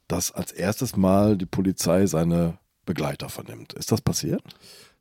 dass 0.07 0.31
als 0.31 0.51
erstes 0.51 0.95
Mal 0.95 1.37
die 1.37 1.45
Polizei 1.45 2.05
seine 2.05 2.57
Begleiter 2.85 3.29
vernimmt. 3.29 3.73
Ist 3.73 3.91
das 3.91 4.01
passiert? 4.01 4.41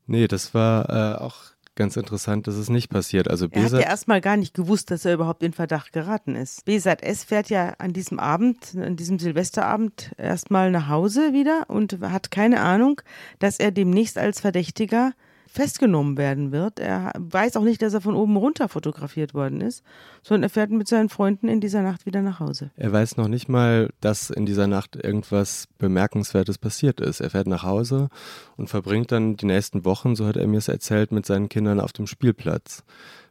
Nee, 0.07 0.29
das 0.29 0.55
war 0.55 0.89
äh, 0.89 1.19
auch 1.19 1.37
ganz 1.79 1.97
interessant, 1.97 2.49
dass 2.49 2.57
es 2.57 2.69
nicht 2.69 2.91
passiert. 2.91 3.31
Also 3.31 3.47
Er 3.53 3.63
hat 3.63 3.73
ja 3.73 3.79
erstmal 3.79 4.21
gar 4.21 4.37
nicht 4.37 4.53
gewusst, 4.53 4.91
dass 4.91 5.05
er 5.05 5.15
überhaupt 5.15 5.45
in 5.45 5.53
Verdacht 5.53 5.93
geraten 5.93 6.35
ist. 6.35 6.65
Besat 6.65 7.03
S 7.03 7.23
fährt 7.23 7.51
ja 7.51 7.75
an 7.79 7.93
diesem 7.93 8.19
Abend, 8.19 8.77
an 8.77 8.97
diesem 8.97 9.21
Silvesterabend 9.21 10.11
erstmal 10.19 10.73
nach 10.73 10.89
Hause 10.89 11.33
wieder 11.33 11.67
und 11.69 12.01
hat 12.03 12.33
keine 12.33 12.61
Ahnung, 12.61 13.01
dass 13.39 13.61
er 13.61 13.71
demnächst 13.71 14.19
als 14.19 14.41
Verdächtiger 14.41 15.13
festgenommen 15.49 16.17
werden 16.17 16.53
wird. 16.53 16.79
Er 16.79 17.13
weiß 17.19 17.57
auch 17.57 17.65
nicht, 17.65 17.83
dass 17.83 17.95
er 17.95 18.01
von 18.01 18.15
oben 18.15 18.37
runter 18.37 18.69
fotografiert 18.69 19.35
worden 19.35 19.61
ist, 19.61 19.83
sondern 20.23 20.45
er 20.45 20.51
fährt 20.51 20.71
mit 20.71 20.89
seinen 20.89 21.09
Freunden 21.09 21.49
in 21.49 21.61
dieser 21.61 21.83
Nacht 21.83 22.07
wieder 22.07 22.23
nach 22.23 22.41
Hause. 22.41 22.71
er 22.77 22.93
weiß 22.93 23.17
noch 23.17 23.29
nicht 23.29 23.49
mal, 23.49 23.91
dass 24.01 24.31
in 24.31 24.47
dieser 24.47 24.67
Nacht 24.67 24.97
irgendwas 24.97 25.69
Bemerkenswertes 25.79 26.59
passiert 26.59 27.01
ist. 27.01 27.21
Er 27.21 27.31
fährt 27.31 27.47
nach 27.47 27.63
Hause 27.63 28.09
und 28.57 28.69
verbringt 28.69 29.11
dann 29.13 29.37
die 29.37 29.47
nächsten 29.47 29.85
Wochen, 29.85 30.15
so 30.15 30.27
hat 30.27 30.37
er 30.37 30.47
mir 30.47 30.59
es 30.59 30.69
erzählt, 30.69 31.13
mit 31.13 31.27
seinen 31.27 31.49
Kindern 31.49 31.81
auf 31.81 31.93
dem 31.93 32.07
Spielplatz. 32.07 32.85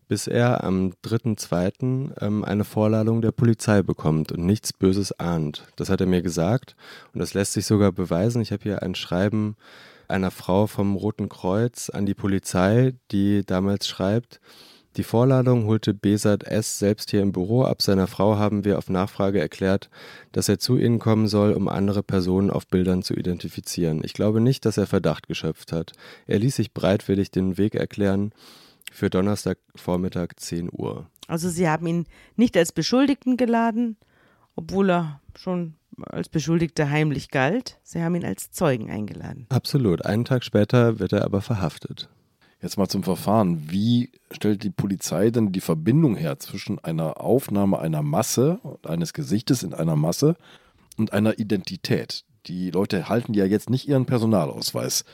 Bis 0.09 0.27
er 0.27 0.63
am 0.63 0.93
3.2. 1.03 2.21
Ähm, 2.21 2.45
eine 2.45 2.63
Vorladung 2.63 3.21
der 3.21 3.33
Polizei 3.33 3.81
bekommt 3.81 4.31
und 4.31 4.45
nichts 4.45 4.71
Böses 4.71 5.11
ahnt. 5.19 5.67
Das 5.75 5.89
hat 5.89 5.99
er 5.99 6.07
mir 6.07 6.21
gesagt 6.21 6.77
und 7.13 7.19
das 7.19 7.33
lässt 7.33 7.53
sich 7.53 7.65
sogar 7.65 7.91
beweisen. 7.91 8.41
Ich 8.41 8.53
habe 8.53 8.63
hier 8.63 8.83
ein 8.83 8.95
Schreiben 8.95 9.57
einer 10.07 10.31
Frau 10.31 10.67
vom 10.67 10.95
Roten 10.95 11.29
Kreuz 11.29 11.89
an 11.89 12.05
die 12.05 12.13
Polizei, 12.13 12.93
die 13.11 13.45
damals 13.45 13.87
schreibt, 13.87 14.39
die 14.97 15.03
Vorladung 15.03 15.65
holte 15.65 15.93
Besat 15.93 16.43
S. 16.43 16.79
selbst 16.79 17.11
hier 17.11 17.21
im 17.21 17.31
Büro 17.31 17.63
ab. 17.63 17.83
Seiner 17.83 18.07
Frau 18.07 18.37
haben 18.37 18.65
wir 18.65 18.79
auf 18.79 18.89
Nachfrage 18.89 19.39
erklärt, 19.39 19.91
dass 20.31 20.49
er 20.49 20.57
zu 20.57 20.75
ihnen 20.75 20.97
kommen 20.97 21.27
soll, 21.27 21.53
um 21.53 21.67
andere 21.67 22.01
Personen 22.01 22.49
auf 22.49 22.65
Bildern 22.65 23.03
zu 23.03 23.13
identifizieren. 23.13 24.01
Ich 24.03 24.13
glaube 24.13 24.41
nicht, 24.41 24.65
dass 24.65 24.77
er 24.77 24.87
Verdacht 24.87 25.27
geschöpft 25.27 25.71
hat. 25.71 25.91
Er 26.25 26.39
ließ 26.39 26.55
sich 26.55 26.71
bereitwillig 26.71 27.29
den 27.29 27.59
Weg 27.59 27.75
erklären 27.75 28.31
für 28.91 29.11
Donnerstagvormittag 29.11 30.29
10 30.35 30.69
Uhr. 30.71 31.07
Also 31.27 31.49
sie 31.49 31.69
haben 31.69 31.85
ihn 31.85 32.07
nicht 32.35 32.57
als 32.57 32.71
Beschuldigten 32.71 33.37
geladen, 33.37 33.97
obwohl 34.55 34.89
er 34.89 35.21
schon 35.35 35.75
als 36.05 36.29
Beschuldigter 36.29 36.89
heimlich 36.89 37.29
galt. 37.29 37.79
Sie 37.83 38.01
haben 38.01 38.15
ihn 38.15 38.25
als 38.25 38.51
Zeugen 38.51 38.89
eingeladen. 38.89 39.45
Absolut. 39.49 40.05
Einen 40.05 40.25
Tag 40.25 40.43
später 40.43 40.99
wird 40.99 41.13
er 41.13 41.25
aber 41.25 41.41
verhaftet. 41.41 42.09
Jetzt 42.61 42.77
mal 42.77 42.87
zum 42.87 43.03
Verfahren. 43.03 43.69
Wie 43.69 44.11
stellt 44.31 44.63
die 44.63 44.71
Polizei 44.71 45.29
denn 45.29 45.51
die 45.51 45.61
Verbindung 45.61 46.15
her 46.15 46.39
zwischen 46.39 46.79
einer 46.79 47.21
Aufnahme 47.21 47.79
einer 47.79 48.01
Masse, 48.01 48.59
eines 48.83 49.13
Gesichtes 49.13 49.63
in 49.63 49.73
einer 49.73 49.95
Masse 49.95 50.35
und 50.97 51.13
einer 51.13 51.37
Identität? 51.37 52.23
Die 52.47 52.71
Leute 52.71 53.09
halten 53.09 53.33
ja 53.33 53.45
jetzt 53.45 53.69
nicht 53.69 53.87
ihren 53.87 54.05
Personalausweis 54.05 55.05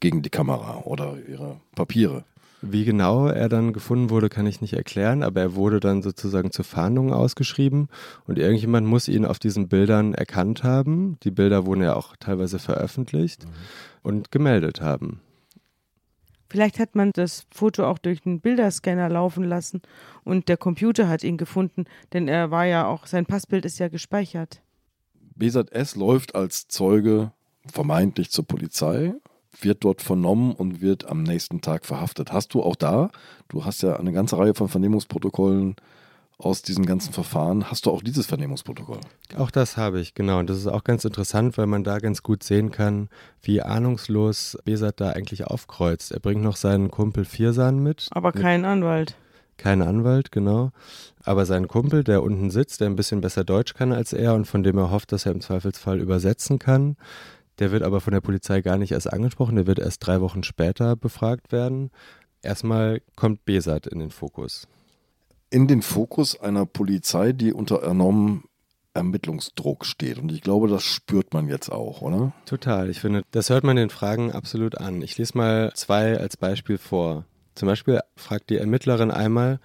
gegen 0.00 0.22
die 0.22 0.30
Kamera 0.30 0.80
oder 0.84 1.16
ihre 1.26 1.60
Papiere. 1.74 2.24
Wie 2.62 2.84
genau 2.84 3.26
er 3.26 3.48
dann 3.48 3.72
gefunden 3.72 4.10
wurde, 4.10 4.28
kann 4.28 4.46
ich 4.46 4.60
nicht 4.60 4.74
erklären, 4.74 5.22
aber 5.22 5.40
er 5.40 5.54
wurde 5.54 5.80
dann 5.80 6.02
sozusagen 6.02 6.50
zur 6.50 6.64
Fahndung 6.64 7.12
ausgeschrieben 7.12 7.88
und 8.26 8.38
irgendjemand 8.38 8.86
muss 8.86 9.08
ihn 9.08 9.24
auf 9.24 9.38
diesen 9.38 9.68
Bildern 9.68 10.12
erkannt 10.12 10.62
haben. 10.62 11.18
Die 11.22 11.30
Bilder 11.30 11.64
wurden 11.64 11.82
ja 11.82 11.96
auch 11.96 12.16
teilweise 12.16 12.58
veröffentlicht 12.58 13.44
mhm. 13.44 13.50
und 14.02 14.30
gemeldet 14.30 14.82
haben. 14.82 15.20
Vielleicht 16.50 16.80
hat 16.80 16.96
man 16.96 17.12
das 17.14 17.46
Foto 17.50 17.86
auch 17.86 17.98
durch 17.98 18.26
einen 18.26 18.40
Bilderscanner 18.40 19.08
laufen 19.08 19.44
lassen 19.44 19.80
und 20.24 20.48
der 20.48 20.56
Computer 20.56 21.08
hat 21.08 21.22
ihn 21.22 21.38
gefunden, 21.38 21.84
denn 22.12 22.28
er 22.28 22.50
war 22.50 22.66
ja 22.66 22.86
auch, 22.86 23.06
sein 23.06 23.24
Passbild 23.24 23.64
ist 23.64 23.78
ja 23.78 23.88
gespeichert. 23.88 24.60
Besat 25.34 25.72
S. 25.72 25.94
läuft 25.94 26.34
als 26.34 26.68
Zeuge 26.68 27.32
vermeintlich 27.66 28.30
zur 28.30 28.46
Polizei 28.46 29.14
wird 29.58 29.84
dort 29.84 30.02
vernommen 30.02 30.52
und 30.52 30.80
wird 30.80 31.08
am 31.08 31.22
nächsten 31.22 31.60
Tag 31.60 31.84
verhaftet. 31.86 32.32
Hast 32.32 32.54
du 32.54 32.62
auch 32.62 32.76
da, 32.76 33.10
du 33.48 33.64
hast 33.64 33.82
ja 33.82 33.96
eine 33.96 34.12
ganze 34.12 34.38
Reihe 34.38 34.54
von 34.54 34.68
Vernehmungsprotokollen 34.68 35.76
aus 36.44 36.62
diesen 36.62 36.86
ganzen 36.86 37.12
Verfahren. 37.12 37.70
Hast 37.70 37.86
du 37.86 37.90
auch 37.90 38.02
dieses 38.02 38.26
Vernehmungsprotokoll? 38.26 39.00
Auch 39.36 39.50
das 39.50 39.76
habe 39.76 40.00
ich, 40.00 40.14
genau. 40.14 40.38
Und 40.38 40.48
das 40.48 40.58
ist 40.58 40.66
auch 40.66 40.84
ganz 40.84 41.04
interessant, 41.04 41.58
weil 41.58 41.66
man 41.66 41.84
da 41.84 41.98
ganz 41.98 42.22
gut 42.22 42.42
sehen 42.42 42.70
kann, 42.70 43.08
wie 43.42 43.62
ahnungslos 43.62 44.58
Besat 44.64 45.00
da 45.00 45.10
eigentlich 45.10 45.44
aufkreuzt. 45.44 46.12
Er 46.12 46.20
bringt 46.20 46.42
noch 46.42 46.56
seinen 46.56 46.90
Kumpel 46.90 47.24
Viersan 47.24 47.82
mit. 47.82 48.08
Aber 48.10 48.32
keinen 48.32 48.64
Anwalt. 48.64 49.16
Kein 49.58 49.82
Anwalt, 49.82 50.32
genau. 50.32 50.72
Aber 51.22 51.44
sein 51.44 51.68
Kumpel, 51.68 52.02
der 52.02 52.22
unten 52.22 52.50
sitzt, 52.50 52.80
der 52.80 52.88
ein 52.88 52.96
bisschen 52.96 53.20
besser 53.20 53.44
Deutsch 53.44 53.74
kann 53.74 53.92
als 53.92 54.14
er 54.14 54.34
und 54.34 54.46
von 54.46 54.62
dem 54.62 54.78
er 54.78 54.90
hofft, 54.90 55.12
dass 55.12 55.26
er 55.26 55.32
im 55.32 55.42
Zweifelsfall 55.42 56.00
übersetzen 56.00 56.58
kann, 56.58 56.96
der 57.60 57.70
wird 57.70 57.82
aber 57.82 58.00
von 58.00 58.12
der 58.12 58.20
Polizei 58.20 58.62
gar 58.62 58.78
nicht 58.78 58.92
erst 58.92 59.12
angesprochen, 59.12 59.56
der 59.56 59.66
wird 59.66 59.78
erst 59.78 60.04
drei 60.06 60.20
Wochen 60.20 60.42
später 60.42 60.96
befragt 60.96 61.52
werden. 61.52 61.90
Erstmal 62.42 63.02
kommt 63.16 63.44
Besat 63.44 63.86
in 63.86 63.98
den 63.98 64.10
Fokus. 64.10 64.66
In 65.50 65.68
den 65.68 65.82
Fokus 65.82 66.40
einer 66.40 66.64
Polizei, 66.64 67.32
die 67.32 67.52
unter 67.52 67.82
enormem 67.82 68.44
Ermittlungsdruck 68.94 69.84
steht. 69.84 70.18
Und 70.18 70.32
ich 70.32 70.40
glaube, 70.40 70.68
das 70.68 70.82
spürt 70.82 71.32
man 71.32 71.48
jetzt 71.48 71.70
auch, 71.70 72.02
oder? 72.02 72.32
Total. 72.46 72.90
Ich 72.90 73.00
finde, 73.00 73.22
das 73.30 73.50
hört 73.50 73.64
man 73.64 73.76
den 73.76 73.90
Fragen 73.90 74.32
absolut 74.32 74.78
an. 74.78 75.02
Ich 75.02 75.16
lese 75.18 75.36
mal 75.36 75.72
zwei 75.74 76.18
als 76.18 76.36
Beispiel 76.36 76.78
vor. 76.78 77.24
Zum 77.54 77.66
Beispiel 77.66 78.00
fragt 78.16 78.50
die 78.50 78.56
Ermittlerin 78.56 79.10
einmal, 79.10 79.60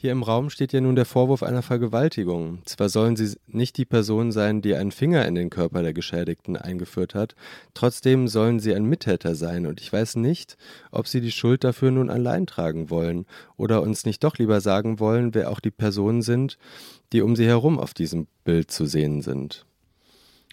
hier 0.00 0.12
im 0.12 0.22
Raum 0.22 0.48
steht 0.48 0.72
ja 0.72 0.80
nun 0.80 0.96
der 0.96 1.04
Vorwurf 1.04 1.42
einer 1.42 1.60
Vergewaltigung. 1.60 2.62
Zwar 2.64 2.88
sollen 2.88 3.16
sie 3.16 3.36
nicht 3.46 3.76
die 3.76 3.84
Person 3.84 4.32
sein, 4.32 4.62
die 4.62 4.74
einen 4.74 4.92
Finger 4.92 5.26
in 5.26 5.34
den 5.34 5.50
Körper 5.50 5.82
der 5.82 5.92
Geschädigten 5.92 6.56
eingeführt 6.56 7.14
hat, 7.14 7.34
trotzdem 7.74 8.26
sollen 8.26 8.60
sie 8.60 8.74
ein 8.74 8.86
Mittäter 8.86 9.34
sein, 9.34 9.66
und 9.66 9.78
ich 9.78 9.92
weiß 9.92 10.16
nicht, 10.16 10.56
ob 10.90 11.06
sie 11.06 11.20
die 11.20 11.30
Schuld 11.30 11.64
dafür 11.64 11.90
nun 11.90 12.08
allein 12.08 12.46
tragen 12.46 12.88
wollen 12.88 13.26
oder 13.58 13.82
uns 13.82 14.06
nicht 14.06 14.24
doch 14.24 14.38
lieber 14.38 14.62
sagen 14.62 15.00
wollen, 15.00 15.34
wer 15.34 15.50
auch 15.50 15.60
die 15.60 15.70
Personen 15.70 16.22
sind, 16.22 16.56
die 17.12 17.20
um 17.20 17.36
sie 17.36 17.46
herum 17.46 17.78
auf 17.78 17.92
diesem 17.92 18.26
Bild 18.44 18.70
zu 18.70 18.86
sehen 18.86 19.20
sind. 19.20 19.66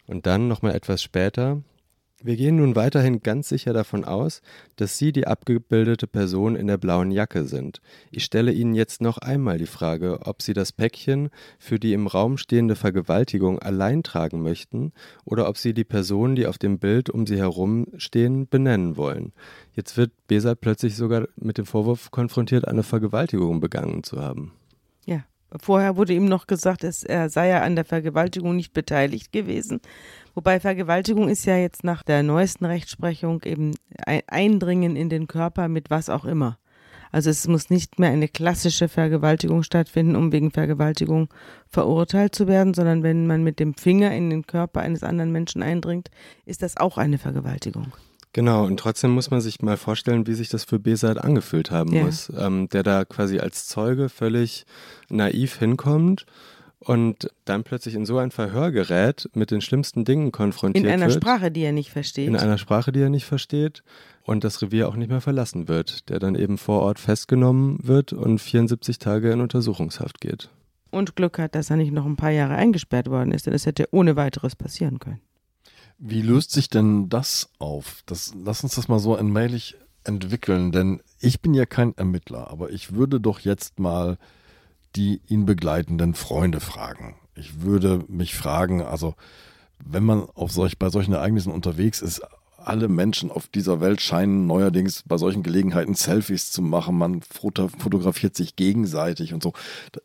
Und 0.07 0.25
dann 0.25 0.49
nochmal 0.49 0.75
etwas 0.75 1.01
später, 1.01 1.61
wir 2.23 2.35
gehen 2.35 2.55
nun 2.55 2.75
weiterhin 2.75 3.21
ganz 3.21 3.47
sicher 3.47 3.73
davon 3.73 4.03
aus, 4.03 4.41
dass 4.75 4.97
Sie 4.97 5.11
die 5.11 5.27
abgebildete 5.27 6.07
Person 6.07 6.55
in 6.55 6.65
der 6.65 6.77
blauen 6.77 7.11
Jacke 7.11 7.45
sind. 7.45 7.79
Ich 8.09 8.23
stelle 8.23 8.51
Ihnen 8.51 8.73
jetzt 8.73 9.01
noch 9.01 9.19
einmal 9.19 9.59
die 9.59 9.67
Frage, 9.67 10.21
ob 10.23 10.41
Sie 10.41 10.53
das 10.53 10.71
Päckchen 10.71 11.29
für 11.59 11.79
die 11.79 11.93
im 11.93 12.07
Raum 12.07 12.37
stehende 12.37 12.75
Vergewaltigung 12.75 13.59
allein 13.59 14.01
tragen 14.01 14.41
möchten 14.41 14.93
oder 15.25 15.47
ob 15.47 15.57
Sie 15.57 15.75
die 15.75 15.83
Personen, 15.83 16.35
die 16.35 16.47
auf 16.47 16.57
dem 16.57 16.79
Bild 16.79 17.11
um 17.11 17.27
Sie 17.27 17.37
herum 17.37 17.85
stehen, 17.97 18.47
benennen 18.47 18.97
wollen. 18.97 19.31
Jetzt 19.73 19.95
wird 19.95 20.11
Besat 20.25 20.59
plötzlich 20.59 20.95
sogar 20.95 21.27
mit 21.35 21.59
dem 21.59 21.67
Vorwurf 21.67 22.09
konfrontiert, 22.09 22.67
eine 22.67 22.83
Vergewaltigung 22.83 23.59
begangen 23.59 24.03
zu 24.03 24.19
haben. 24.19 24.53
Vorher 25.61 25.95
wurde 25.95 26.13
ihm 26.13 26.25
noch 26.25 26.47
gesagt, 26.47 26.83
er 26.83 27.29
sei 27.29 27.47
ja 27.47 27.61
an 27.61 27.75
der 27.75 27.85
Vergewaltigung 27.85 28.55
nicht 28.55 28.73
beteiligt 28.73 29.31
gewesen. 29.31 29.79
Wobei 30.35 30.59
Vergewaltigung 30.59 31.29
ist 31.29 31.45
ja 31.45 31.57
jetzt 31.57 31.83
nach 31.83 32.03
der 32.03 32.21
neuesten 32.21 32.65
Rechtsprechung 32.65 33.41
eben 33.43 33.73
ein 34.05 34.21
Eindringen 34.27 34.95
in 34.95 35.09
den 35.09 35.27
Körper 35.27 35.67
mit 35.67 35.89
was 35.89 36.09
auch 36.09 36.25
immer. 36.25 36.57
Also 37.11 37.29
es 37.29 37.47
muss 37.47 37.69
nicht 37.69 37.99
mehr 37.99 38.09
eine 38.09 38.27
klassische 38.27 38.89
Vergewaltigung 38.89 39.63
stattfinden, 39.63 40.15
um 40.15 40.31
wegen 40.31 40.51
Vergewaltigung 40.51 41.29
verurteilt 41.69 42.35
zu 42.35 42.47
werden, 42.47 42.73
sondern 42.73 43.01
wenn 43.01 43.27
man 43.27 43.43
mit 43.43 43.59
dem 43.59 43.73
Finger 43.73 44.13
in 44.13 44.29
den 44.29 44.45
Körper 44.45 44.81
eines 44.81 45.03
anderen 45.03 45.31
Menschen 45.31 45.63
eindringt, 45.63 46.11
ist 46.45 46.61
das 46.61 46.77
auch 46.77 46.97
eine 46.97 47.17
Vergewaltigung. 47.17 47.93
Genau, 48.37 48.65
und 48.65 48.79
trotzdem 48.79 49.09
muss 49.09 49.31
man 49.31 49.41
sich 49.41 49.63
mal 49.63 49.77
vorstellen, 49.77 50.27
wie 50.27 50.35
sich 50.35 50.47
das 50.47 50.63
für 50.63 50.77
Besat 50.77 51.17
angefühlt 51.17 51.71
haben 51.71 51.91
ja. 51.91 52.03
muss, 52.03 52.31
ähm, 52.37 52.69
der 52.69 52.83
da 52.83 53.03
quasi 53.03 53.39
als 53.39 53.65
Zeuge 53.65 54.09
völlig 54.09 54.67
naiv 55.09 55.57
hinkommt 55.57 56.27
und 56.77 57.31
dann 57.45 57.63
plötzlich 57.63 57.95
in 57.95 58.05
so 58.05 58.19
ein 58.19 58.29
Verhör 58.29 58.69
gerät, 58.69 59.27
mit 59.33 59.49
den 59.49 59.61
schlimmsten 59.61 60.05
Dingen 60.05 60.31
konfrontiert 60.31 60.85
wird. 60.85 60.93
In 60.93 61.01
einer 61.01 61.11
wird, 61.11 61.23
Sprache, 61.23 61.49
die 61.49 61.63
er 61.63 61.71
nicht 61.71 61.89
versteht. 61.89 62.27
In 62.27 62.35
einer 62.35 62.59
Sprache, 62.59 62.91
die 62.91 63.01
er 63.01 63.09
nicht 63.09 63.25
versteht 63.25 63.81
und 64.21 64.43
das 64.43 64.61
Revier 64.61 64.87
auch 64.87 64.97
nicht 64.97 65.09
mehr 65.09 65.21
verlassen 65.21 65.67
wird, 65.67 66.07
der 66.09 66.19
dann 66.19 66.35
eben 66.35 66.59
vor 66.59 66.81
Ort 66.81 66.99
festgenommen 66.99 67.79
wird 67.81 68.13
und 68.13 68.37
74 68.37 68.99
Tage 68.99 69.31
in 69.31 69.41
Untersuchungshaft 69.41 70.21
geht. 70.21 70.51
Und 70.91 71.15
Glück 71.15 71.39
hat, 71.39 71.55
dass 71.55 71.71
er 71.71 71.77
nicht 71.77 71.91
noch 71.91 72.05
ein 72.05 72.17
paar 72.17 72.29
Jahre 72.29 72.53
eingesperrt 72.53 73.09
worden 73.09 73.31
ist, 73.31 73.47
denn 73.47 73.55
es 73.55 73.65
hätte 73.65 73.87
ohne 73.89 74.15
weiteres 74.15 74.55
passieren 74.55 74.99
können. 74.99 75.21
Wie 75.99 76.21
löst 76.21 76.51
sich 76.51 76.69
denn 76.69 77.09
das 77.09 77.49
auf? 77.59 78.03
Das, 78.05 78.33
lass 78.35 78.63
uns 78.63 78.75
das 78.75 78.87
mal 78.87 78.99
so 78.99 79.15
allmählich 79.15 79.75
entwickeln, 80.03 80.71
denn 80.71 81.01
ich 81.19 81.41
bin 81.41 81.53
ja 81.53 81.65
kein 81.65 81.97
Ermittler, 81.97 82.49
aber 82.49 82.69
ich 82.71 82.93
würde 82.93 83.19
doch 83.19 83.39
jetzt 83.39 83.79
mal 83.79 84.17
die 84.95 85.21
ihn 85.27 85.45
begleitenden 85.45 86.13
Freunde 86.13 86.59
fragen. 86.59 87.15
Ich 87.35 87.61
würde 87.61 88.03
mich 88.07 88.35
fragen, 88.35 88.81
also 88.81 89.15
wenn 89.83 90.03
man 90.03 90.27
auf 90.33 90.51
solch, 90.51 90.79
bei 90.79 90.89
solchen 90.89 91.13
Ereignissen 91.13 91.51
unterwegs 91.51 92.01
ist, 92.01 92.21
alle 92.67 92.87
Menschen 92.87 93.31
auf 93.31 93.47
dieser 93.47 93.81
Welt 93.81 94.01
scheinen 94.01 94.45
neuerdings 94.45 95.03
bei 95.05 95.17
solchen 95.17 95.43
Gelegenheiten 95.43 95.93
Selfies 95.93 96.51
zu 96.51 96.61
machen. 96.61 96.97
Man 96.97 97.21
fotografiert 97.21 98.35
sich 98.35 98.55
gegenseitig 98.55 99.33
und 99.33 99.41
so. 99.41 99.53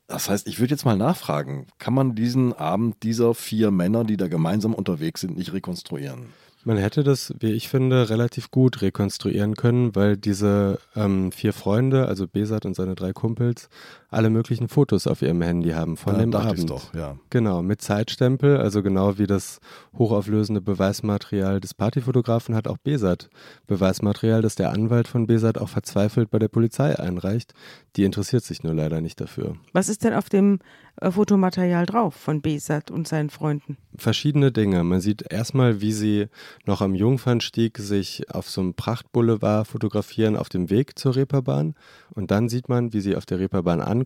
Das 0.06 0.28
heißt, 0.28 0.46
ich 0.46 0.60
würde 0.60 0.74
jetzt 0.74 0.84
mal 0.84 0.96
nachfragen, 0.96 1.66
kann 1.78 1.94
man 1.94 2.14
diesen 2.14 2.52
Abend 2.52 3.02
dieser 3.02 3.34
vier 3.34 3.70
Männer, 3.70 4.04
die 4.04 4.16
da 4.16 4.28
gemeinsam 4.28 4.74
unterwegs 4.74 5.20
sind, 5.20 5.36
nicht 5.36 5.52
rekonstruieren? 5.52 6.26
Man 6.64 6.76
hätte 6.76 7.02
das, 7.02 7.34
wie 7.40 7.50
ich 7.50 7.68
finde, 7.68 8.08
relativ 8.08 8.52
gut 8.52 8.82
rekonstruieren 8.82 9.56
können, 9.56 9.96
weil 9.96 10.16
diese 10.16 10.78
ähm, 10.94 11.32
vier 11.32 11.52
Freunde, 11.52 12.06
also 12.06 12.28
Besat 12.28 12.64
und 12.64 12.76
seine 12.76 12.94
drei 12.94 13.12
Kumpels, 13.12 13.68
alle 14.12 14.30
möglichen 14.30 14.68
Fotos 14.68 15.06
auf 15.06 15.22
ihrem 15.22 15.42
Handy 15.42 15.70
haben 15.70 15.96
von 15.96 16.14
ja, 16.14 16.20
dem 16.20 16.34
Abend. 16.34 16.70
Doch, 16.70 16.94
ja. 16.94 17.16
Genau, 17.30 17.62
mit 17.62 17.80
Zeitstempel, 17.80 18.58
also 18.58 18.82
genau 18.82 19.18
wie 19.18 19.26
das 19.26 19.58
hochauflösende 19.96 20.60
Beweismaterial 20.60 21.60
des 21.60 21.74
Partyfotografen 21.74 22.54
hat 22.54 22.68
auch 22.68 22.78
Besat 22.78 23.30
Beweismaterial, 23.66 24.42
das 24.42 24.54
der 24.54 24.70
Anwalt 24.70 25.08
von 25.08 25.26
Besat 25.26 25.58
auch 25.58 25.68
verzweifelt 25.68 26.30
bei 26.30 26.38
der 26.38 26.48
Polizei 26.48 26.98
einreicht. 26.98 27.54
Die 27.96 28.04
interessiert 28.04 28.44
sich 28.44 28.62
nur 28.62 28.74
leider 28.74 29.00
nicht 29.00 29.20
dafür. 29.20 29.56
Was 29.72 29.88
ist 29.88 30.04
denn 30.04 30.14
auf 30.14 30.28
dem 30.28 30.58
äh, 31.00 31.10
Fotomaterial 31.10 31.86
drauf 31.86 32.14
von 32.14 32.42
Besat 32.42 32.90
und 32.90 33.08
seinen 33.08 33.30
Freunden? 33.30 33.78
Verschiedene 33.96 34.52
Dinge. 34.52 34.84
Man 34.84 35.00
sieht 35.00 35.30
erstmal, 35.30 35.80
wie 35.80 35.92
sie 35.92 36.28
noch 36.66 36.80
am 36.80 36.94
Jungfernstieg 36.94 37.78
sich 37.78 38.30
auf 38.30 38.48
so 38.48 38.60
einem 38.60 38.74
Prachtboulevard 38.74 39.66
fotografieren 39.66 40.36
auf 40.36 40.48
dem 40.48 40.70
Weg 40.70 40.98
zur 40.98 41.16
Reeperbahn. 41.16 41.74
Und 42.10 42.30
dann 42.30 42.48
sieht 42.48 42.68
man, 42.68 42.92
wie 42.92 43.00
sie 43.00 43.16
auf 43.16 43.26
der 43.26 43.38
Reeperbahn 43.38 43.80
ankommen 43.80 44.01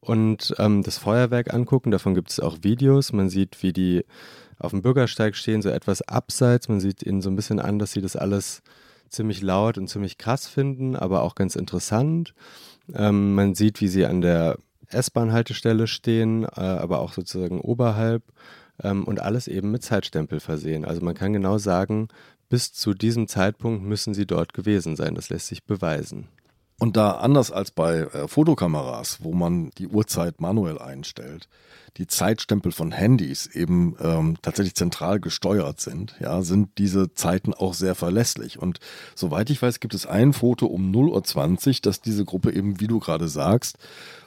und 0.00 0.54
ähm, 0.58 0.82
das 0.82 0.98
Feuerwerk 0.98 1.52
angucken. 1.52 1.90
Davon 1.90 2.14
gibt 2.14 2.30
es 2.30 2.40
auch 2.40 2.58
Videos. 2.62 3.12
Man 3.12 3.28
sieht, 3.28 3.62
wie 3.62 3.72
die 3.72 4.04
auf 4.58 4.70
dem 4.70 4.82
Bürgersteig 4.82 5.36
stehen, 5.36 5.62
so 5.62 5.68
etwas 5.68 6.02
abseits. 6.02 6.68
Man 6.68 6.80
sieht 6.80 7.02
ihnen 7.02 7.22
so 7.22 7.30
ein 7.30 7.36
bisschen 7.36 7.60
an, 7.60 7.78
dass 7.78 7.92
sie 7.92 8.00
das 8.00 8.16
alles 8.16 8.62
ziemlich 9.08 9.42
laut 9.42 9.78
und 9.78 9.88
ziemlich 9.88 10.18
krass 10.18 10.46
finden, 10.46 10.96
aber 10.96 11.22
auch 11.22 11.34
ganz 11.34 11.56
interessant. 11.56 12.34
Ähm, 12.94 13.34
man 13.34 13.54
sieht, 13.54 13.80
wie 13.80 13.88
sie 13.88 14.06
an 14.06 14.20
der 14.20 14.58
S-Bahn-Haltestelle 14.88 15.86
stehen, 15.86 16.44
äh, 16.44 16.60
aber 16.60 17.00
auch 17.00 17.12
sozusagen 17.12 17.60
oberhalb 17.60 18.22
ähm, 18.82 19.04
und 19.04 19.20
alles 19.20 19.48
eben 19.48 19.70
mit 19.70 19.82
Zeitstempel 19.82 20.40
versehen. 20.40 20.84
Also 20.84 21.04
man 21.04 21.14
kann 21.14 21.32
genau 21.32 21.58
sagen, 21.58 22.08
bis 22.48 22.72
zu 22.72 22.94
diesem 22.94 23.26
Zeitpunkt 23.26 23.84
müssen 23.84 24.14
sie 24.14 24.26
dort 24.26 24.54
gewesen 24.54 24.96
sein. 24.96 25.14
Das 25.14 25.30
lässt 25.30 25.48
sich 25.48 25.64
beweisen. 25.64 26.28
Und 26.78 26.96
da 26.96 27.12
anders 27.12 27.50
als 27.50 27.70
bei 27.70 28.00
äh, 28.00 28.28
Fotokameras, 28.28 29.18
wo 29.22 29.32
man 29.32 29.70
die 29.78 29.88
Uhrzeit 29.88 30.40
manuell 30.40 30.78
einstellt, 30.78 31.48
die 31.96 32.06
Zeitstempel 32.06 32.72
von 32.72 32.92
Handys 32.92 33.46
eben 33.46 33.96
ähm, 34.00 34.36
tatsächlich 34.42 34.74
zentral 34.74 35.18
gesteuert 35.18 35.80
sind, 35.80 36.14
ja, 36.20 36.42
sind 36.42 36.76
diese 36.76 37.14
Zeiten 37.14 37.54
auch 37.54 37.72
sehr 37.72 37.94
verlässlich. 37.94 38.58
Und 38.58 38.80
soweit 39.14 39.48
ich 39.48 39.62
weiß, 39.62 39.80
gibt 39.80 39.94
es 39.94 40.04
ein 40.04 40.34
Foto 40.34 40.66
um 40.66 40.92
0.20 40.92 41.66
Uhr, 41.68 41.74
das 41.82 42.02
diese 42.02 42.26
Gruppe 42.26 42.52
eben, 42.52 42.78
wie 42.80 42.86
du 42.86 42.98
gerade 42.98 43.28
sagst, 43.28 43.78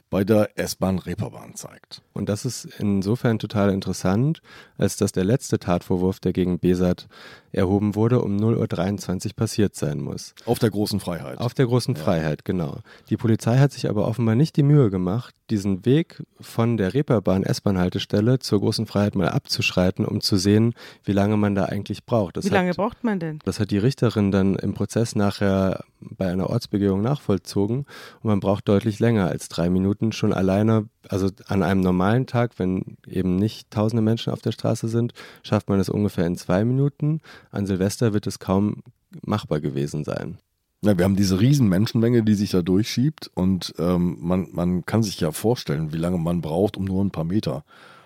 bei 0.09 0.23
der 0.23 0.57
S-Bahn 0.57 0.97
Reeperbahn 0.97 1.55
zeigt. 1.55 2.01
Und 2.13 2.29
das 2.29 2.45
ist 2.45 2.65
insofern 2.79 3.37
total 3.37 3.71
interessant, 3.71 4.41
als 4.77 4.97
dass 4.97 5.11
der 5.11 5.23
letzte 5.23 5.59
Tatvorwurf, 5.59 6.19
der 6.19 6.33
gegen 6.33 6.59
Besat 6.59 7.07
erhoben 7.51 7.95
wurde, 7.95 8.21
um 8.21 8.37
0.23 8.37 9.27
Uhr 9.27 9.33
passiert 9.35 9.75
sein 9.75 9.99
muss. 9.99 10.33
Auf 10.45 10.59
der 10.59 10.69
großen 10.69 10.99
Freiheit. 10.99 11.39
Auf 11.39 11.53
der 11.53 11.65
großen 11.65 11.95
ja. 11.95 12.01
Freiheit, 12.01 12.45
genau. 12.45 12.79
Die 13.09 13.17
Polizei 13.17 13.57
hat 13.57 13.71
sich 13.71 13.89
aber 13.89 14.07
offenbar 14.07 14.35
nicht 14.35 14.55
die 14.55 14.63
Mühe 14.63 14.89
gemacht, 14.89 15.35
diesen 15.49 15.85
Weg 15.85 16.23
von 16.39 16.77
der 16.77 16.93
Reeperbahn 16.93 17.43
S-Bahn-Haltestelle 17.43 18.39
zur 18.39 18.59
großen 18.59 18.85
Freiheit 18.85 19.15
mal 19.15 19.29
abzuschreiten, 19.29 20.05
um 20.05 20.21
zu 20.21 20.37
sehen, 20.37 20.73
wie 21.03 21.11
lange 21.11 21.37
man 21.37 21.55
da 21.55 21.65
eigentlich 21.65 22.05
braucht. 22.05 22.37
Das 22.37 22.45
wie 22.45 22.49
lange 22.49 22.73
braucht 22.73 23.03
man 23.03 23.19
denn? 23.19 23.39
Das 23.45 23.59
hat 23.59 23.71
die 23.71 23.77
Richterin 23.77 24.31
dann 24.31 24.55
im 24.55 24.73
Prozess 24.73 25.15
nachher 25.15 25.83
bei 25.99 26.31
einer 26.31 26.49
Ortsbegehung 26.49 27.01
nachvollzogen 27.01 27.79
und 28.21 28.23
man 28.23 28.39
braucht 28.39 28.67
deutlich 28.67 28.99
länger 28.99 29.27
als 29.27 29.49
drei 29.49 29.69
Minuten 29.69 30.11
schon 30.11 30.33
alleine. 30.33 30.87
Also 31.07 31.29
an 31.47 31.63
einem 31.63 31.81
normalen 31.81 32.27
Tag, 32.27 32.59
wenn 32.59 32.97
eben 33.07 33.37
nicht 33.37 33.71
tausende 33.71 34.01
Menschen 34.01 34.33
auf 34.33 34.41
der 34.41 34.51
Straße 34.51 34.87
sind, 34.87 35.13
schafft 35.43 35.69
man 35.69 35.79
es 35.79 35.89
ungefähr 35.89 36.25
in 36.25 36.35
zwei 36.35 36.65
Minuten. 36.65 37.21
An 37.51 37.65
Silvester 37.65 38.13
wird 38.13 38.27
es 38.27 38.39
kaum 38.39 38.83
machbar 39.21 39.61
gewesen 39.61 40.03
sein. 40.03 40.37
Ja, 40.81 40.97
wir 40.97 41.05
haben 41.05 41.15
diese 41.15 41.39
riesen 41.39 41.67
Menschenmenge, 41.67 42.23
die 42.23 42.35
sich 42.35 42.51
da 42.51 42.61
durchschiebt 42.61 43.29
und 43.33 43.73
ähm, 43.79 44.17
man, 44.21 44.47
man 44.53 44.85
kann 44.85 45.03
sich 45.03 45.19
ja 45.19 45.31
vorstellen, 45.31 45.91
wie 45.91 45.97
lange 45.97 46.17
man 46.17 46.41
braucht, 46.41 46.77
um 46.77 46.85
nur 46.85 47.03
ein 47.03 47.11
paar 47.11 47.25
Meter 47.25 47.65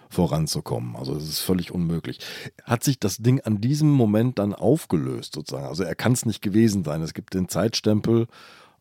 voranzukommen. 0.09 0.95
Also 0.95 1.15
es 1.15 1.27
ist 1.27 1.39
völlig 1.39 1.71
unmöglich. 1.71 2.19
Hat 2.63 2.83
sich 2.83 2.99
das 2.99 3.17
Ding 3.17 3.41
an 3.41 3.61
diesem 3.61 3.89
Moment 3.89 4.39
dann 4.39 4.53
aufgelöst 4.53 5.33
sozusagen? 5.35 5.67
Also 5.67 5.83
er 5.83 5.95
kann 5.95 6.13
es 6.13 6.25
nicht 6.25 6.41
gewesen 6.41 6.83
sein. 6.83 7.01
Es 7.01 7.13
gibt 7.13 7.33
den 7.33 7.49
Zeitstempel 7.49 8.27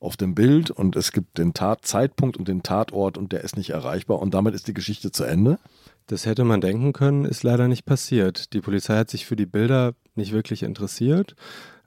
auf 0.02 0.16
dem 0.16 0.34
Bild 0.34 0.70
und 0.70 0.96
es 0.96 1.12
gibt 1.12 1.38
den 1.38 1.54
Tatzeitpunkt 1.54 2.36
und 2.36 2.48
den 2.48 2.62
Tatort 2.62 3.16
und 3.16 3.32
der 3.32 3.42
ist 3.42 3.56
nicht 3.56 3.70
erreichbar 3.70 4.20
und 4.20 4.34
damit 4.34 4.54
ist 4.54 4.66
die 4.68 4.74
Geschichte 4.74 5.12
zu 5.12 5.24
Ende? 5.24 5.58
Das 6.08 6.26
hätte 6.26 6.44
man 6.44 6.60
denken 6.60 6.92
können, 6.92 7.24
ist 7.24 7.44
leider 7.44 7.68
nicht 7.68 7.84
passiert. 7.84 8.52
Die 8.52 8.60
Polizei 8.60 8.96
hat 8.96 9.08
sich 9.08 9.24
für 9.24 9.36
die 9.36 9.46
Bilder 9.46 9.94
nicht 10.16 10.32
wirklich 10.32 10.64
interessiert, 10.64 11.36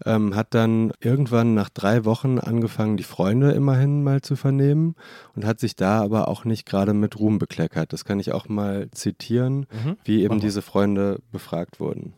ähm, 0.06 0.36
hat 0.36 0.54
dann 0.54 0.94
irgendwann 1.02 1.54
nach 1.54 1.70
drei 1.70 2.06
Wochen 2.06 2.40
angefangen, 2.40 2.98
die 2.98 3.04
Freunde 3.04 3.52
immerhin 3.52 4.04
mal 4.04 4.22
zu 4.22 4.36
vernehmen 4.36 4.96
und 5.36 5.46
hat 5.46 5.60
sich 5.60 5.76
da 5.76 6.02
aber 6.02 6.30
auch 6.30 6.46
nicht 6.46 6.66
gerade 6.66 6.94
mit 6.94 7.20
Ruhm 7.20 7.38
bekleckert. 7.38 7.92
Das 7.92 8.06
kann 8.06 8.20
ich 8.20 8.32
auch 8.32 8.48
mal 8.48 8.90
zitieren, 8.92 9.68
mhm. 9.84 9.98
wie 10.06 10.24
eben 10.24 10.40
diese 10.40 10.62
Freunde 10.62 11.20
befragt 11.32 11.80
wurden. 11.80 12.14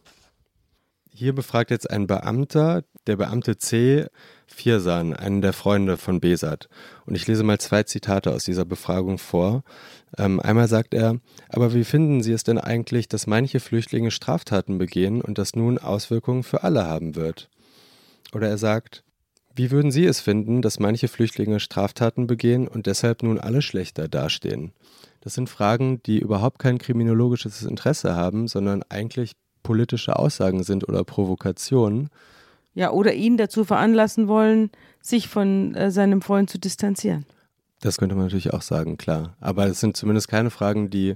Hier 1.12 1.34
befragt 1.34 1.72
jetzt 1.72 1.90
ein 1.90 2.06
Beamter, 2.06 2.84
der 3.08 3.16
Beamte 3.16 3.58
C. 3.58 4.06
Viersan, 4.48 5.14
einen 5.14 5.42
der 5.42 5.54
Freunde 5.54 5.98
von 5.98 6.20
Besat. 6.20 6.70
Und 7.06 7.16
ich 7.16 7.28
lese 7.28 7.44
mal 7.44 7.60
zwei 7.60 7.84
Zitate 7.84 8.32
aus 8.32 8.44
dieser 8.44 8.66
Befragung 8.66 9.18
vor. 9.18 9.64
Ähm, 10.18 10.40
einmal 10.40 10.68
sagt 10.68 10.94
er, 10.94 11.20
aber 11.50 11.74
wie 11.74 11.84
finden 11.84 12.24
Sie 12.24 12.32
es 12.32 12.44
denn 12.44 12.58
eigentlich, 12.58 13.08
dass 13.08 13.28
manche 13.28 13.60
Flüchtlinge 13.60 14.10
Straftaten 14.10 14.78
begehen 14.78 15.22
und 15.22 15.38
das 15.38 15.56
nun 15.56 15.78
Auswirkungen 15.78 16.44
für 16.44 16.64
alle 16.64 16.86
haben 16.86 17.16
wird? 17.16 17.50
Oder 18.34 18.50
er 18.50 18.58
sagt, 18.58 19.04
wie 19.56 19.72
würden 19.72 19.92
Sie 19.92 20.06
es 20.06 20.20
finden, 20.20 20.62
dass 20.62 20.80
manche 20.80 21.08
Flüchtlinge 21.08 21.60
Straftaten 21.60 22.28
begehen 22.28 22.68
und 22.68 22.86
deshalb 22.86 23.24
nun 23.24 23.40
alle 23.40 23.62
schlechter 23.62 24.08
dastehen? 24.08 24.72
Das 25.22 25.34
sind 25.34 25.50
Fragen, 25.50 26.02
die 26.04 26.20
überhaupt 26.20 26.60
kein 26.60 26.78
kriminologisches 26.78 27.64
Interesse 27.64 28.16
haben, 28.16 28.48
sondern 28.48 28.84
eigentlich 28.90 29.34
politische 29.64 30.18
Aussagen 30.18 30.64
sind 30.64 30.88
oder 30.88 31.04
Provokationen. 31.04 32.10
Ja, 32.78 32.92
oder 32.92 33.16
ihn 33.16 33.38
dazu 33.38 33.64
veranlassen 33.64 34.28
wollen, 34.28 34.70
sich 35.02 35.30
von 35.30 35.74
äh, 35.74 35.90
seinem 35.90 36.22
Freund 36.22 36.48
zu 36.48 36.60
distanzieren. 36.60 37.26
Das 37.82 37.98
könnte 37.98 38.14
man 38.14 38.26
natürlich 38.26 38.54
auch 38.54 38.62
sagen, 38.62 38.98
klar. 38.98 39.36
Aber 39.40 39.66
es 39.66 39.80
sind 39.80 39.98
zumindest 39.98 40.28
keine 40.28 40.52
Fragen, 40.52 40.92
die 40.92 41.16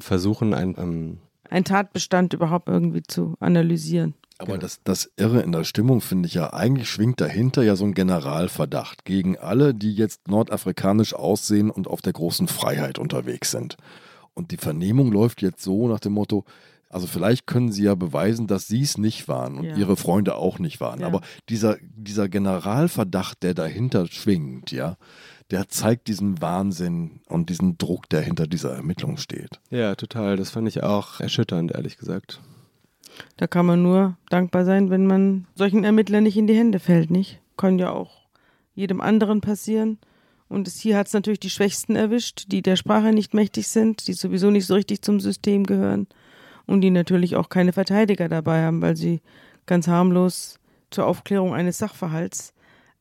versuchen, 0.00 0.52
ein, 0.52 0.74
ähm 0.76 1.18
ein 1.48 1.62
Tatbestand 1.62 2.32
überhaupt 2.32 2.68
irgendwie 2.68 3.04
zu 3.04 3.36
analysieren. 3.38 4.14
Aber 4.38 4.54
genau. 4.54 4.62
das, 4.62 4.80
das 4.82 5.12
Irre 5.16 5.42
in 5.42 5.52
der 5.52 5.62
Stimmung 5.62 6.00
finde 6.00 6.26
ich 6.26 6.34
ja, 6.34 6.52
eigentlich 6.52 6.90
schwingt 6.90 7.20
dahinter 7.20 7.62
ja 7.62 7.76
so 7.76 7.84
ein 7.84 7.94
Generalverdacht 7.94 9.04
gegen 9.04 9.38
alle, 9.38 9.74
die 9.74 9.94
jetzt 9.94 10.26
nordafrikanisch 10.26 11.14
aussehen 11.14 11.70
und 11.70 11.86
auf 11.86 12.02
der 12.02 12.14
großen 12.14 12.48
Freiheit 12.48 12.98
unterwegs 12.98 13.52
sind. 13.52 13.76
Und 14.34 14.50
die 14.50 14.56
Vernehmung 14.56 15.12
läuft 15.12 15.40
jetzt 15.40 15.62
so 15.62 15.86
nach 15.86 16.00
dem 16.00 16.14
Motto, 16.14 16.44
also 16.96 17.06
vielleicht 17.08 17.46
können 17.46 17.72
sie 17.72 17.82
ja 17.82 17.94
beweisen, 17.94 18.46
dass 18.46 18.68
sie 18.68 18.80
es 18.80 18.96
nicht 18.96 19.28
waren 19.28 19.58
und 19.58 19.64
ja. 19.64 19.76
ihre 19.76 19.98
Freunde 19.98 20.36
auch 20.36 20.58
nicht 20.58 20.80
waren. 20.80 21.00
Ja. 21.00 21.06
Aber 21.08 21.20
dieser, 21.50 21.76
dieser 21.82 22.26
Generalverdacht, 22.26 23.42
der 23.42 23.52
dahinter 23.52 24.06
schwingt, 24.06 24.72
ja, 24.72 24.96
der 25.50 25.68
zeigt 25.68 26.08
diesen 26.08 26.40
Wahnsinn 26.40 27.20
und 27.28 27.50
diesen 27.50 27.76
Druck, 27.76 28.08
der 28.08 28.22
hinter 28.22 28.46
dieser 28.46 28.74
Ermittlung 28.74 29.18
steht. 29.18 29.60
Ja, 29.68 29.94
total. 29.94 30.38
Das 30.38 30.48
fand 30.48 30.68
ich 30.68 30.82
auch 30.84 31.20
erschütternd, 31.20 31.72
ehrlich 31.72 31.98
gesagt. 31.98 32.40
Da 33.36 33.46
kann 33.46 33.66
man 33.66 33.82
nur 33.82 34.16
dankbar 34.30 34.64
sein, 34.64 34.88
wenn 34.88 35.06
man 35.06 35.46
solchen 35.54 35.84
Ermittlern 35.84 36.22
nicht 36.22 36.38
in 36.38 36.46
die 36.46 36.56
Hände 36.56 36.78
fällt, 36.78 37.10
nicht? 37.10 37.42
Kann 37.58 37.78
ja 37.78 37.90
auch 37.90 38.22
jedem 38.74 39.02
anderen 39.02 39.42
passieren. 39.42 39.98
Und 40.48 40.66
es, 40.66 40.80
hier 40.80 40.96
hat 40.96 41.08
es 41.08 41.12
natürlich 41.12 41.40
die 41.40 41.50
Schwächsten 41.50 41.94
erwischt, 41.94 42.46
die 42.52 42.62
der 42.62 42.76
Sprache 42.76 43.12
nicht 43.12 43.34
mächtig 43.34 43.68
sind, 43.68 44.08
die 44.08 44.14
sowieso 44.14 44.50
nicht 44.50 44.64
so 44.64 44.72
richtig 44.72 45.02
zum 45.02 45.20
System 45.20 45.64
gehören 45.64 46.06
und 46.66 46.80
die 46.80 46.90
natürlich 46.90 47.36
auch 47.36 47.48
keine 47.48 47.72
Verteidiger 47.72 48.28
dabei 48.28 48.64
haben, 48.64 48.82
weil 48.82 48.96
sie 48.96 49.20
ganz 49.66 49.88
harmlos 49.88 50.58
zur 50.90 51.06
Aufklärung 51.06 51.54
eines 51.54 51.78
Sachverhalts 51.78 52.52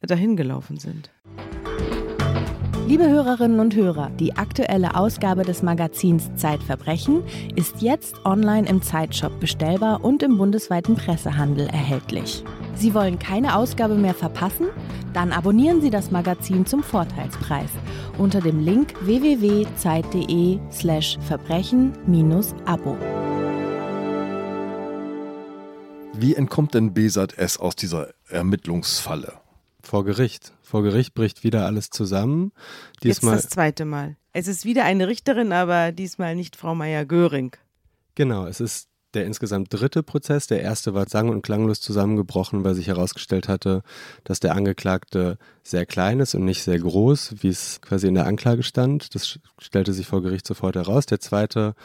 dahingelaufen 0.02 0.78
sind. 0.78 1.12
Liebe 2.88 3.10
Hörerinnen 3.10 3.60
und 3.60 3.76
Hörer, 3.76 4.12
die 4.12 4.38
aktuelle 4.38 4.96
Ausgabe 4.96 5.42
des 5.42 5.64
Magazins 5.64 6.30
Zeitverbrechen 6.36 7.24
ist 7.56 7.82
jetzt 7.82 8.24
online 8.26 8.70
im 8.70 8.84
Zeitshop 8.84 9.40
bestellbar 9.40 10.06
und 10.06 10.22
im 10.22 10.38
bundesweiten 10.38 10.96
Pressehandel 10.96 11.66
erhältlich. 11.66 12.44
Sie 12.76 12.94
wollen 12.94 13.18
keine 13.18 13.56
Ausgabe 13.56 13.96
mehr 13.96 14.14
verpassen? 14.14 14.68
Dann 15.14 15.32
abonnieren 15.32 15.82
Sie 15.82 15.90
das 15.90 16.12
Magazin 16.12 16.68
zum 16.68 16.84
Vorteilspreis 16.84 17.72
unter 18.20 18.40
dem 18.40 18.64
Link 18.64 18.94
www.zeit.de/slash 19.04 21.18
Wie 26.18 26.34
entkommt 26.34 26.74
denn 26.74 26.94
Besat 26.94 27.38
S 27.38 27.58
aus 27.58 27.76
dieser 27.76 28.14
Ermittlungsfalle? 28.30 29.34
Vor 29.82 30.06
Gericht. 30.06 30.54
Vor 30.62 30.82
Gericht 30.82 31.14
bricht 31.14 31.44
wieder 31.44 31.66
alles 31.66 31.90
zusammen. 31.90 32.54
Diesmal 33.04 33.36
Jetzt 33.36 33.46
das 33.46 33.52
zweite 33.52 33.84
Mal. 33.84 34.16
Es 34.32 34.48
ist 34.48 34.64
wieder 34.64 34.86
eine 34.86 35.08
Richterin, 35.08 35.52
aber 35.52 35.92
diesmal 35.92 36.36
nicht 36.36 36.56
Frau 36.56 36.74
Meier-Göring. 36.74 37.52
Genau, 38.16 38.48
es 38.48 38.62
ist 38.62 38.88
der 39.14 39.26
insgesamt 39.26 39.74
dritte 39.74 40.04
Prozess. 40.04 40.48
Der 40.48 40.62
erste 40.62 40.94
war 40.94 41.08
sang- 41.10 41.30
und 41.30 41.42
klanglos 41.42 41.82
zusammengebrochen, 41.82 42.64
weil 42.64 42.76
sich 42.76 42.88
herausgestellt 42.88 43.48
hatte, 43.48 43.82
dass 44.24 44.40
der 44.40 44.56
Angeklagte 44.56 45.38
sehr 45.64 45.86
klein 45.86 46.20
ist 46.20 46.36
und 46.36 46.46
nicht 46.46 46.64
sehr 46.64 46.80
groß, 46.80 47.36
wie 47.42 47.50
es 47.50 47.82
quasi 47.82 48.08
in 48.08 48.16
der 48.16 48.28
Anklage 48.28 48.64
stand. 48.64 49.16
Das 49.16 49.40
stellte 49.60 49.94
sich 49.94 50.08
vor 50.08 50.22
Gericht 50.22 50.48
sofort 50.48 50.76
heraus. 50.76 51.06
Der 51.06 51.20
zweite 51.20 51.76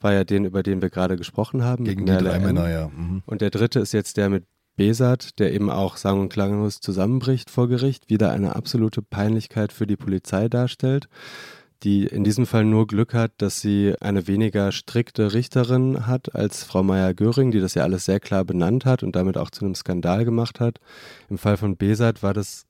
war 0.00 0.12
ja 0.12 0.24
den, 0.24 0.44
über 0.44 0.62
den 0.62 0.82
wir 0.82 0.90
gerade 0.90 1.16
gesprochen 1.16 1.62
haben. 1.62 1.84
Gegen 1.84 2.06
die 2.06 2.16
drei 2.16 2.38
Männer, 2.38 2.68
ja. 2.70 2.88
Mhm. 2.88 3.22
Und 3.26 3.40
der 3.40 3.50
dritte 3.50 3.80
ist 3.80 3.92
jetzt 3.92 4.16
der 4.16 4.28
mit 4.28 4.44
Besat, 4.76 5.38
der 5.38 5.52
eben 5.52 5.70
auch 5.70 5.96
sang- 5.96 6.20
und 6.20 6.32
klanglos 6.32 6.80
zusammenbricht 6.80 7.50
vor 7.50 7.68
Gericht, 7.68 8.08
wieder 8.08 8.30
eine 8.30 8.56
absolute 8.56 9.02
Peinlichkeit 9.02 9.72
für 9.72 9.86
die 9.86 9.96
Polizei 9.96 10.48
darstellt, 10.48 11.08
die 11.82 12.06
in 12.06 12.24
diesem 12.24 12.46
Fall 12.46 12.64
nur 12.64 12.86
Glück 12.86 13.12
hat, 13.12 13.32
dass 13.38 13.60
sie 13.60 13.94
eine 14.00 14.26
weniger 14.26 14.72
strikte 14.72 15.34
Richterin 15.34 16.06
hat 16.06 16.34
als 16.34 16.64
Frau 16.64 16.82
Meier-Göring, 16.82 17.50
die 17.50 17.60
das 17.60 17.74
ja 17.74 17.82
alles 17.82 18.06
sehr 18.06 18.20
klar 18.20 18.44
benannt 18.44 18.86
hat 18.86 19.02
und 19.02 19.16
damit 19.16 19.36
auch 19.36 19.50
zu 19.50 19.64
einem 19.64 19.74
Skandal 19.74 20.24
gemacht 20.24 20.60
hat. 20.60 20.78
Im 21.28 21.38
Fall 21.38 21.56
von 21.56 21.76
Besat 21.76 22.22
war 22.22 22.32
das 22.32 22.66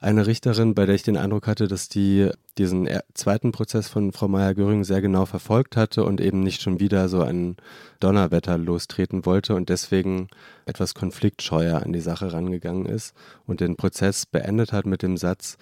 eine 0.00 0.26
Richterin, 0.26 0.74
bei 0.74 0.86
der 0.86 0.94
ich 0.94 1.02
den 1.02 1.16
Eindruck 1.16 1.46
hatte, 1.46 1.66
dass 1.66 1.88
die 1.88 2.30
diesen 2.56 2.88
zweiten 3.14 3.50
Prozess 3.50 3.88
von 3.88 4.12
Frau 4.12 4.28
Meyer-Göring 4.28 4.84
sehr 4.84 5.00
genau 5.00 5.26
verfolgt 5.26 5.76
hatte 5.76 6.04
und 6.04 6.20
eben 6.20 6.40
nicht 6.40 6.62
schon 6.62 6.78
wieder 6.78 7.08
so 7.08 7.22
ein 7.22 7.56
Donnerwetter 7.98 8.58
lostreten 8.58 9.26
wollte 9.26 9.54
und 9.54 9.68
deswegen 9.68 10.28
etwas 10.66 10.94
konfliktscheuer 10.94 11.82
an 11.82 11.92
die 11.92 12.00
Sache 12.00 12.32
rangegangen 12.32 12.86
ist 12.86 13.14
und 13.46 13.60
den 13.60 13.76
Prozess 13.76 14.24
beendet 14.24 14.72
hat 14.72 14.86
mit 14.86 15.02
dem 15.02 15.16
Satz, 15.16 15.58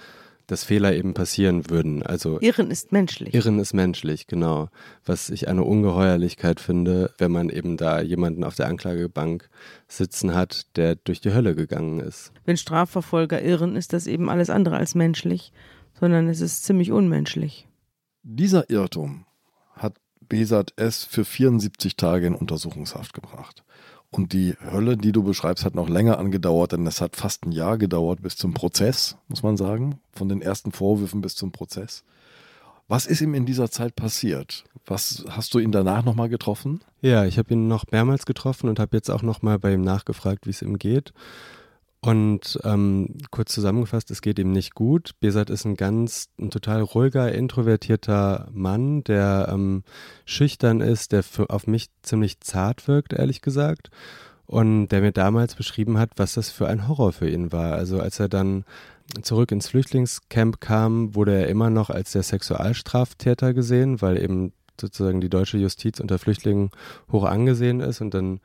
dass 0.47 0.65
Fehler 0.65 0.95
eben 0.95 1.15
passieren 1.15 1.69
würden. 1.71 2.03
Also 2.03 2.41
Irren 2.41 2.71
ist 2.71 2.93
menschlich. 2.93 3.35
Irren 3.35 3.59
ist 3.59 3.75
menschlich, 3.75 4.27
genau. 4.27 4.69
Was 5.05 5.31
ich 5.31 5.49
eine 5.49 5.65
Ungeheuerlichkeit 5.65 6.61
finde, 6.61 7.13
wenn 7.19 7.33
man 7.33 7.49
eben 7.49 7.77
da 7.77 8.01
jemanden 8.01 8.45
auf 8.45 8.55
der 8.55 8.69
Anklagebank 8.69 9.49
sitzen 9.89 10.35
hat, 10.35 10.77
der 10.77 10.97
durch 10.97 11.21
die 11.21 11.33
Hölle 11.33 11.55
gegangen 11.55 12.01
ist. 12.01 12.33
Wenn 12.45 12.57
Strafverfolger 12.57 13.43
irren, 13.43 13.77
ist 13.77 13.93
das 13.93 14.07
eben 14.07 14.31
alles 14.31 14.51
andere 14.51 14.77
als 14.77 14.95
menschlich, 14.95 15.53
sondern 15.99 16.29
es 16.29 16.41
ist 16.41 16.65
ziemlich 16.65 16.93
unmenschlich. 16.93 17.67
Dieser 18.23 18.71
Irrtum 18.71 19.25
hat 19.75 19.97
Besat 20.29 20.73
S. 20.77 21.05
für 21.05 21.25
74 21.25 21.97
Tage 21.97 22.27
in 22.27 22.35
Untersuchungshaft 22.35 23.15
gebracht. 23.15 23.65
Und 24.11 24.33
die 24.33 24.55
Hölle, 24.71 24.97
die 24.97 25.13
du 25.13 25.23
beschreibst, 25.23 25.65
hat 25.65 25.75
noch 25.75 25.89
länger 25.89 26.19
angedauert, 26.19 26.73
denn 26.73 26.87
es 26.87 27.01
hat 27.01 27.17
fast 27.17 27.45
ein 27.45 27.53
Jahr 27.53 27.77
gedauert 27.77 28.23
bis 28.23 28.37
zum 28.37 28.55
Prozess, 28.55 29.17
muss 29.29 29.43
man 29.43 29.57
sagen, 29.57 29.99
von 30.13 30.29
den 30.29 30.41
ersten 30.41 30.73
Vorwürfen 30.73 31.21
bis 31.21 31.35
zum 31.35 31.53
Prozess. 31.53 32.05
Was 32.89 33.07
ist 33.07 33.21
ihm 33.21 33.35
in 33.35 33.47
dieser 33.47 33.71
Zeit 33.71 33.97
passiert? 33.97 34.65
Was 34.87 35.25
hast 35.29 35.53
du 35.55 35.59
ihn 35.59 35.73
danach 35.73 36.05
nochmal 36.05 36.29
getroffen? 36.29 36.83
Ja, 37.01 37.25
ich 37.25 37.37
habe 37.37 37.53
ihn 37.53 37.67
noch 37.67 37.85
mehrmals 37.91 38.27
getroffen 38.27 38.69
und 38.69 38.79
habe 38.79 38.97
jetzt 38.97 39.11
auch 39.11 39.23
nochmal 39.23 39.59
bei 39.59 39.73
ihm 39.73 39.83
nachgefragt, 39.83 40.47
wie 40.47 40.51
es 40.51 40.63
ihm 40.63 40.79
geht. 40.79 41.13
Und 42.07 42.61
ähm, 42.63 43.19
kurz 43.33 43.53
zusammengefasst, 43.53 44.13
es 44.13 44.23
geht 44.23 44.39
ihm 44.39 44.53
nicht 44.53 44.77
gut. 44.77 45.11
Besat 45.19 45.51
ist 45.51 45.65
ein 45.65 45.75
ganz, 45.75 46.29
ein 46.39 46.51
total 46.51 46.83
ruhiger, 46.83 47.33
introvertierter 47.33 48.47
Mann, 48.53 49.03
der 49.03 49.49
ähm, 49.51 49.83
schüchtern 50.25 50.81
ist, 50.81 51.11
der 51.11 51.25
für, 51.25 51.51
auf 51.51 51.67
mich 51.67 51.89
ziemlich 52.03 52.39
zart 52.39 52.87
wirkt, 52.87 53.13
ehrlich 53.13 53.43
gesagt. 53.43 53.91
Und 54.47 54.91
der 54.91 55.01
mir 55.01 55.11
damals 55.11 55.57
beschrieben 55.57 55.99
hat, 55.99 56.11
was 56.15 56.35
das 56.35 56.49
für 56.49 56.69
ein 56.69 56.87
Horror 56.87 57.13
für 57.13 57.29
ihn 57.29 57.51
war. 57.51 57.73
Also 57.73 57.99
als 57.99 58.21
er 58.21 58.29
dann 58.29 58.65
zurück 59.23 59.51
ins 59.51 59.67
Flüchtlingscamp 59.67 60.61
kam, 60.61 61.17
wurde 61.17 61.35
er 61.35 61.49
immer 61.49 61.71
noch 61.71 61.91
als 61.91 62.13
der 62.13 62.23
Sexualstraftäter 62.23 63.53
gesehen, 63.53 64.01
weil 64.01 64.23
eben 64.23 64.53
sozusagen 64.81 65.21
die 65.21 65.29
deutsche 65.29 65.59
Justiz 65.59 65.99
unter 65.99 66.21
Flüchtlingen 66.21 66.71
hoch 67.11 67.25
angesehen 67.25 67.81
ist 67.81 68.01
und 68.01 68.15
dann 68.15 68.39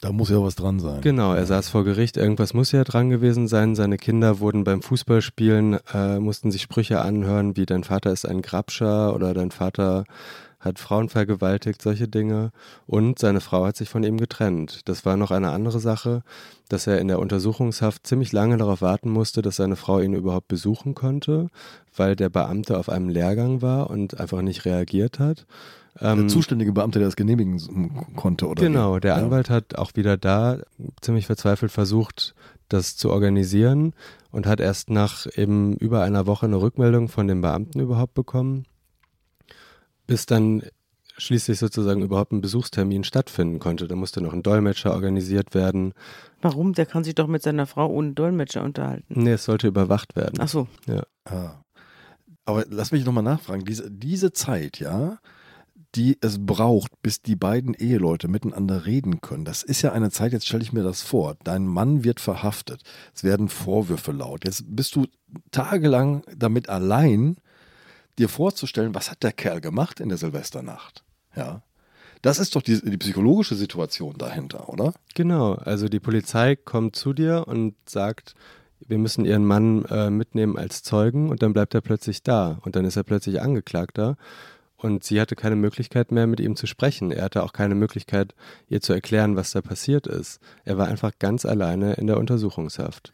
da 0.00 0.12
muss 0.12 0.30
ja 0.30 0.42
was 0.42 0.54
dran 0.54 0.78
sein. 0.78 1.00
Genau, 1.00 1.34
er 1.34 1.46
saß 1.46 1.68
vor 1.68 1.84
Gericht, 1.84 2.16
irgendwas 2.16 2.54
muss 2.54 2.72
ja 2.72 2.84
dran 2.84 3.10
gewesen 3.10 3.48
sein. 3.48 3.74
Seine 3.74 3.96
Kinder 3.96 4.40
wurden 4.40 4.64
beim 4.64 4.82
Fußballspielen, 4.82 5.78
äh, 5.92 6.18
mussten 6.20 6.50
sich 6.50 6.62
Sprüche 6.62 7.00
anhören, 7.00 7.56
wie 7.56 7.66
dein 7.66 7.84
Vater 7.84 8.12
ist 8.12 8.26
ein 8.26 8.42
Grabscher 8.42 9.14
oder 9.14 9.34
dein 9.34 9.50
Vater 9.50 10.04
hat 10.60 10.78
Frauen 10.78 11.08
vergewaltigt, 11.08 11.80
solche 11.80 12.08
Dinge. 12.08 12.50
Und 12.86 13.18
seine 13.18 13.40
Frau 13.40 13.64
hat 13.64 13.76
sich 13.76 13.88
von 13.88 14.02
ihm 14.02 14.18
getrennt. 14.18 14.88
Das 14.88 15.04
war 15.04 15.16
noch 15.16 15.30
eine 15.30 15.50
andere 15.50 15.78
Sache, 15.78 16.22
dass 16.68 16.86
er 16.86 16.98
in 16.98 17.08
der 17.08 17.20
Untersuchungshaft 17.20 18.06
ziemlich 18.06 18.32
lange 18.32 18.56
darauf 18.56 18.82
warten 18.82 19.10
musste, 19.10 19.40
dass 19.40 19.56
seine 19.56 19.76
Frau 19.76 20.00
ihn 20.00 20.14
überhaupt 20.14 20.48
besuchen 20.48 20.94
konnte, 20.94 21.48
weil 21.96 22.16
der 22.16 22.28
Beamte 22.28 22.78
auf 22.78 22.88
einem 22.88 23.08
Lehrgang 23.08 23.62
war 23.62 23.90
und 23.90 24.18
einfach 24.18 24.42
nicht 24.42 24.64
reagiert 24.64 25.18
hat. 25.18 25.46
Der 26.00 26.10
ähm, 26.10 26.28
zuständige 26.28 26.72
Beamte, 26.72 26.98
der 26.98 27.08
das 27.08 27.16
genehmigen 27.16 28.06
konnte, 28.14 28.46
oder? 28.46 28.62
Genau, 28.62 28.98
der 28.98 29.16
ja. 29.16 29.22
Anwalt 29.22 29.50
hat 29.50 29.76
auch 29.76 29.96
wieder 29.96 30.16
da 30.16 30.58
ziemlich 31.00 31.26
verzweifelt 31.26 31.72
versucht, 31.72 32.34
das 32.68 32.96
zu 32.96 33.10
organisieren 33.10 33.94
und 34.30 34.46
hat 34.46 34.60
erst 34.60 34.90
nach 34.90 35.26
eben 35.34 35.76
über 35.76 36.02
einer 36.02 36.26
Woche 36.26 36.46
eine 36.46 36.60
Rückmeldung 36.60 37.08
von 37.08 37.26
dem 37.26 37.40
Beamten 37.40 37.80
überhaupt 37.80 38.14
bekommen 38.14 38.66
bis 40.08 40.26
dann 40.26 40.62
schließlich 41.16 41.58
sozusagen 41.58 42.02
überhaupt 42.02 42.32
ein 42.32 42.40
Besuchstermin 42.40 43.04
stattfinden 43.04 43.60
konnte. 43.60 43.86
Da 43.86 43.94
musste 43.94 44.20
noch 44.20 44.32
ein 44.32 44.42
Dolmetscher 44.42 44.92
organisiert 44.92 45.54
werden. 45.54 45.92
Warum? 46.40 46.72
Der 46.72 46.86
kann 46.86 47.04
sich 47.04 47.14
doch 47.14 47.28
mit 47.28 47.42
seiner 47.42 47.66
Frau 47.66 47.88
ohne 47.88 48.12
Dolmetscher 48.12 48.62
unterhalten. 48.64 49.22
Nee, 49.22 49.32
es 49.32 49.44
sollte 49.44 49.68
überwacht 49.68 50.16
werden. 50.16 50.38
Ach 50.40 50.48
so. 50.48 50.66
Ja. 50.86 51.04
Ah. 51.24 51.62
Aber 52.44 52.64
lass 52.70 52.92
mich 52.92 53.04
nochmal 53.04 53.24
nachfragen. 53.24 53.64
Diese, 53.64 53.90
diese 53.90 54.32
Zeit, 54.32 54.80
ja, 54.80 55.18
die 55.94 56.18
es 56.20 56.44
braucht, 56.44 57.00
bis 57.02 57.22
die 57.22 57.36
beiden 57.36 57.74
Eheleute 57.74 58.28
miteinander 58.28 58.84
reden 58.86 59.20
können. 59.20 59.44
Das 59.44 59.62
ist 59.62 59.82
ja 59.82 59.92
eine 59.92 60.10
Zeit, 60.10 60.32
jetzt 60.32 60.46
stelle 60.46 60.62
ich 60.62 60.72
mir 60.72 60.82
das 60.82 61.02
vor. 61.02 61.36
Dein 61.44 61.66
Mann 61.66 62.04
wird 62.04 62.20
verhaftet. 62.20 62.82
Es 63.14 63.24
werden 63.24 63.48
Vorwürfe 63.48 64.12
laut. 64.12 64.44
Jetzt 64.44 64.64
bist 64.66 64.94
du 64.96 65.06
tagelang 65.50 66.22
damit 66.36 66.68
allein, 66.68 67.36
dir 68.18 68.28
vorzustellen, 68.28 68.94
was 68.94 69.10
hat 69.10 69.22
der 69.22 69.32
Kerl 69.32 69.60
gemacht 69.60 70.00
in 70.00 70.08
der 70.08 70.18
Silvesternacht? 70.18 71.04
Ja. 71.34 71.62
Das 72.22 72.38
ist 72.38 72.56
doch 72.56 72.62
die, 72.62 72.80
die, 72.80 72.96
psychologische 72.96 73.54
Situation 73.54 74.16
dahinter, 74.18 74.68
oder? 74.68 74.92
Genau, 75.14 75.54
also 75.54 75.88
die 75.88 76.00
Polizei 76.00 76.56
kommt 76.56 76.96
zu 76.96 77.12
dir 77.12 77.44
und 77.46 77.76
sagt, 77.88 78.34
wir 78.80 78.98
müssen 78.98 79.24
ihren 79.24 79.44
Mann 79.44 79.84
äh, 79.84 80.10
mitnehmen 80.10 80.58
als 80.58 80.82
Zeugen 80.82 81.30
und 81.30 81.42
dann 81.42 81.52
bleibt 81.52 81.74
er 81.74 81.80
plötzlich 81.80 82.22
da 82.24 82.58
und 82.62 82.74
dann 82.74 82.84
ist 82.84 82.96
er 82.96 83.04
plötzlich 83.04 83.40
Angeklagter 83.40 84.16
und 84.78 85.04
sie 85.04 85.20
hatte 85.20 85.36
keine 85.36 85.56
Möglichkeit 85.56 86.12
mehr 86.12 86.26
mit 86.26 86.40
ihm 86.40 86.56
zu 86.56 86.66
sprechen. 86.66 87.10
Er 87.10 87.24
hatte 87.24 87.42
auch 87.42 87.52
keine 87.52 87.74
Möglichkeit, 87.74 88.34
ihr 88.68 88.80
zu 88.80 88.92
erklären, 88.92 89.36
was 89.36 89.50
da 89.50 89.60
passiert 89.60 90.06
ist. 90.06 90.40
Er 90.64 90.78
war 90.78 90.88
einfach 90.88 91.12
ganz 91.18 91.44
alleine 91.44 91.94
in 91.94 92.06
der 92.06 92.16
Untersuchungshaft. 92.16 93.12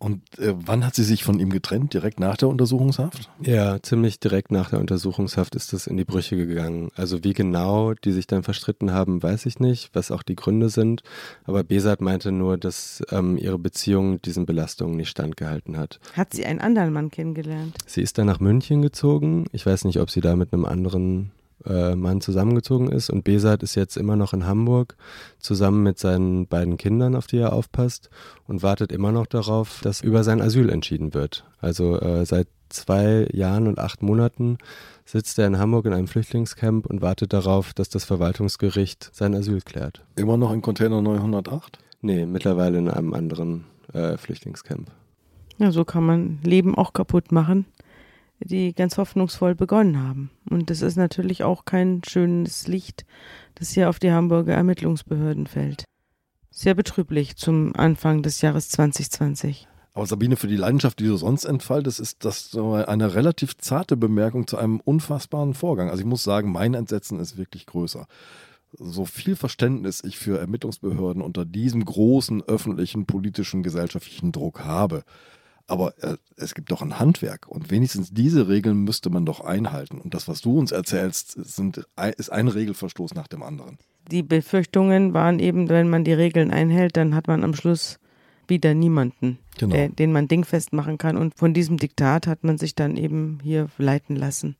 Und 0.00 0.22
äh, 0.38 0.54
wann 0.56 0.86
hat 0.86 0.94
sie 0.94 1.04
sich 1.04 1.24
von 1.24 1.38
ihm 1.38 1.50
getrennt? 1.50 1.92
Direkt 1.92 2.20
nach 2.20 2.38
der 2.38 2.48
Untersuchungshaft? 2.48 3.30
Ja, 3.42 3.82
ziemlich 3.82 4.18
direkt 4.18 4.50
nach 4.50 4.70
der 4.70 4.80
Untersuchungshaft 4.80 5.54
ist 5.54 5.74
das 5.74 5.86
in 5.86 5.98
die 5.98 6.06
Brüche 6.06 6.38
gegangen. 6.38 6.90
Also 6.96 7.22
wie 7.22 7.34
genau 7.34 7.92
die 7.92 8.12
sich 8.12 8.26
dann 8.26 8.42
verstritten 8.42 8.92
haben, 8.92 9.22
weiß 9.22 9.44
ich 9.44 9.60
nicht, 9.60 9.90
was 9.92 10.10
auch 10.10 10.22
die 10.22 10.36
Gründe 10.36 10.70
sind. 10.70 11.02
Aber 11.44 11.62
Besat 11.64 12.00
meinte 12.00 12.32
nur, 12.32 12.56
dass 12.56 13.02
ähm, 13.10 13.36
ihre 13.36 13.58
Beziehung 13.58 14.22
diesen 14.22 14.46
Belastungen 14.46 14.96
nicht 14.96 15.10
standgehalten 15.10 15.76
hat. 15.76 16.00
Hat 16.14 16.32
sie 16.32 16.46
einen 16.46 16.60
anderen 16.60 16.94
Mann 16.94 17.10
kennengelernt? 17.10 17.76
Sie 17.84 18.00
ist 18.00 18.16
dann 18.16 18.26
nach 18.26 18.40
München 18.40 18.80
gezogen. 18.80 19.44
Ich 19.52 19.66
weiß 19.66 19.84
nicht, 19.84 20.00
ob 20.00 20.10
sie 20.10 20.22
da 20.22 20.34
mit 20.34 20.54
einem 20.54 20.64
anderen 20.64 21.30
äh, 21.66 21.94
Mann 21.94 22.20
zusammengezogen 22.20 22.90
ist. 22.90 23.10
Und 23.10 23.24
Besat 23.24 23.62
ist 23.62 23.74
jetzt 23.74 23.96
immer 23.96 24.16
noch 24.16 24.32
in 24.32 24.46
Hamburg 24.46 24.96
zusammen 25.38 25.82
mit 25.82 25.98
seinen 25.98 26.46
beiden 26.46 26.76
Kindern, 26.76 27.14
auf 27.14 27.26
die 27.26 27.38
er 27.38 27.52
aufpasst 27.52 28.10
und 28.46 28.62
wartet 28.62 28.92
immer 28.92 29.12
noch 29.12 29.26
darauf, 29.26 29.80
dass 29.82 30.00
über 30.00 30.24
sein 30.24 30.40
Asyl 30.40 30.70
entschieden 30.70 31.14
wird. 31.14 31.44
Also 31.60 32.00
äh, 32.00 32.24
seit 32.24 32.48
zwei 32.68 33.28
Jahren 33.32 33.66
und 33.66 33.78
acht 33.78 34.02
Monaten 34.02 34.58
sitzt 35.04 35.38
er 35.38 35.46
in 35.46 35.58
Hamburg 35.58 35.86
in 35.86 35.92
einem 35.92 36.06
Flüchtlingscamp 36.06 36.86
und 36.86 37.02
wartet 37.02 37.32
darauf, 37.32 37.72
dass 37.74 37.88
das 37.88 38.04
Verwaltungsgericht 38.04 39.10
sein 39.12 39.34
Asyl 39.34 39.60
klärt. 39.60 40.04
Immer 40.16 40.36
noch 40.36 40.52
in 40.52 40.62
Container 40.62 41.02
908? 41.02 41.78
Nee, 42.00 42.26
mittlerweile 42.26 42.78
in 42.78 42.88
einem 42.88 43.12
anderen 43.12 43.64
äh, 43.92 44.16
Flüchtlingscamp. 44.16 44.90
Ja, 45.58 45.72
so 45.72 45.84
kann 45.84 46.04
man 46.04 46.38
Leben 46.42 46.74
auch 46.74 46.94
kaputt 46.94 47.32
machen 47.32 47.66
die 48.40 48.74
ganz 48.74 48.96
hoffnungsvoll 48.98 49.54
begonnen 49.54 50.02
haben. 50.02 50.30
Und 50.48 50.70
das 50.70 50.82
ist 50.82 50.96
natürlich 50.96 51.44
auch 51.44 51.64
kein 51.64 52.02
schönes 52.06 52.66
Licht, 52.66 53.04
das 53.54 53.70
hier 53.70 53.88
auf 53.88 53.98
die 53.98 54.12
Hamburger 54.12 54.54
Ermittlungsbehörden 54.54 55.46
fällt. 55.46 55.84
Sehr 56.50 56.74
betrüblich 56.74 57.36
zum 57.36 57.76
Anfang 57.76 58.22
des 58.22 58.40
Jahres 58.40 58.70
2020. 58.70 59.68
Aber 59.92 60.06
Sabine, 60.06 60.36
für 60.36 60.46
die 60.46 60.56
Leidenschaft, 60.56 60.98
die 61.00 61.06
du 61.06 61.16
sonst 61.16 61.44
entfaltest, 61.44 62.00
ist 62.00 62.24
das 62.24 62.56
eine 62.56 63.14
relativ 63.14 63.56
zarte 63.56 63.96
Bemerkung 63.96 64.46
zu 64.46 64.56
einem 64.56 64.80
unfassbaren 64.80 65.54
Vorgang. 65.54 65.90
Also 65.90 66.00
ich 66.00 66.06
muss 66.06 66.22
sagen, 66.22 66.52
mein 66.52 66.74
Entsetzen 66.74 67.18
ist 67.20 67.36
wirklich 67.36 67.66
größer. 67.66 68.06
So 68.78 69.04
viel 69.04 69.34
Verständnis 69.34 70.02
ich 70.04 70.16
für 70.16 70.38
Ermittlungsbehörden 70.38 71.22
unter 71.22 71.44
diesem 71.44 71.84
großen 71.84 72.42
öffentlichen, 72.42 73.04
politischen, 73.04 73.64
gesellschaftlichen 73.64 74.30
Druck 74.30 74.60
habe, 74.60 75.02
aber 75.70 75.94
äh, 76.02 76.16
es 76.36 76.54
gibt 76.54 76.70
doch 76.70 76.82
ein 76.82 76.98
Handwerk 76.98 77.46
und 77.46 77.70
wenigstens 77.70 78.12
diese 78.12 78.48
Regeln 78.48 78.84
müsste 78.84 79.08
man 79.08 79.24
doch 79.24 79.40
einhalten. 79.40 80.00
Und 80.00 80.14
das, 80.14 80.26
was 80.26 80.40
du 80.40 80.58
uns 80.58 80.72
erzählst, 80.72 81.32
sind, 81.32 81.86
ist 82.16 82.30
ein 82.30 82.48
Regelverstoß 82.48 83.14
nach 83.14 83.28
dem 83.28 83.42
anderen. 83.42 83.78
Die 84.10 84.22
Befürchtungen 84.24 85.14
waren 85.14 85.38
eben, 85.38 85.68
wenn 85.68 85.88
man 85.88 86.02
die 86.02 86.12
Regeln 86.12 86.50
einhält, 86.50 86.96
dann 86.96 87.14
hat 87.14 87.28
man 87.28 87.44
am 87.44 87.54
Schluss 87.54 87.98
wieder 88.48 88.74
niemanden, 88.74 89.38
genau. 89.58 89.76
der, 89.76 89.88
den 89.88 90.10
man 90.10 90.26
dingfest 90.26 90.72
machen 90.72 90.98
kann. 90.98 91.16
Und 91.16 91.36
von 91.36 91.54
diesem 91.54 91.76
Diktat 91.76 92.26
hat 92.26 92.42
man 92.42 92.58
sich 92.58 92.74
dann 92.74 92.96
eben 92.96 93.38
hier 93.42 93.68
leiten 93.78 94.16
lassen. 94.16 94.56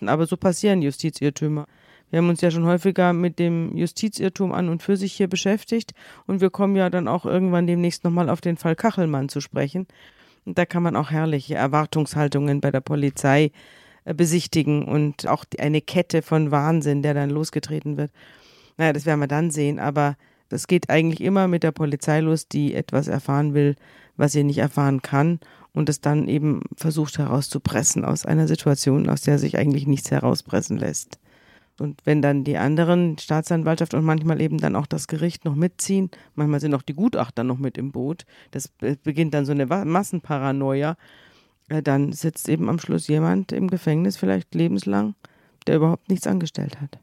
Aber 0.00 0.26
so 0.26 0.36
passieren 0.36 0.82
Justizirrtümer. 0.82 1.66
Wir 2.10 2.18
haben 2.18 2.28
uns 2.28 2.40
ja 2.40 2.50
schon 2.50 2.64
häufiger 2.64 3.12
mit 3.12 3.38
dem 3.38 3.76
Justizirrtum 3.76 4.52
an 4.52 4.68
und 4.68 4.82
für 4.82 4.96
sich 4.96 5.12
hier 5.12 5.28
beschäftigt 5.28 5.92
und 6.26 6.40
wir 6.40 6.50
kommen 6.50 6.74
ja 6.74 6.88
dann 6.90 7.06
auch 7.06 7.26
irgendwann 7.26 7.66
demnächst 7.66 8.02
nochmal 8.02 8.30
auf 8.30 8.40
den 8.40 8.56
Fall 8.56 8.74
Kachelmann 8.74 9.28
zu 9.28 9.40
sprechen. 9.40 9.86
Da 10.54 10.66
kann 10.66 10.82
man 10.82 10.96
auch 10.96 11.10
herrliche 11.10 11.54
Erwartungshaltungen 11.54 12.60
bei 12.60 12.70
der 12.70 12.80
Polizei 12.80 13.52
äh, 14.04 14.14
besichtigen 14.14 14.84
und 14.84 15.26
auch 15.26 15.44
eine 15.58 15.80
Kette 15.80 16.22
von 16.22 16.50
Wahnsinn, 16.50 17.02
der 17.02 17.14
dann 17.14 17.30
losgetreten 17.30 17.96
wird. 17.96 18.10
Naja, 18.76 18.92
das 18.92 19.06
werden 19.06 19.20
wir 19.20 19.26
dann 19.26 19.50
sehen, 19.50 19.78
aber 19.78 20.16
das 20.48 20.66
geht 20.66 20.88
eigentlich 20.88 21.20
immer 21.20 21.48
mit 21.48 21.62
der 21.62 21.72
Polizei 21.72 22.20
los, 22.20 22.48
die 22.48 22.74
etwas 22.74 23.08
erfahren 23.08 23.52
will, 23.54 23.76
was 24.16 24.32
sie 24.32 24.44
nicht 24.44 24.58
erfahren 24.58 25.02
kann 25.02 25.40
und 25.72 25.88
es 25.88 26.00
dann 26.00 26.28
eben 26.28 26.62
versucht 26.76 27.18
herauszupressen 27.18 28.04
aus 28.04 28.24
einer 28.24 28.48
Situation, 28.48 29.08
aus 29.08 29.22
der 29.22 29.38
sich 29.38 29.58
eigentlich 29.58 29.86
nichts 29.86 30.10
herauspressen 30.10 30.78
lässt. 30.78 31.18
Und 31.80 32.00
wenn 32.04 32.22
dann 32.22 32.44
die 32.44 32.56
anderen, 32.56 33.18
Staatsanwaltschaft 33.18 33.94
und 33.94 34.04
manchmal 34.04 34.40
eben 34.40 34.58
dann 34.58 34.76
auch 34.76 34.86
das 34.86 35.06
Gericht 35.06 35.44
noch 35.44 35.54
mitziehen, 35.54 36.10
manchmal 36.34 36.60
sind 36.60 36.74
auch 36.74 36.82
die 36.82 36.94
Gutachter 36.94 37.44
noch 37.44 37.58
mit 37.58 37.78
im 37.78 37.92
Boot, 37.92 38.24
das 38.50 38.68
beginnt 39.02 39.34
dann 39.34 39.44
so 39.44 39.52
eine 39.52 39.66
Massenparanoia, 39.66 40.96
äh, 41.68 41.82
dann 41.82 42.12
sitzt 42.12 42.48
eben 42.48 42.68
am 42.68 42.78
Schluss 42.78 43.08
jemand 43.08 43.52
im 43.52 43.68
Gefängnis, 43.68 44.16
vielleicht 44.16 44.54
lebenslang, 44.54 45.14
der 45.66 45.76
überhaupt 45.76 46.08
nichts 46.08 46.26
angestellt 46.26 46.80
hat. 46.80 46.98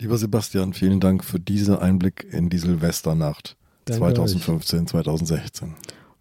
Lieber 0.00 0.16
Sebastian, 0.16 0.72
vielen 0.72 0.98
Dank 0.98 1.24
für 1.24 1.38
diesen 1.38 1.76
Einblick 1.76 2.26
in 2.30 2.48
die 2.48 2.58
Silvesternacht 2.58 3.56
Danke 3.84 4.14
2015, 4.14 4.80
euch. 4.80 4.86
2016. 4.86 5.74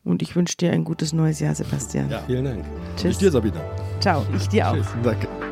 Und 0.03 0.21
ich 0.21 0.35
wünsche 0.35 0.57
dir 0.57 0.71
ein 0.71 0.83
gutes 0.83 1.13
neues 1.13 1.39
Jahr, 1.39 1.55
Sebastian. 1.55 2.09
Ja. 2.09 2.23
Vielen 2.25 2.45
Dank. 2.45 2.65
Tschüss. 2.97 3.11
Ich 3.11 3.17
dir, 3.17 3.31
Sabine. 3.31 3.61
Ciao, 3.99 4.25
ich 4.35 4.47
dir 4.47 4.69
auch. 4.69 4.75
Tschüss. 4.75 4.87
Danke. 5.03 5.48